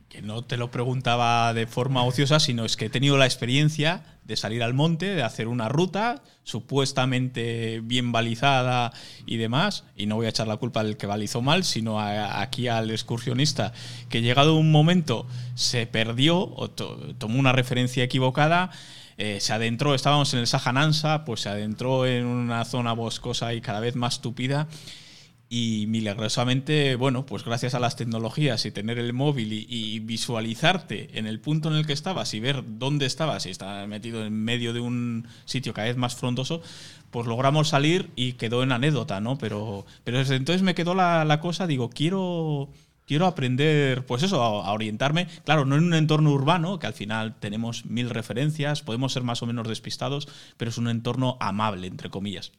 Que 0.09 0.21
no 0.21 0.43
te 0.43 0.57
lo 0.57 0.71
preguntaba 0.71 1.53
de 1.53 1.67
forma 1.67 2.03
ociosa, 2.03 2.39
sino 2.39 2.65
es 2.65 2.75
que 2.75 2.85
he 2.85 2.89
tenido 2.89 3.17
la 3.17 3.25
experiencia 3.25 4.03
de 4.25 4.35
salir 4.35 4.61
al 4.61 4.73
monte, 4.73 5.05
de 5.15 5.23
hacer 5.23 5.47
una 5.47 5.69
ruta 5.69 6.21
supuestamente 6.43 7.79
bien 7.81 8.11
balizada 8.11 8.91
y 9.25 9.37
demás, 9.37 9.85
y 9.95 10.07
no 10.07 10.15
voy 10.15 10.25
a 10.25 10.29
echar 10.29 10.47
la 10.47 10.57
culpa 10.57 10.81
al 10.81 10.97
que 10.97 11.07
balizó 11.07 11.41
mal, 11.41 11.63
sino 11.63 11.99
aquí 11.99 12.67
al 12.67 12.91
excursionista, 12.91 13.71
que 14.09 14.21
llegado 14.21 14.55
un 14.55 14.71
momento 14.71 15.27
se 15.55 15.87
perdió 15.87 16.39
o 16.39 16.69
tomó 16.69 17.39
una 17.39 17.53
referencia 17.53 18.03
equivocada 18.03 18.71
eh, 19.17 19.39
se 19.39 19.53
adentró, 19.53 19.93
estábamos 19.95 20.33
en 20.33 20.39
el 20.39 20.47
Sajanansa, 20.47 21.25
pues 21.25 21.41
se 21.41 21.49
adentró 21.49 22.05
en 22.05 22.25
una 22.25 22.65
zona 22.65 22.93
boscosa 22.93 23.53
y 23.53 23.61
cada 23.61 23.79
vez 23.79 23.95
más 23.95 24.21
tupida. 24.21 24.67
Y 25.53 25.85
milagrosamente, 25.87 26.95
bueno, 26.95 27.25
pues 27.25 27.43
gracias 27.43 27.75
a 27.75 27.79
las 27.81 27.97
tecnologías 27.97 28.65
y 28.65 28.71
tener 28.71 28.97
el 28.97 29.11
móvil 29.11 29.51
y, 29.51 29.99
visualizarte 29.99 31.19
en 31.19 31.27
el 31.27 31.41
punto 31.41 31.67
en 31.69 31.75
el 31.75 31.85
que 31.85 31.91
estabas 31.91 32.33
y 32.33 32.39
ver 32.39 32.63
dónde 32.65 33.05
estabas 33.05 33.45
y 33.45 33.49
estar 33.49 33.85
metido 33.89 34.25
en 34.25 34.33
medio 34.33 34.71
de 34.71 34.79
un 34.79 35.27
sitio 35.43 35.73
cada 35.73 35.89
vez 35.89 35.97
más 35.97 36.15
frondoso, 36.15 36.61
pues 37.09 37.27
logramos 37.27 37.67
salir 37.67 38.11
y 38.15 38.33
quedó 38.33 38.63
en 38.63 38.71
anécdota, 38.71 39.19
¿no? 39.19 39.37
Pero, 39.37 39.85
pero 40.05 40.19
desde 40.19 40.37
entonces 40.37 40.61
me 40.61 40.73
quedó 40.73 40.95
la, 40.95 41.25
la 41.25 41.41
cosa, 41.41 41.67
digo, 41.67 41.89
quiero, 41.89 42.69
quiero 43.05 43.25
aprender, 43.25 44.05
pues 44.05 44.23
eso, 44.23 44.41
a, 44.41 44.71
orientarme. 44.71 45.27
Claro, 45.43 45.65
no 45.65 45.75
en 45.75 45.83
un 45.83 45.93
entorno 45.93 46.31
urbano, 46.31 46.79
que 46.79 46.87
al 46.87 46.93
final 46.93 47.35
tenemos 47.39 47.85
mil 47.85 48.09
referencias, 48.09 48.81
podemos 48.81 49.13
ser 49.13 49.23
más 49.23 49.41
o 49.41 49.45
menos 49.45 49.67
despistados, 49.67 50.27
pero 50.57 50.69
es 50.69 50.77
un 50.77 50.87
entorno 50.87 51.37
amable, 51.39 51.87
entre 51.87 52.09
comillas. 52.09 52.51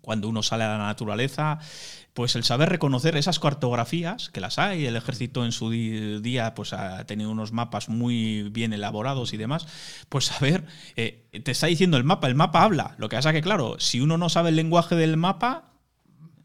Cuando 0.00 0.28
uno 0.28 0.42
sale 0.42 0.64
a 0.64 0.68
la 0.68 0.78
naturaleza, 0.78 1.58
pues 2.14 2.34
el 2.34 2.44
saber 2.44 2.68
reconocer 2.68 3.16
esas 3.16 3.38
cartografías, 3.38 4.30
que 4.30 4.40
las 4.40 4.58
hay, 4.58 4.86
el 4.86 4.96
ejército 4.96 5.44
en 5.44 5.52
su 5.52 5.70
día 5.70 6.54
pues 6.54 6.72
ha 6.72 7.04
tenido 7.06 7.30
unos 7.30 7.52
mapas 7.52 7.88
muy 7.88 8.44
bien 8.50 8.72
elaborados 8.72 9.32
y 9.34 9.36
demás, 9.36 9.66
pues 10.08 10.26
saber, 10.26 10.64
eh, 10.96 11.28
te 11.44 11.50
está 11.50 11.66
diciendo 11.66 11.96
el 11.96 12.04
mapa, 12.04 12.28
el 12.28 12.34
mapa 12.34 12.62
habla. 12.62 12.94
Lo 12.98 13.08
que 13.08 13.16
pasa 13.16 13.32
que, 13.32 13.42
claro, 13.42 13.76
si 13.78 14.00
uno 14.00 14.16
no 14.16 14.28
sabe 14.28 14.50
el 14.50 14.56
lenguaje 14.56 14.94
del 14.96 15.16
mapa, 15.16 15.69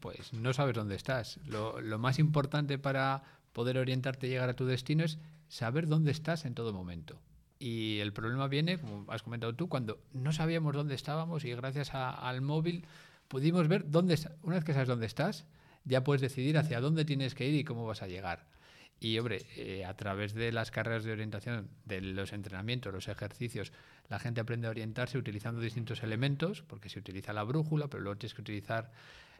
pues 0.00 0.32
no 0.32 0.52
sabes 0.52 0.74
dónde 0.74 0.94
estás. 0.94 1.38
Lo, 1.46 1.80
más 1.98 2.18
importante 2.18 2.78
para 2.78 3.22
poder 3.52 3.78
orientarte 3.78 4.26
y 4.26 4.30
llegar 4.30 4.48
a 4.48 4.56
tu 4.56 4.66
destino 4.66 5.04
es 5.04 5.18
saber 5.48 5.86
dónde 5.86 6.10
estás 6.10 6.44
en 6.44 6.54
todo 6.54 6.72
momento. 6.72 7.20
Y 7.58 7.98
el 8.00 8.12
problema 8.12 8.48
viene, 8.48 8.78
como 8.78 9.10
has 9.10 9.22
comentado 9.22 9.54
tú, 9.54 9.68
cuando 9.68 9.98
no 10.12 10.32
sabíamos 10.32 10.74
dónde 10.74 10.94
estábamos 10.94 11.44
y 11.44 11.54
gracias 11.54 11.94
al 11.94 12.42
móvil 12.42 12.84
pudimos 13.28 13.66
ver 13.66 13.90
dónde 13.90 14.18
una 14.42 14.56
vez 14.56 14.64
que 14.64 14.74
sabes 14.74 14.88
dónde 14.88 15.06
estás, 15.06 15.46
ya 15.84 16.04
puedes 16.04 16.20
decidir 16.20 16.58
hacia 16.58 16.80
dónde 16.80 17.04
tienes 17.04 17.34
que 17.34 17.48
ir 17.48 17.54
y 17.54 17.64
cómo 17.64 17.86
vas 17.86 18.02
a 18.02 18.08
llegar. 18.08 18.44
Y 18.98 19.18
hombre, 19.18 19.46
eh, 19.56 19.84
a 19.84 19.94
través 19.94 20.32
de 20.34 20.52
las 20.52 20.70
carreras 20.70 21.04
de 21.04 21.12
orientación, 21.12 21.68
de 21.84 22.00
los 22.00 22.32
entrenamientos, 22.32 22.92
los 22.92 23.08
ejercicios, 23.08 23.72
la 24.08 24.18
gente 24.18 24.40
aprende 24.40 24.68
a 24.68 24.70
orientarse 24.70 25.18
utilizando 25.18 25.60
distintos 25.60 26.02
elementos, 26.02 26.62
porque 26.62 26.88
se 26.88 26.98
utiliza 26.98 27.32
la 27.32 27.42
brújula, 27.42 27.88
pero 27.88 28.02
luego 28.02 28.18
tienes 28.18 28.34
que 28.34 28.40
utilizar 28.40 28.90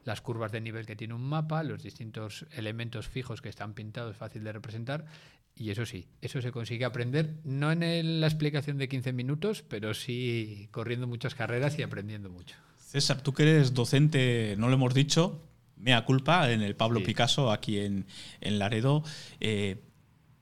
las 0.04 0.20
curvas 0.20 0.52
de 0.52 0.60
nivel 0.60 0.86
que 0.86 0.96
tiene 0.96 1.14
un 1.14 1.22
mapa, 1.22 1.62
los 1.62 1.82
distintos 1.82 2.46
elementos 2.52 3.08
fijos 3.08 3.40
que 3.40 3.48
están 3.48 3.74
pintados, 3.74 4.16
fácil 4.16 4.44
de 4.44 4.52
representar. 4.52 5.06
Y 5.54 5.70
eso 5.70 5.86
sí, 5.86 6.06
eso 6.20 6.42
se 6.42 6.52
consigue 6.52 6.84
aprender, 6.84 7.36
no 7.44 7.72
en 7.72 8.20
la 8.20 8.26
explicación 8.26 8.76
de 8.76 8.88
15 8.88 9.12
minutos, 9.14 9.64
pero 9.66 9.94
sí 9.94 10.68
corriendo 10.70 11.06
muchas 11.06 11.34
carreras 11.34 11.78
y 11.78 11.82
aprendiendo 11.82 12.28
mucho. 12.28 12.56
César, 12.76 13.22
tú 13.22 13.32
que 13.32 13.42
eres 13.44 13.72
docente, 13.72 14.54
no 14.58 14.68
lo 14.68 14.74
hemos 14.74 14.92
dicho, 14.92 15.42
mea 15.76 16.04
culpa, 16.04 16.50
en 16.52 16.62
el 16.62 16.76
Pablo 16.76 17.02
Picasso, 17.02 17.50
aquí 17.50 17.78
en, 17.78 18.06
Laredo. 18.40 19.02
Eh, 19.40 19.82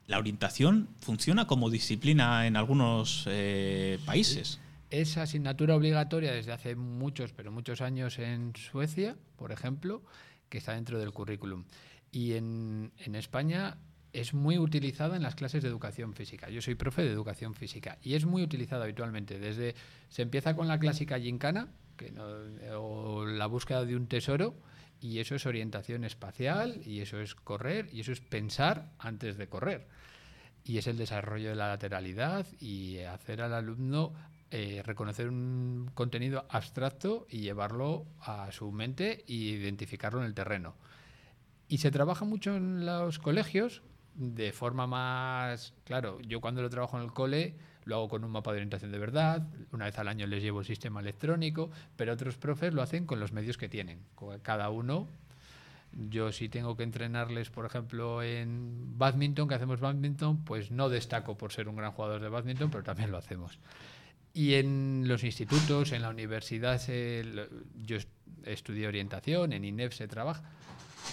¿La 0.05 0.19
orientación 0.19 0.89
funciona 0.99 1.47
como 1.47 1.69
disciplina 1.69 2.45
en 2.45 2.57
algunos 2.57 3.25
eh, 3.27 3.99
países? 4.05 4.59
Es 5.01 5.17
asignatura 5.17 5.75
obligatoria 5.75 6.31
desde 6.31 6.53
hace 6.53 6.75
muchos, 6.75 7.33
pero 7.33 7.51
muchos 7.51 7.81
años 7.81 8.17
en 8.19 8.53
Suecia, 8.55 9.17
por 9.35 9.51
ejemplo, 9.51 10.01
que 10.49 10.57
está 10.57 10.73
dentro 10.73 10.99
del 10.99 11.11
currículum. 11.11 11.65
Y 12.11 12.33
en, 12.33 12.91
España 13.13 13.77
es 14.13 14.33
muy 14.33 14.57
utilizada 14.57 15.17
en 15.17 15.23
las 15.23 15.35
clases 15.35 15.63
de 15.63 15.69
educación 15.69 16.13
física. 16.13 16.49
Yo 16.49 16.61
soy 16.61 16.75
profe 16.75 17.01
de 17.01 17.11
educación 17.11 17.55
física 17.55 17.97
y 18.01 18.13
es 18.13 18.25
muy 18.25 18.41
utilizada 18.41 18.85
habitualmente. 18.85 19.37
Desde 19.37 19.75
se 20.07 20.21
empieza 20.21 20.55
con 20.55 20.69
la 20.69 20.79
clásica 20.79 21.19
gincana, 21.19 21.67
que 21.97 22.13
o 22.77 23.25
la 23.25 23.47
búsqueda 23.47 23.83
de 23.83 23.97
un 23.97 24.07
tesoro, 24.07 24.55
y 25.01 25.19
eso 25.19 25.35
es 25.35 25.45
orientación 25.45 26.05
espacial, 26.05 26.81
y 26.85 27.01
eso 27.01 27.19
es 27.19 27.35
correr, 27.35 27.89
y 27.91 27.99
eso 27.99 28.13
es 28.13 28.21
pensar 28.21 28.93
antes 28.97 29.37
de 29.37 29.49
correr. 29.49 29.87
Y 30.63 30.77
es 30.77 30.87
el 30.87 30.97
desarrollo 30.97 31.49
de 31.49 31.55
la 31.55 31.67
lateralidad 31.67 32.47
y 32.59 32.99
hacer 32.99 33.41
al 33.41 33.53
alumno 33.53 34.13
eh, 34.57 34.81
reconocer 34.83 35.27
un 35.27 35.91
contenido 35.93 36.45
abstracto 36.47 37.27
y 37.29 37.39
llevarlo 37.39 38.05
a 38.21 38.49
su 38.53 38.71
mente 38.71 39.25
e 39.27 39.33
identificarlo 39.33 40.21
en 40.21 40.27
el 40.27 40.33
terreno. 40.33 40.75
Y 41.67 41.79
se 41.79 41.91
trabaja 41.91 42.23
mucho 42.23 42.55
en 42.55 42.85
los 42.85 43.19
colegios 43.19 43.81
de 44.13 44.53
forma 44.53 44.87
más, 44.87 45.73
claro, 45.83 46.21
yo 46.21 46.39
cuando 46.39 46.61
lo 46.61 46.69
trabajo 46.69 46.95
en 46.95 47.03
el 47.03 47.11
cole 47.11 47.55
lo 47.83 47.97
hago 47.97 48.07
con 48.07 48.23
un 48.23 48.31
mapa 48.31 48.51
de 48.51 48.59
orientación 48.59 48.93
de 48.93 48.97
verdad, 48.97 49.45
una 49.73 49.85
vez 49.85 49.99
al 49.99 50.07
año 50.07 50.25
les 50.25 50.41
llevo 50.41 50.61
el 50.61 50.65
sistema 50.65 51.01
electrónico, 51.01 51.69
pero 51.97 52.13
otros 52.13 52.37
profes 52.37 52.73
lo 52.73 52.81
hacen 52.81 53.05
con 53.05 53.19
los 53.19 53.33
medios 53.33 53.57
que 53.57 53.67
tienen. 53.67 53.99
Cada 54.41 54.69
uno, 54.69 55.09
yo 55.91 56.31
si 56.31 56.47
tengo 56.47 56.77
que 56.77 56.83
entrenarles, 56.83 57.49
por 57.49 57.65
ejemplo, 57.65 58.23
en 58.23 58.97
badminton, 58.97 59.49
que 59.49 59.55
hacemos 59.55 59.81
badminton, 59.81 60.45
pues 60.45 60.71
no 60.71 60.87
destaco 60.87 61.37
por 61.37 61.51
ser 61.51 61.67
un 61.67 61.75
gran 61.75 61.91
jugador 61.91 62.21
de 62.21 62.29
badminton, 62.29 62.71
pero 62.71 62.85
también 62.85 63.11
lo 63.11 63.17
hacemos. 63.17 63.59
Y 64.35 64.55
en 64.55 65.07
los 65.07 65.23
institutos, 65.23 65.93
en 65.93 66.01
la 66.01 66.09
universidad, 66.09 66.81
yo 67.81 67.97
estudié 68.43 68.85
orientación, 68.85 69.53
en 69.53 69.63
INEF 69.63 69.95
se 69.95 70.09
trabaja, 70.09 70.43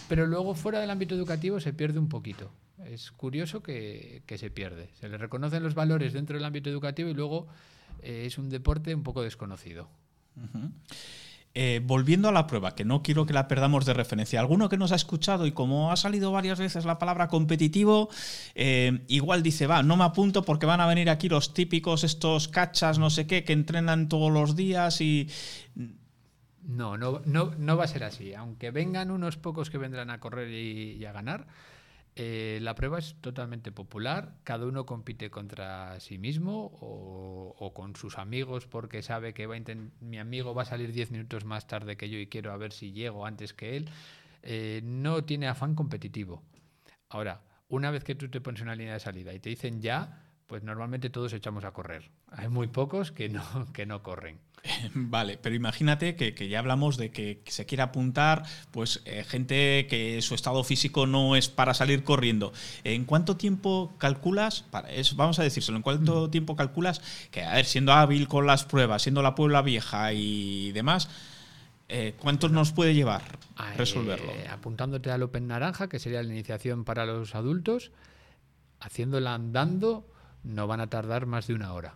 pero 0.09 0.27
luego 0.27 0.57
fuera 0.57 0.81
del 0.81 0.91
ámbito 0.91 1.15
educativo 1.15 1.61
se 1.61 1.73
pierde 1.73 2.01
un 2.01 2.09
poquito. 2.09 2.51
Es 2.85 3.13
curioso 3.13 3.63
que, 3.63 4.25
se 4.27 4.51
pierde. 4.51 4.91
Se 4.99 5.09
le 5.09 5.19
reconocen 5.19 5.63
los 5.63 5.77
valores 5.77 6.13
dentro 6.13 6.35
del 6.37 6.45
ámbito 6.45 6.69
educativo 6.69 7.11
y 7.11 7.15
luego 7.15 7.47
eh, 8.03 8.25
es 8.27 8.39
un 8.39 8.51
deporte 8.51 8.93
un 8.93 9.05
poco 9.05 9.23
desconocido. 9.23 9.89
Eh, 11.55 11.83
volviendo 11.85 12.31
a 12.31 12.33
la 12.33 12.47
prueba, 12.47 12.75
que 12.75 12.87
no 12.87 13.03
quiero 13.03 13.27
que 13.27 13.35
la 13.35 13.47
perdamos 13.47 13.85
de 13.85 13.93
referencia, 13.93 14.41
alguno 14.41 14.71
que 14.71 14.79
nos 14.79 14.91
ha 14.91 14.95
escuchado 14.95 15.45
y 15.47 15.53
como 15.53 15.93
ha 15.93 15.97
salido 15.97 16.33
varias 16.33 16.59
veces 16.59 16.87
la 16.87 16.99
palabra 16.99 17.29
competitivo, 17.29 18.09
eh, 18.55 19.05
igual 19.09 19.43
dice, 19.43 19.67
va, 19.67 19.83
no 19.83 19.99
me 19.99 20.05
apunto 20.05 20.47
porque 20.47 20.65
van 20.65 20.81
a 20.81 20.87
venir 20.87 21.11
aquí 21.11 21.29
los 21.29 21.53
típicos, 21.53 22.05
estos 22.05 22.49
cachas, 22.49 22.99
no 22.99 23.11
sé 23.11 23.27
qué, 23.27 23.45
que 23.45 23.53
entrenan 23.53 24.09
todos 24.09 24.33
los 24.33 24.57
días 24.57 25.03
y... 25.03 25.29
No, 26.63 26.97
no, 26.97 27.21
no, 27.27 27.53
no 27.59 27.77
va 27.77 27.85
a 27.85 27.89
ser 27.89 28.05
así. 28.05 28.35
Aunque 28.35 28.71
vengan 28.71 29.11
unos 29.11 29.37
pocos 29.37 29.69
que 29.69 29.79
vendrán 29.79 30.11
a 30.11 30.21
correr 30.21 30.49
y 30.49 31.05
a 31.05 31.13
ganar, 31.13 31.49
eh, 32.15 32.59
la 32.61 32.75
prueba 32.75 32.99
es 32.99 33.15
totalmente 33.23 33.73
popular, 33.73 34.35
cada 34.45 34.67
uno 34.67 34.85
compite 34.85 35.31
contra 35.31 35.99
sí 36.01 36.19
mismo 36.19 36.71
o, 36.81 37.73
con 37.75 37.97
sus 37.97 38.19
amigos 38.19 38.67
porque 38.67 39.03
sabe 39.03 39.33
que 39.33 39.49
mi 40.01 40.19
amigo 40.19 40.55
va 40.55 40.63
a 40.63 40.67
salir 40.67 40.93
10 40.93 41.11
minutos 41.11 41.47
más 41.47 41.67
tarde 41.67 41.97
que 41.97 42.11
yo 42.11 42.19
y 42.19 42.27
quiero 42.27 42.53
a 42.53 42.59
ver 42.59 42.73
si 42.73 42.93
llego 42.93 43.25
antes 43.25 43.55
que 43.55 43.77
él. 43.77 43.89
Eh, 44.43 44.81
no 44.85 45.25
tiene 45.25 45.49
afán 45.49 45.75
competitivo. 45.75 46.43
Ahora, 47.09 47.43
una 47.69 47.91
vez 47.91 48.05
que 48.05 48.15
tú 48.15 48.29
te 48.29 48.41
pones 48.41 48.61
una 48.61 48.75
línea 48.75 48.95
de 48.95 49.01
salida 49.01 49.33
y 49.33 49.39
te 49.39 49.49
dicen 49.49 49.81
ya, 49.81 50.23
pues 50.47 50.63
normalmente 50.63 51.09
todos 51.09 51.33
echamos 51.33 51.65
a 51.65 51.73
correr. 51.73 52.11
Hay 52.31 52.49
muy 52.49 52.67
pocos 52.67 53.13
que 53.13 53.31
no, 53.31 53.43
que 53.73 53.87
no 53.87 54.03
corren. 54.03 54.39
Vale, 54.95 55.39
pero 55.39 55.55
imagínate 55.55 56.15
que, 56.17 56.49
ya 56.49 56.59
hablamos 56.59 56.97
de 56.97 57.11
que, 57.11 57.43
se 57.47 57.67
quiere 57.67 57.83
apuntar, 57.83 58.45
pues 58.71 59.03
eh, 59.05 59.25
gente 59.25 59.87
que 59.89 60.21
su 60.23 60.35
estado 60.35 60.63
físico 60.65 61.07
no 61.07 61.37
es 61.37 61.49
para 61.49 61.75
salir 61.75 62.05
corriendo. 62.05 62.53
¿En 62.85 63.05
cuánto 63.05 63.37
tiempo 63.37 63.93
calculas, 63.99 64.65
para, 64.71 64.89
vamos 65.17 65.39
a 65.39 65.43
decírselo, 65.43 65.77
en 65.77 65.83
cuánto 65.83 66.29
mm. 66.29 66.31
tiempo 66.31 66.57
calculas 66.57 67.03
que, 67.31 67.43
a 67.43 67.55
ver, 67.55 67.65
siendo 67.65 67.93
hábil 67.93 68.29
con 68.29 68.47
las 68.47 68.65
pruebas, 68.65 69.03
siendo 69.03 69.23
la 69.23 69.35
Puebla 69.35 69.63
Vieja 69.63 70.13
y 70.13 70.73
demás, 70.73 71.09
eh, 71.89 72.15
¿cuánto 72.19 72.49
nos 72.49 72.73
puede 72.73 72.95
llevar 72.95 73.39
resolverlo? 73.77 74.31
Eh, 74.33 74.49
apuntándote 74.49 75.11
al 75.11 75.23
Open 75.23 75.47
Naranja, 75.47 75.89
que 75.89 75.99
sería 75.99 76.23
la 76.23 76.33
iniciación 76.33 76.85
para 76.85 77.05
los 77.05 77.35
adultos, 77.35 77.91
haciéndola 78.81 79.35
andando 79.35 80.07
no 80.43 80.67
van 80.67 80.81
a 80.81 80.89
tardar 80.89 81.27
más 81.27 81.47
de 81.47 81.55
una 81.55 81.73
hora, 81.73 81.95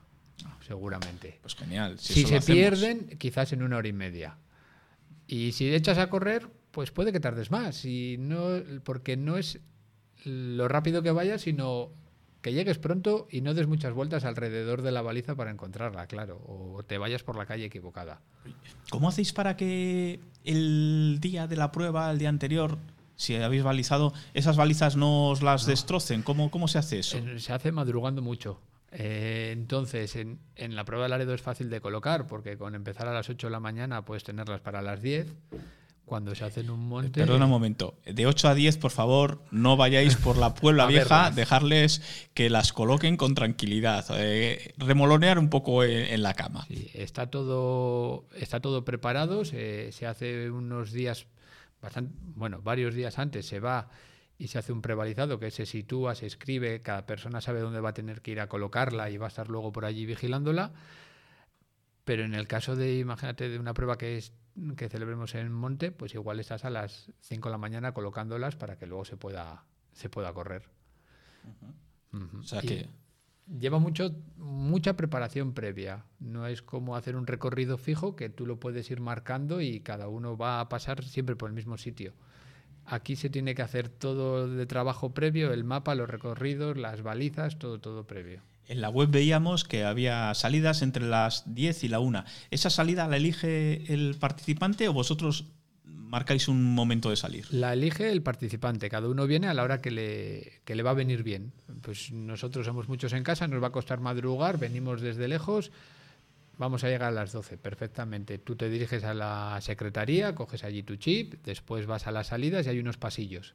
seguramente. 0.67 1.39
Pues 1.43 1.55
genial. 1.55 1.99
Si, 1.99 2.25
se 2.25 2.41
pierden, 2.41 3.17
quizás 3.19 3.53
en 3.53 3.63
una 3.63 3.77
hora 3.79 3.89
y 3.89 3.93
media. 3.93 4.39
Y 5.27 5.53
si 5.53 5.73
echas 5.75 5.99
a 5.99 6.09
correr, 6.09 6.49
pues 6.71 6.91
puede 6.91 7.13
que 7.13 7.21
tardes 7.21 7.51
más. 7.51 7.85
Y 7.85 8.17
no, 8.19 8.63
porque 8.85 9.17
no 9.17 9.37
es 9.37 9.61
lo 10.25 10.69
rápido 10.69 11.03
que 11.03 11.11
vayas, 11.11 11.43
sino 11.43 11.91
que 12.43 12.53
llegues 12.53 12.79
pronto 12.79 13.27
y 13.31 13.41
no 13.41 13.55
des 13.55 13.67
muchas 13.67 13.93
vueltas 13.93 14.25
alrededor 14.25 14.83
de 14.83 14.93
la 14.93 15.03
baliza 15.03 15.35
para 15.35 15.51
encontrarla, 15.51 16.07
claro, 16.07 16.41
o 16.47 16.85
te 16.85 16.97
vayas 16.97 17.25
por 17.25 17.37
la 17.37 17.45
calle 17.45 17.65
equivocada. 17.65 18.21
¿Cómo 18.89 19.09
hacéis 19.09 19.33
para 19.33 19.57
que 19.57 20.21
el 20.45 21.19
día 21.21 21.49
de 21.49 21.57
la 21.57 21.73
prueba, 21.73 22.09
el 22.09 22.19
día 22.19 22.29
anterior, 22.29 22.79
si 23.17 23.35
habéis 23.35 23.65
balizado, 23.65 24.13
esas 24.33 24.57
balizas 24.57 24.95
no 24.95 25.31
os 25.31 25.43
las 25.43 25.67
destrocen. 25.67 26.23
¿Cómo, 26.23 26.51
¿Cómo 26.51 26.69
se 26.69 26.79
hace 26.79 27.01
eso? 27.01 27.19
Se 27.39 27.53
hace 27.53 27.73
madrugando 27.73 28.23
mucho. 28.23 28.61
Eh, 28.99 29.51
entonces, 29.53 30.17
en, 30.17 30.39
en, 30.55 30.75
la 30.75 30.85
prueba 30.85 31.05
de 31.05 31.11
Laredo 31.11 31.35
es 31.35 31.43
fácil 31.43 31.69
de 31.69 31.81
colocar, 31.81 32.27
porque 32.27 32.57
con 32.57 32.75
empezar 32.75 33.07
a 33.09 33.13
las 33.13 33.29
8 33.29 33.47
de 33.49 33.51
la 33.51 33.61
mañana 33.61 34.05
puedes 34.05 34.25
tenerlas 34.25 34.61
para 34.61 34.81
las 34.81 35.03
10. 35.03 35.27
cuando 36.07 36.35
se 36.37 36.45
hace 36.45 36.61
en 36.61 36.71
un 36.71 36.89
monte. 36.89 37.21
Perdona 37.21 37.47
un 37.47 37.51
momento. 37.51 37.99
De 38.07 38.27
8 38.29 38.49
a 38.49 38.55
10, 38.55 38.79
por 38.79 38.93
favor, 38.93 39.43
no 39.51 39.77
vayáis 39.77 40.15
por 40.17 40.37
la 40.37 40.55
Puebla 40.55 40.87
Vieja, 40.95 41.17
verlas. 41.25 41.37
dejarles 41.37 42.03
que 42.33 42.49
las 42.49 42.73
coloquen 42.73 43.17
con 43.17 43.35
tranquilidad. 43.35 44.05
eh, 44.17 44.73
remolonear 44.79 45.37
un 45.39 45.51
poco 45.51 45.83
en, 45.83 45.91
en 46.15 46.23
la 46.23 46.35
cama. 46.35 46.65
Sí, 46.69 46.91
está 46.95 47.27
todo, 47.29 48.25
está 48.37 48.61
todo 48.61 48.85
preparado, 48.85 49.45
se, 49.45 49.91
se 49.91 50.07
hace 50.07 50.49
unos 50.51 50.93
días, 50.93 51.27
bastan- 51.83 52.13
bueno, 52.37 52.61
varios 52.63 52.95
días 52.95 53.19
antes 53.19 53.45
se 53.47 53.59
va 53.59 53.89
y 54.39 54.49
se 54.49 54.59
hace 54.59 54.73
un 54.73 54.83
prebalizado 54.83 55.39
que 55.39 55.51
se 55.51 55.65
sitúa, 55.67 56.15
se 56.15 56.27
escribe, 56.27 56.83
cada 56.83 57.07
persona 57.07 57.41
sabe 57.41 57.61
dónde 57.61 57.81
va 57.81 57.91
a 57.91 57.95
tener 57.95 58.21
que 58.23 58.33
ir 58.33 58.41
a 58.41 58.49
colocarla 58.49 59.09
y 59.11 59.17
va 59.17 59.27
a 59.27 59.29
estar 59.29 59.49
luego 59.49 59.73
por 59.73 59.85
allí 59.85 60.05
vigilándola. 60.07 60.73
Pero 62.05 62.25
en 62.25 62.35
el 62.35 62.47
caso 62.47 62.77
de, 62.77 62.99
imagínate, 62.99 63.49
de 63.49 63.59
una 63.59 63.75
prueba 63.75 63.97
que 63.99 64.17
es 64.17 64.33
que 64.77 64.89
celebremos 64.89 65.35
en 65.35 65.53
monte, 65.53 65.91
pues 65.91 66.15
igual 66.15 66.41
estás 66.41 66.65
a 66.65 66.71
las 66.71 67.11
5 67.21 67.49
de 67.49 67.53
la 67.53 67.59
mañana 67.59 67.93
colocándolas 67.93 68.57
para 68.57 68.79
que 68.79 68.87
luego 68.87 69.05
se 69.05 69.17
pueda, 69.17 69.65
se 69.93 70.09
pueda 70.09 70.33
correr. 70.33 70.69
O 72.39 72.43
sea 72.43 72.61
Y- 72.63 72.67
que 72.67 72.89
Lleva 73.61 73.79
mucho, 73.79 74.13
mucha 74.39 74.97
preparación 74.97 75.53
previa. 75.55 76.05
No 76.19 76.49
es 76.49 76.63
como 76.63 76.97
hacer 76.97 77.15
un 77.15 77.29
recorrido 77.29 77.79
fijo 77.79 78.17
que 78.17 78.29
tú 78.29 78.45
lo 78.45 78.59
puedes 78.59 78.91
ir 78.91 78.99
marcando 79.01 79.61
y 79.61 79.79
cada 79.83 80.09
uno 80.09 80.37
va 80.37 80.59
a 80.59 80.69
pasar 80.69 81.05
siempre 81.05 81.37
por 81.37 81.49
el 81.49 81.55
mismo 81.55 81.79
sitio. 81.79 82.13
Aquí 82.87 83.17
se 83.17 83.31
tiene 83.31 83.55
que 83.55 83.63
hacer 83.63 83.89
todo 83.89 84.49
de 84.49 84.67
trabajo 84.67 85.13
previo, 85.13 85.53
el 85.53 85.65
mapa, 85.65 85.95
los 85.95 86.09
recorridos, 86.09 86.77
las 86.77 87.03
balizas, 87.03 87.59
todo, 87.59 87.81
todo 87.81 88.07
previo. 88.07 88.43
en 88.69 88.81
la 88.81 88.89
web 88.89 89.11
veíamos 89.11 89.65
que 89.65 89.85
había 89.85 90.33
salidas 90.35 90.83
entre 90.83 91.05
las 91.05 91.43
10 91.55 91.85
y 91.85 91.89
la 91.89 92.01
1. 92.01 92.25
¿Esa 92.51 92.71
salida 92.71 93.07
la 93.09 93.17
elige 93.17 93.93
el 93.93 94.17
participante 94.19 94.89
o 94.89 94.93
vosotros 94.93 95.47
marcáis 95.85 96.49
un 96.49 96.75
momento 96.75 97.11
de 97.11 97.17
salir? 97.17 97.47
La 97.53 97.73
elige 97.73 98.11
el 98.11 98.23
participante, 98.23 98.89
cada 98.89 99.09
uno 99.09 99.27
viene 99.27 99.49
a 99.49 99.55
la 99.55 99.63
hora 99.63 99.81
que 99.81 99.91
le, 99.91 100.61
que 100.65 100.75
le 100.75 100.83
va 100.83 100.91
a 100.91 100.95
venir 100.95 101.23
bien. 101.23 101.53
Pues 101.83 102.13
nosotros 102.13 102.67
somos 102.67 102.89
muchos 102.89 103.13
en 103.13 103.23
casa, 103.23 103.47
nos 103.49 103.63
va 103.63 103.69
a 103.69 103.73
costar 103.73 104.01
madrugar, 104.01 104.59
venimos 104.59 105.01
desde 105.01 105.29
lejos, 105.29 105.71
vamos 106.59 106.85
a 106.85 106.89
llegar 106.89 107.09
a 107.09 107.11
las 107.11 107.33
12 107.33 107.59
perfectamente. 107.59 108.39
Tú 108.39 108.57
te 108.57 108.69
diriges 108.69 109.05
a 109.05 109.15
la 109.15 109.59
secretaría, 109.61 110.35
coges 110.35 110.65
allí 110.65 110.83
tu 110.83 110.97
chip, 110.97 111.35
después 111.45 111.87
vas 111.87 112.07
a 112.07 112.13
las 112.13 112.29
salidas 112.29 112.67
y 112.67 112.71
hay 112.71 112.79
unos 112.79 112.97
pasillos. 112.97 113.55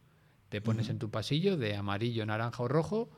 Te 0.49 0.61
pones 0.61 0.89
en 0.89 0.99
tu 0.99 1.09
pasillo 1.09 1.57
de 1.57 1.75
amarillo, 1.75 2.25
naranja 2.25 2.63
o 2.63 2.67
rojo 2.67 3.09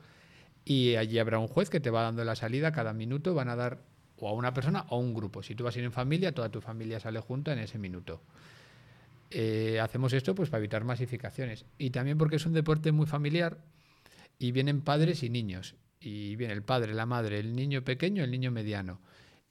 y 0.64 0.94
allí 0.96 1.18
habrá 1.18 1.38
un 1.38 1.48
juez 1.48 1.68
que 1.68 1.80
te 1.80 1.90
va 1.90 2.02
dando 2.02 2.24
la 2.24 2.36
salida 2.36 2.72
cada 2.72 2.92
minuto, 2.92 3.34
van 3.34 3.48
a 3.48 3.56
dar 3.56 3.82
o 4.16 4.28
a 4.28 4.32
una 4.32 4.54
persona 4.54 4.86
o 4.88 4.96
a 4.96 4.98
un 4.98 5.14
grupo. 5.14 5.42
Si 5.42 5.54
tú 5.54 5.64
vas 5.64 5.74
a 5.76 5.80
ir 5.80 5.84
en 5.84 5.92
familia, 5.92 6.32
toda 6.32 6.48
tu 6.48 6.60
familia 6.60 7.00
sale 7.00 7.20
junta 7.20 7.52
en 7.52 7.58
ese 7.58 7.78
minuto. 7.78 8.22
Eh, 9.30 9.80
hacemos 9.80 10.12
esto 10.12 10.34
pues 10.34 10.48
para 10.48 10.60
evitar 10.60 10.84
masificaciones 10.84 11.66
y 11.76 11.90
también 11.90 12.16
porque 12.18 12.36
es 12.36 12.46
un 12.46 12.52
deporte 12.52 12.92
muy 12.92 13.06
familiar 13.06 13.58
y 14.38 14.52
vienen 14.52 14.80
padres 14.80 15.24
y 15.24 15.30
niños 15.30 15.74
y 15.98 16.36
viene 16.36 16.52
el 16.52 16.62
padre, 16.62 16.94
la 16.94 17.04
madre, 17.04 17.40
el 17.40 17.56
niño 17.56 17.82
pequeño, 17.82 18.22
el 18.22 18.30
niño 18.30 18.52
mediano 18.52 19.00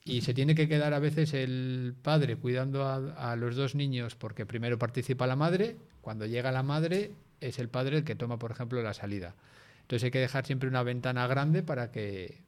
y 0.05 0.21
se 0.21 0.33
tiene 0.33 0.55
que 0.55 0.67
quedar 0.67 0.93
a 0.93 0.99
veces 0.99 1.33
el 1.33 1.95
padre 2.01 2.35
cuidando 2.35 2.85
a, 2.85 3.35
los 3.35 3.55
dos 3.55 3.75
niños 3.75 4.15
porque 4.15 4.45
primero 4.45 4.77
participa 4.77 5.27
la 5.27 5.35
madre, 5.35 5.77
cuando 6.01 6.25
llega 6.25 6.51
la 6.51 6.63
madre 6.63 7.11
es 7.39 7.59
el 7.59 7.69
padre 7.69 7.97
el 7.97 8.03
que 8.03 8.15
toma 8.15 8.37
por 8.37 8.51
ejemplo 8.51 8.81
la 8.81 8.93
salida. 8.93 9.35
Entonces 9.81 10.05
hay 10.05 10.11
que 10.11 10.19
dejar 10.19 10.45
siempre 10.45 10.69
una 10.69 10.83
ventana 10.83 11.27
grande 11.27 11.63
para 11.63 11.91
que, 11.91 12.41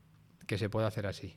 que 0.48 0.58
se 0.58 0.70
pueda 0.70 0.88
hacer 0.88 1.08
así. 1.08 1.36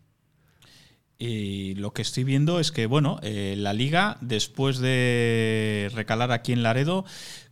Y 1.20 1.74
lo 1.74 1.92
que 1.92 2.02
estoy 2.02 2.22
viendo 2.22 2.60
es 2.60 2.70
que, 2.70 2.86
bueno, 2.86 3.18
eh, 3.22 3.56
la 3.58 3.72
liga, 3.72 4.18
después 4.20 4.78
de 4.78 5.90
recalar 5.92 6.30
aquí 6.30 6.52
en 6.52 6.62
Laredo, 6.62 7.04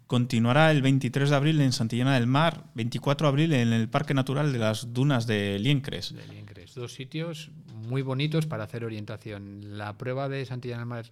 continuará 0.07 0.71
el 0.71 0.83
23 0.83 1.31
de 1.31 1.37
abril 1.37 1.61
en 1.61 1.73
Santillana 1.73 2.15
del 2.15 2.27
Mar, 2.27 2.65
24 2.75 3.27
de 3.27 3.29
abril 3.29 3.53
en 3.53 3.73
el 3.73 3.89
Parque 3.89 4.15
Natural 4.15 4.53
de 4.53 4.59
las 4.59 4.93
Dunas 4.93 5.27
de 5.27 5.59
Liencres. 5.59 6.15
de 6.15 6.27
Liencres. 6.29 6.75
Dos 6.75 6.95
sitios 6.95 7.51
muy 7.89 8.03
bonitos 8.03 8.47
para 8.47 8.65
hacer 8.65 8.85
orientación. 8.85 9.79
La 9.79 9.99
prueba 9.99 10.29
de 10.29 10.45
Santillana 10.45 10.81
del 10.81 10.89
Mar 10.89 11.07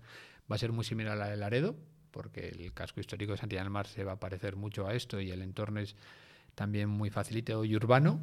va 0.50 0.56
a 0.56 0.58
ser 0.58 0.72
muy 0.72 0.84
similar 0.84 1.14
a 1.14 1.16
la 1.16 1.28
de 1.28 1.36
Laredo, 1.36 1.76
porque 2.10 2.48
el 2.48 2.72
casco 2.72 3.00
histórico 3.00 3.32
de 3.32 3.38
Santillana 3.38 3.64
del 3.64 3.72
Mar 3.72 3.86
se 3.86 4.04
va 4.04 4.12
a 4.12 4.20
parecer 4.20 4.56
mucho 4.56 4.86
a 4.86 4.94
esto 4.94 5.20
y 5.20 5.30
el 5.30 5.42
entorno 5.42 5.80
es 5.80 5.96
también 6.54 6.88
muy 6.88 7.10
facilito 7.10 7.64
y 7.64 7.74
urbano. 7.74 8.20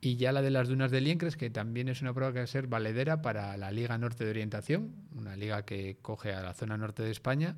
Y 0.00 0.16
ya 0.16 0.30
la 0.30 0.42
de 0.42 0.50
las 0.50 0.68
dunas 0.68 0.92
de 0.92 1.00
Liencres, 1.00 1.36
que 1.36 1.50
también 1.50 1.88
es 1.88 2.02
una 2.02 2.14
prueba 2.14 2.32
que 2.32 2.38
va 2.38 2.44
a 2.44 2.46
ser 2.46 2.68
valedera 2.68 3.20
para 3.20 3.56
la 3.56 3.72
Liga 3.72 3.98
Norte 3.98 4.24
de 4.24 4.30
Orientación, 4.30 4.94
una 5.16 5.34
liga 5.34 5.64
que 5.64 5.96
coge 6.02 6.32
a 6.32 6.42
la 6.42 6.54
zona 6.54 6.76
norte 6.76 7.02
de 7.02 7.10
España, 7.10 7.56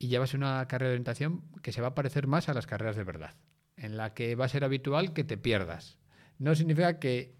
y 0.00 0.08
ser 0.26 0.36
una 0.36 0.66
carrera 0.66 0.88
de 0.88 0.94
orientación 0.94 1.42
que 1.62 1.72
se 1.72 1.82
va 1.82 1.88
a 1.88 1.94
parecer 1.94 2.26
más 2.26 2.48
a 2.48 2.54
las 2.54 2.66
carreras 2.66 2.96
de 2.96 3.04
verdad, 3.04 3.34
en 3.76 3.98
la 3.98 4.14
que 4.14 4.34
va 4.34 4.46
a 4.46 4.48
ser 4.48 4.64
habitual 4.64 5.12
que 5.12 5.24
te 5.24 5.36
pierdas. 5.36 5.98
No 6.38 6.54
significa 6.54 6.98
que 6.98 7.36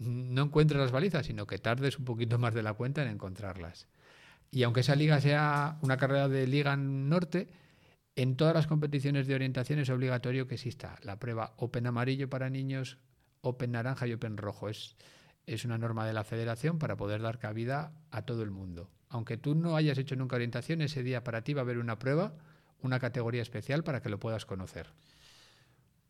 no 0.00 0.44
encuentres 0.44 0.80
las 0.80 0.90
balizas, 0.90 1.26
sino 1.26 1.46
que 1.46 1.58
tardes 1.58 1.98
un 1.98 2.06
poquito 2.06 2.38
más 2.38 2.54
de 2.54 2.62
la 2.62 2.72
cuenta 2.72 3.02
en 3.02 3.08
encontrarlas. 3.08 3.88
Y 4.50 4.62
aunque 4.62 4.80
esa 4.80 4.96
liga 4.96 5.20
sea 5.20 5.78
una 5.82 5.98
carrera 5.98 6.28
de 6.28 6.46
liga 6.46 6.74
norte, 6.76 7.50
en 8.16 8.36
todas 8.36 8.54
las 8.54 8.66
competiciones 8.66 9.26
de 9.26 9.34
orientación 9.34 9.78
es 9.78 9.90
obligatorio 9.90 10.48
que 10.48 10.54
exista 10.54 10.98
la 11.02 11.18
prueba 11.18 11.52
Open 11.58 11.86
amarillo 11.86 12.30
para 12.30 12.48
niños, 12.48 12.96
Open 13.42 13.72
naranja 13.72 14.06
y 14.06 14.14
Open 14.14 14.38
rojo. 14.38 14.70
Es, 14.70 14.96
es 15.44 15.66
una 15.66 15.76
norma 15.76 16.06
de 16.06 16.14
la 16.14 16.24
federación 16.24 16.78
para 16.78 16.96
poder 16.96 17.20
dar 17.20 17.38
cabida 17.38 17.92
a 18.10 18.22
todo 18.22 18.42
el 18.42 18.50
mundo. 18.50 18.88
Aunque 19.12 19.36
tú 19.36 19.54
no 19.54 19.76
hayas 19.76 19.98
hecho 19.98 20.16
nunca 20.16 20.36
orientación, 20.36 20.80
ese 20.80 21.02
día 21.02 21.22
para 21.22 21.42
ti 21.42 21.52
va 21.52 21.60
a 21.60 21.64
haber 21.64 21.76
una 21.76 21.98
prueba, 21.98 22.32
una 22.80 22.98
categoría 22.98 23.42
especial 23.42 23.84
para 23.84 24.00
que 24.00 24.08
lo 24.08 24.18
puedas 24.18 24.46
conocer. 24.46 24.88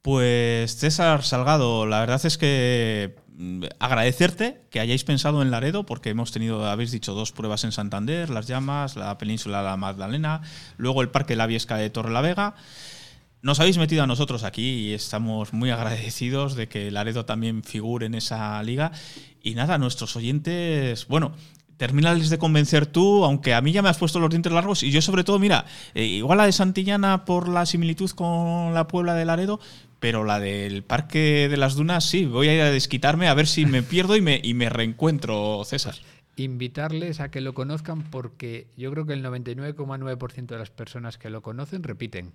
Pues 0.02 0.76
César 0.76 1.24
Salgado, 1.24 1.84
la 1.84 1.98
verdad 1.98 2.24
es 2.24 2.38
que 2.38 3.16
mm, 3.36 3.64
agradecerte 3.80 4.62
que 4.70 4.78
hayáis 4.78 5.02
pensado 5.02 5.42
en 5.42 5.50
Laredo, 5.50 5.84
porque 5.84 6.10
hemos 6.10 6.30
tenido, 6.30 6.64
habéis 6.64 6.92
dicho, 6.92 7.12
dos 7.12 7.32
pruebas 7.32 7.64
en 7.64 7.72
Santander, 7.72 8.30
Las 8.30 8.46
Llamas, 8.46 8.94
la 8.94 9.18
península 9.18 9.58
de 9.58 9.64
la 9.64 9.76
Magdalena, 9.76 10.42
luego 10.76 11.02
el 11.02 11.10
Parque 11.10 11.34
La 11.34 11.46
Viesca 11.46 11.76
de 11.76 11.90
Torrelavega. 11.90 12.54
Nos 13.42 13.58
habéis 13.58 13.78
metido 13.78 14.04
a 14.04 14.06
nosotros 14.06 14.44
aquí 14.44 14.62
y 14.62 14.92
estamos 14.92 15.52
muy 15.52 15.70
agradecidos 15.70 16.54
de 16.54 16.68
que 16.68 16.92
Laredo 16.92 17.24
también 17.24 17.64
figure 17.64 18.06
en 18.06 18.14
esa 18.14 18.62
liga. 18.62 18.92
Y 19.42 19.56
nada, 19.56 19.78
nuestros 19.78 20.14
oyentes, 20.14 21.08
bueno, 21.08 21.32
terminales 21.76 22.30
de 22.30 22.38
convencer 22.38 22.86
tú, 22.86 23.24
aunque 23.24 23.54
a 23.54 23.60
mí 23.60 23.72
ya 23.72 23.82
me 23.82 23.88
has 23.88 23.98
puesto 23.98 24.20
los 24.20 24.30
dientes 24.30 24.52
largos 24.52 24.82
y 24.82 24.90
yo 24.90 25.02
sobre 25.02 25.24
todo, 25.24 25.38
mira, 25.38 25.64
eh, 25.94 26.04
igual 26.04 26.38
la 26.38 26.46
de 26.46 26.52
Santillana 26.52 27.24
por 27.24 27.48
la 27.48 27.66
similitud 27.66 28.10
con 28.10 28.74
la 28.74 28.86
Puebla 28.86 29.14
de 29.14 29.24
Laredo, 29.24 29.60
pero 29.98 30.24
la 30.24 30.40
del 30.40 30.82
Parque 30.82 31.48
de 31.48 31.56
las 31.56 31.74
Dunas 31.74 32.04
sí, 32.04 32.24
voy 32.24 32.48
a 32.48 32.54
ir 32.54 32.60
a 32.60 32.70
desquitarme 32.70 33.28
a 33.28 33.34
ver 33.34 33.46
si 33.46 33.66
me 33.66 33.82
pierdo 33.82 34.16
y 34.16 34.20
me, 34.20 34.40
y 34.42 34.54
me 34.54 34.68
reencuentro, 34.68 35.62
César. 35.64 35.94
Invitarles 36.36 37.20
a 37.20 37.30
que 37.30 37.40
lo 37.40 37.54
conozcan 37.54 38.02
porque 38.02 38.66
yo 38.76 38.90
creo 38.90 39.06
que 39.06 39.12
el 39.12 39.24
99,9% 39.24 40.46
de 40.46 40.58
las 40.58 40.70
personas 40.70 41.18
que 41.18 41.30
lo 41.30 41.42
conocen 41.42 41.82
repiten. 41.82 42.32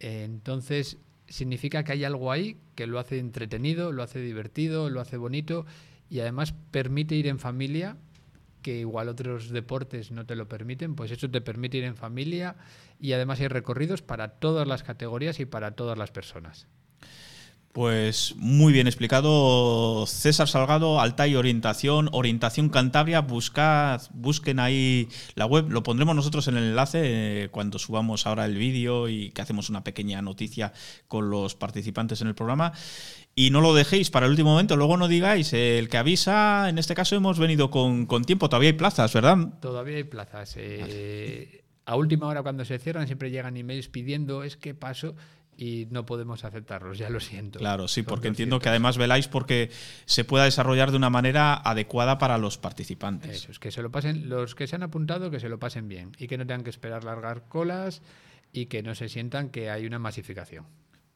Entonces, 0.00 0.98
significa 1.28 1.84
que 1.84 1.92
hay 1.92 2.04
algo 2.04 2.32
ahí 2.32 2.56
que 2.74 2.86
lo 2.86 2.98
hace 2.98 3.18
entretenido, 3.18 3.92
lo 3.92 4.02
hace 4.02 4.20
divertido, 4.20 4.90
lo 4.90 5.00
hace 5.00 5.16
bonito 5.16 5.66
y 6.10 6.20
además 6.20 6.54
permite 6.70 7.14
ir 7.14 7.26
en 7.26 7.38
familia, 7.38 7.96
que 8.62 8.78
igual 8.78 9.08
otros 9.08 9.50
deportes 9.50 10.10
no 10.10 10.26
te 10.26 10.36
lo 10.36 10.48
permiten, 10.48 10.94
pues 10.94 11.10
eso 11.10 11.30
te 11.30 11.40
permite 11.40 11.78
ir 11.78 11.84
en 11.84 11.96
familia 11.96 12.56
y 13.00 13.12
además 13.12 13.40
hay 13.40 13.48
recorridos 13.48 14.02
para 14.02 14.28
todas 14.38 14.66
las 14.66 14.82
categorías 14.82 15.40
y 15.40 15.46
para 15.46 15.72
todas 15.72 15.98
las 15.98 16.10
personas. 16.10 16.68
Pues 17.72 18.34
muy 18.36 18.72
bien 18.72 18.86
explicado, 18.86 20.04
César 20.06 20.48
Salgado, 20.48 21.00
Altai 21.00 21.36
Orientación, 21.36 22.08
Orientación 22.12 22.70
Cantabria, 22.70 23.20
buscad, 23.20 24.00
busquen 24.14 24.58
ahí 24.58 25.08
la 25.34 25.44
web, 25.46 25.70
lo 25.70 25.82
pondremos 25.82 26.16
nosotros 26.16 26.48
en 26.48 26.56
el 26.56 26.64
enlace 26.64 27.00
eh, 27.44 27.48
cuando 27.50 27.78
subamos 27.78 28.26
ahora 28.26 28.46
el 28.46 28.56
vídeo 28.56 29.08
y 29.08 29.30
que 29.30 29.42
hacemos 29.42 29.68
una 29.68 29.84
pequeña 29.84 30.22
noticia 30.22 30.72
con 31.08 31.30
los 31.30 31.54
participantes 31.54 32.20
en 32.22 32.28
el 32.28 32.34
programa. 32.34 32.72
Y 33.34 33.50
no 33.50 33.60
lo 33.60 33.74
dejéis 33.74 34.10
para 34.10 34.26
el 34.26 34.30
último 34.30 34.50
momento, 34.50 34.74
luego 34.76 34.96
no 34.96 35.06
digáis, 35.06 35.52
eh, 35.52 35.78
el 35.78 35.88
que 35.88 35.98
avisa, 35.98 36.68
en 36.68 36.78
este 36.78 36.94
caso 36.94 37.14
hemos 37.16 37.38
venido 37.38 37.70
con, 37.70 38.06
con 38.06 38.24
tiempo, 38.24 38.48
todavía 38.48 38.70
hay 38.70 38.76
plazas, 38.76 39.12
¿verdad? 39.12 39.36
Todavía 39.60 39.98
hay 39.98 40.04
plazas. 40.04 40.54
eh, 40.56 41.62
a 41.88 41.96
última 41.96 42.26
hora 42.26 42.42
cuando 42.42 42.66
se 42.66 42.78
cierran 42.78 43.06
siempre 43.06 43.30
llegan 43.30 43.56
emails 43.56 43.88
pidiendo 43.88 44.42
es 44.42 44.58
que 44.58 44.74
paso 44.74 45.14
y 45.58 45.88
no 45.90 46.06
podemos 46.06 46.44
aceptarlos, 46.44 46.98
ya 46.98 47.10
lo 47.10 47.18
siento. 47.18 47.58
Claro, 47.58 47.88
sí, 47.88 48.02
porque 48.02 48.28
entiendo 48.28 48.60
que 48.60 48.68
200. 48.68 48.70
además 48.70 48.96
veláis 48.96 49.26
porque 49.26 49.70
se 50.04 50.24
pueda 50.24 50.44
desarrollar 50.44 50.92
de 50.92 50.96
una 50.96 51.10
manera 51.10 51.54
adecuada 51.54 52.16
para 52.16 52.38
los 52.38 52.58
participantes. 52.58 53.42
Eso, 53.42 53.50
es 53.50 53.58
que 53.58 53.72
se 53.72 53.82
lo 53.82 53.90
pasen, 53.90 54.28
los 54.28 54.54
que 54.54 54.68
se 54.68 54.76
han 54.76 54.84
apuntado, 54.84 55.32
que 55.32 55.40
se 55.40 55.48
lo 55.48 55.58
pasen 55.58 55.88
bien 55.88 56.12
y 56.16 56.28
que 56.28 56.38
no 56.38 56.46
tengan 56.46 56.62
que 56.62 56.70
esperar 56.70 57.02
largar 57.02 57.48
colas 57.48 58.02
y 58.52 58.66
que 58.66 58.84
no 58.84 58.94
se 58.94 59.08
sientan 59.08 59.50
que 59.50 59.68
hay 59.68 59.84
una 59.84 59.98
masificación. 59.98 60.64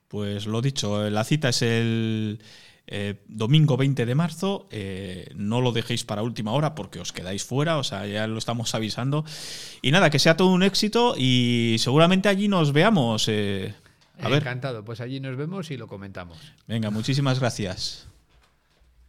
Pues 0.08 0.46
lo 0.46 0.60
dicho, 0.60 1.08
la 1.08 1.22
cita 1.22 1.50
es 1.50 1.62
el, 1.62 2.40
eh, 2.88 3.22
domingo 3.28 3.76
20 3.76 4.04
de 4.04 4.14
marzo. 4.16 4.66
Eh, 4.72 5.30
no 5.36 5.60
lo 5.60 5.70
dejéis 5.70 6.04
para 6.04 6.22
última 6.22 6.50
hora 6.52 6.74
porque 6.74 6.98
os 6.98 7.12
quedáis 7.12 7.44
fuera, 7.44 7.78
o 7.78 7.84
sea, 7.84 8.06
ya 8.06 8.26
lo 8.26 8.38
estamos 8.38 8.74
avisando. 8.74 9.24
Y 9.82 9.92
nada, 9.92 10.10
que 10.10 10.18
sea 10.18 10.36
todo 10.36 10.48
un 10.48 10.64
éxito 10.64 11.14
y 11.16 11.76
seguramente 11.78 12.28
allí 12.28 12.48
nos 12.48 12.72
veamos. 12.72 13.28
Eh, 13.28 13.72
a 14.20 14.28
ver. 14.28 14.42
Encantado, 14.42 14.84
pues 14.84 15.00
allí 15.00 15.20
nos 15.20 15.36
vemos 15.36 15.70
y 15.70 15.76
lo 15.76 15.86
comentamos. 15.86 16.38
Venga, 16.66 16.90
muchísimas 16.90 17.40
gracias. 17.40 18.08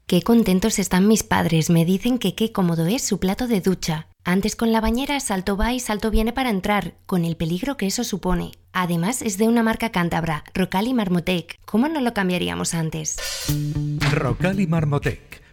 Qué 0.05 0.21
contentos 0.21 0.79
están 0.79 1.07
mis 1.07 1.23
padres, 1.23 1.69
me 1.69 1.85
dicen 1.85 2.19
que 2.19 2.35
qué 2.35 2.51
cómodo 2.51 2.85
es 2.87 3.01
su 3.01 3.19
plato 3.19 3.47
de 3.47 3.61
ducha. 3.61 4.07
Antes 4.25 4.55
con 4.55 4.71
la 4.71 4.81
bañera 4.81 5.19
salto 5.19 5.57
va 5.57 5.73
y 5.73 5.79
salto 5.79 6.11
viene 6.11 6.33
para 6.33 6.49
entrar, 6.49 6.95
con 7.05 7.25
el 7.25 7.37
peligro 7.37 7.77
que 7.77 7.87
eso 7.87 8.03
supone. 8.03 8.51
Además 8.73 9.21
es 9.21 9.37
de 9.37 9.47
una 9.47 9.63
marca 9.63 9.91
cántabra, 9.91 10.43
Rocal 10.53 10.87
y 10.87 10.93
Marmotec. 10.93 11.57
¿Cómo 11.65 11.87
no 11.87 12.01
lo 12.01 12.13
cambiaríamos 12.13 12.73
antes? 12.73 13.17
Rocal 14.11 14.59
y 14.59 14.67
Marmotec. 14.67 15.42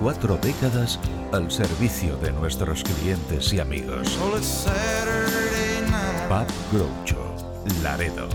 Cuatro 0.00 0.38
décadas 0.38 0.98
al 1.32 1.50
servicio 1.50 2.16
de 2.16 2.32
nuestros 2.32 2.82
clientes 2.82 3.52
y 3.52 3.60
amigos. 3.60 4.18
Pub 6.28 6.46
Groucho, 6.72 7.34
Laredo. 7.82 8.28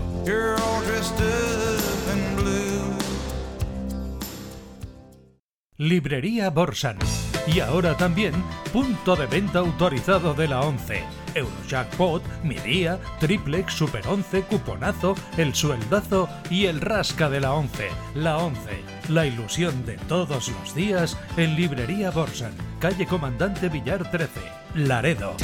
Librería 5.76 6.50
Borsan. 6.50 6.98
Y 7.46 7.60
ahora 7.60 7.96
también 7.96 8.32
punto 8.72 9.14
de 9.14 9.26
venta 9.26 9.58
autorizado 9.58 10.34
de 10.34 10.48
la 10.48 10.60
11. 10.60 11.04
Eurojackpot, 11.34 12.22
Mi 12.42 12.56
Día, 12.56 12.98
Triplex, 13.20 13.72
Super 13.74 14.06
11, 14.06 14.42
Cuponazo, 14.42 15.14
El 15.36 15.54
Sueldazo 15.54 16.28
y 16.50 16.66
el 16.66 16.80
Rasca 16.80 17.28
de 17.28 17.40
la 17.40 17.52
11. 17.52 17.88
La 18.14 18.38
11. 18.38 18.95
La 19.08 19.24
ilusión 19.24 19.86
de 19.86 19.96
todos 20.08 20.48
los 20.48 20.74
días 20.74 21.16
en 21.36 21.54
Librería 21.54 22.10
Borsan. 22.10 22.52
Calle 22.80 23.06
Comandante 23.06 23.68
Villar 23.68 24.10
13. 24.10 24.40
Laredo. 24.74 25.36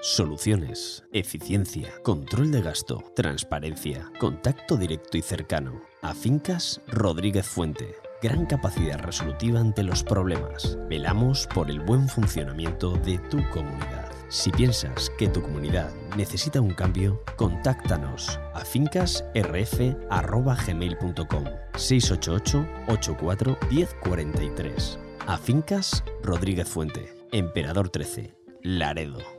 Soluciones, 0.00 1.04
eficiencia, 1.12 1.92
control 2.02 2.50
de 2.50 2.62
gasto, 2.62 3.04
transparencia, 3.14 4.10
contacto 4.18 4.78
directo 4.78 5.18
y 5.18 5.22
cercano. 5.22 5.82
A 6.00 6.14
Fincas 6.14 6.80
Rodríguez 6.86 7.46
Fuente. 7.46 7.96
Gran 8.22 8.46
capacidad 8.46 8.98
resolutiva 9.00 9.60
ante 9.60 9.82
los 9.82 10.02
problemas. 10.02 10.78
Velamos 10.88 11.46
por 11.52 11.70
el 11.70 11.80
buen 11.80 12.08
funcionamiento 12.08 12.92
de 12.92 13.18
tu 13.18 13.46
comunidad. 13.50 14.05
Si 14.28 14.50
piensas 14.50 15.10
que 15.18 15.28
tu 15.28 15.40
comunidad 15.42 15.92
necesita 16.16 16.60
un 16.60 16.74
cambio, 16.74 17.22
contáctanos 17.36 18.40
a 18.54 18.64
fincasrf.gmail.com 18.64 21.44
688 21.76 22.66
84 22.88 23.56
1043. 23.70 24.98
A 25.26 25.38
Fincas 25.38 26.02
Rodríguez 26.22 26.68
Fuente. 26.68 27.14
Emperador 27.32 27.88
13. 27.88 28.36
Laredo. 28.62 29.35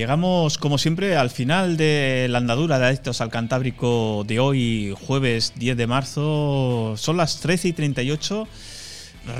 Llegamos, 0.00 0.56
como 0.56 0.78
siempre, 0.78 1.14
al 1.14 1.28
final 1.28 1.76
de 1.76 2.26
la 2.30 2.38
andadura 2.38 2.78
de 2.78 2.86
Adictos 2.86 3.20
al 3.20 3.28
Cantábrico 3.28 4.24
de 4.26 4.40
hoy, 4.40 4.94
jueves 4.98 5.52
10 5.56 5.76
de 5.76 5.86
marzo. 5.86 6.94
Son 6.96 7.18
las 7.18 7.40
13 7.40 7.68
y 7.68 7.72
38. 7.74 8.48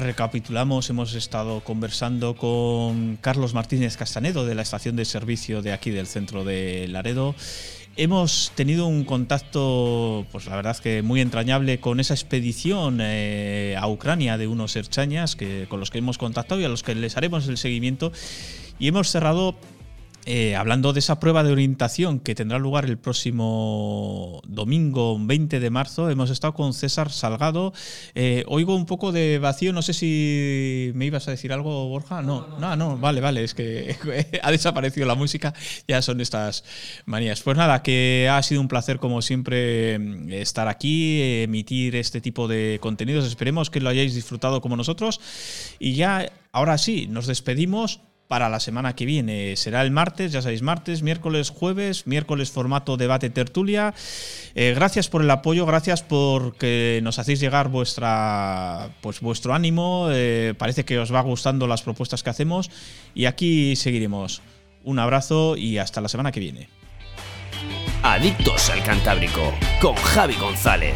Recapitulamos, 0.03 0.91
hemos 0.91 1.15
estado 1.15 1.61
conversando 1.61 2.37
con 2.37 3.17
Carlos 3.23 3.55
Martínez 3.55 3.97
Castanedo 3.97 4.45
de 4.45 4.55
la 4.55 4.61
estación 4.61 4.97
de 4.97 5.07
servicio 5.07 5.63
de 5.63 5.73
aquí 5.73 5.89
del 5.93 6.07
centro 6.07 6.45
de 6.45 6.89
Laredo. 6.89 7.35
Hemos 7.97 8.53
tenido 8.55 8.87
un 8.87 9.05
contacto, 9.05 10.27
pues 10.31 10.45
la 10.45 10.57
verdad 10.57 10.77
que 10.77 11.01
muy 11.01 11.23
entrañable 11.23 11.81
con 11.81 12.01
esa 12.01 12.13
expedición 12.13 12.99
eh, 13.01 13.77
a 13.79 13.89
Ucrania 13.89 14.37
de 14.37 14.47
unos 14.47 14.77
herchañas 14.77 15.37
que, 15.37 15.65
con 15.71 15.81
los 15.81 15.91
que 15.91 15.99
hemos 15.99 16.19
contactado 16.19 16.61
y 16.61 16.65
a 16.65 16.69
los 16.69 16.83
que 16.83 16.95
les 16.95 17.17
haremos 17.17 17.49
el 17.49 17.57
seguimiento. 17.57 18.13
Y 18.79 18.89
hemos 18.89 19.11
cerrado 19.11 19.57
eh, 20.27 20.55
hablando 20.55 20.93
de 20.93 20.99
esa 21.01 21.19
prueba 21.19 21.43
de 21.43 21.51
orientación 21.51 22.21
que 22.21 22.35
tendrá 22.35 22.59
lugar 22.59 22.85
el 22.85 22.99
próximo 22.99 24.43
domingo 24.47 25.17
20 25.19 25.61
de 25.61 25.71
marzo, 25.71 26.11
hemos 26.11 26.29
estado 26.29 26.53
con 26.53 26.75
César 26.75 27.11
Salgado. 27.11 27.73
Eh, 28.15 28.45
oigo 28.47 28.77
un 28.77 28.85
poco 28.85 29.13
de 29.13 29.39
vacío, 29.39 29.73
no 29.73 29.81
sé 29.81 29.95
si 29.95 30.93
me 30.95 31.07
ibas 31.07 31.27
a 31.27 31.31
decir 31.31 31.53
algo, 31.53 31.89
Borja. 31.89 32.21
No, 32.21 32.59
no, 32.59 32.77
no, 32.77 32.99
vale, 32.99 33.21
vale, 33.21 33.45
es 33.45 33.55
que 33.55 33.97
ha 34.43 34.51
desaparecido 34.51 35.07
la 35.07 35.15
música, 35.15 35.55
ya 35.89 36.03
son 36.03 36.21
estas 36.21 36.65
manías. 37.07 37.41
Pues 37.41 37.57
nada, 37.57 37.83
que 37.83 38.29
ha 38.31 38.43
sido 38.43 38.61
un 38.61 38.69
placer 38.69 38.99
como 38.99 39.23
siempre 39.23 40.41
estar 40.41 40.69
aquí, 40.69 41.43
emitir 41.43 41.97
este 41.97 42.21
tipo 42.21 42.47
de 42.47 42.79
contenidos. 42.83 43.27
Esperemos 43.27 43.71
que 43.71 43.81
lo 43.81 43.89
hayáis 43.89 44.15
disfrutado 44.15 44.61
como 44.61 44.77
nosotros. 44.77 45.21
Y 45.79 45.95
ya, 45.95 46.31
ahora 46.53 46.77
sí, 46.77 47.07
nos 47.09 47.27
despedimos 47.27 48.01
para 48.31 48.49
la 48.49 48.61
semana 48.61 48.95
que 48.95 49.07
viene. 49.07 49.57
Será 49.57 49.83
el 49.83 49.91
martes, 49.91 50.31
ya 50.31 50.41
sabéis, 50.41 50.63
martes, 50.63 51.03
miércoles, 51.03 51.51
jueves, 51.51 52.07
miércoles 52.07 52.53
formato 52.53 52.97
debate 52.97 53.29
tertulia. 53.29 53.93
Eh, 54.55 54.73
gracias 54.73 55.09
por 55.09 55.23
el 55.23 55.31
apoyo, 55.33 55.67
gracias 55.67 56.05
por 56.05 56.55
que 56.55 57.01
nos 57.03 57.19
hacéis 57.19 57.41
llegar 57.41 57.73
pues, 57.73 59.21
vuestro 59.21 59.53
ánimo. 59.53 60.07
Eh, 60.13 60.55
parece 60.57 60.85
que 60.85 61.01
os 61.01 61.13
va 61.13 61.23
gustando 61.23 61.67
las 61.67 61.83
propuestas 61.83 62.23
que 62.23 62.31
hacemos 62.31 62.71
y 63.17 63.25
aquí 63.25 63.75
seguiremos. 63.75 64.43
Un 64.85 65.01
abrazo 65.01 65.57
y 65.57 65.79
hasta 65.79 66.01
la 66.01 66.09
semana 66.09 66.31
que 66.31 66.39
viene. 66.39 66.69
Adictos 68.05 68.71
al 68.71 68.85
Cantábrico 68.85 69.53
con 69.81 69.97
Javi 69.97 70.37
González. 70.37 70.95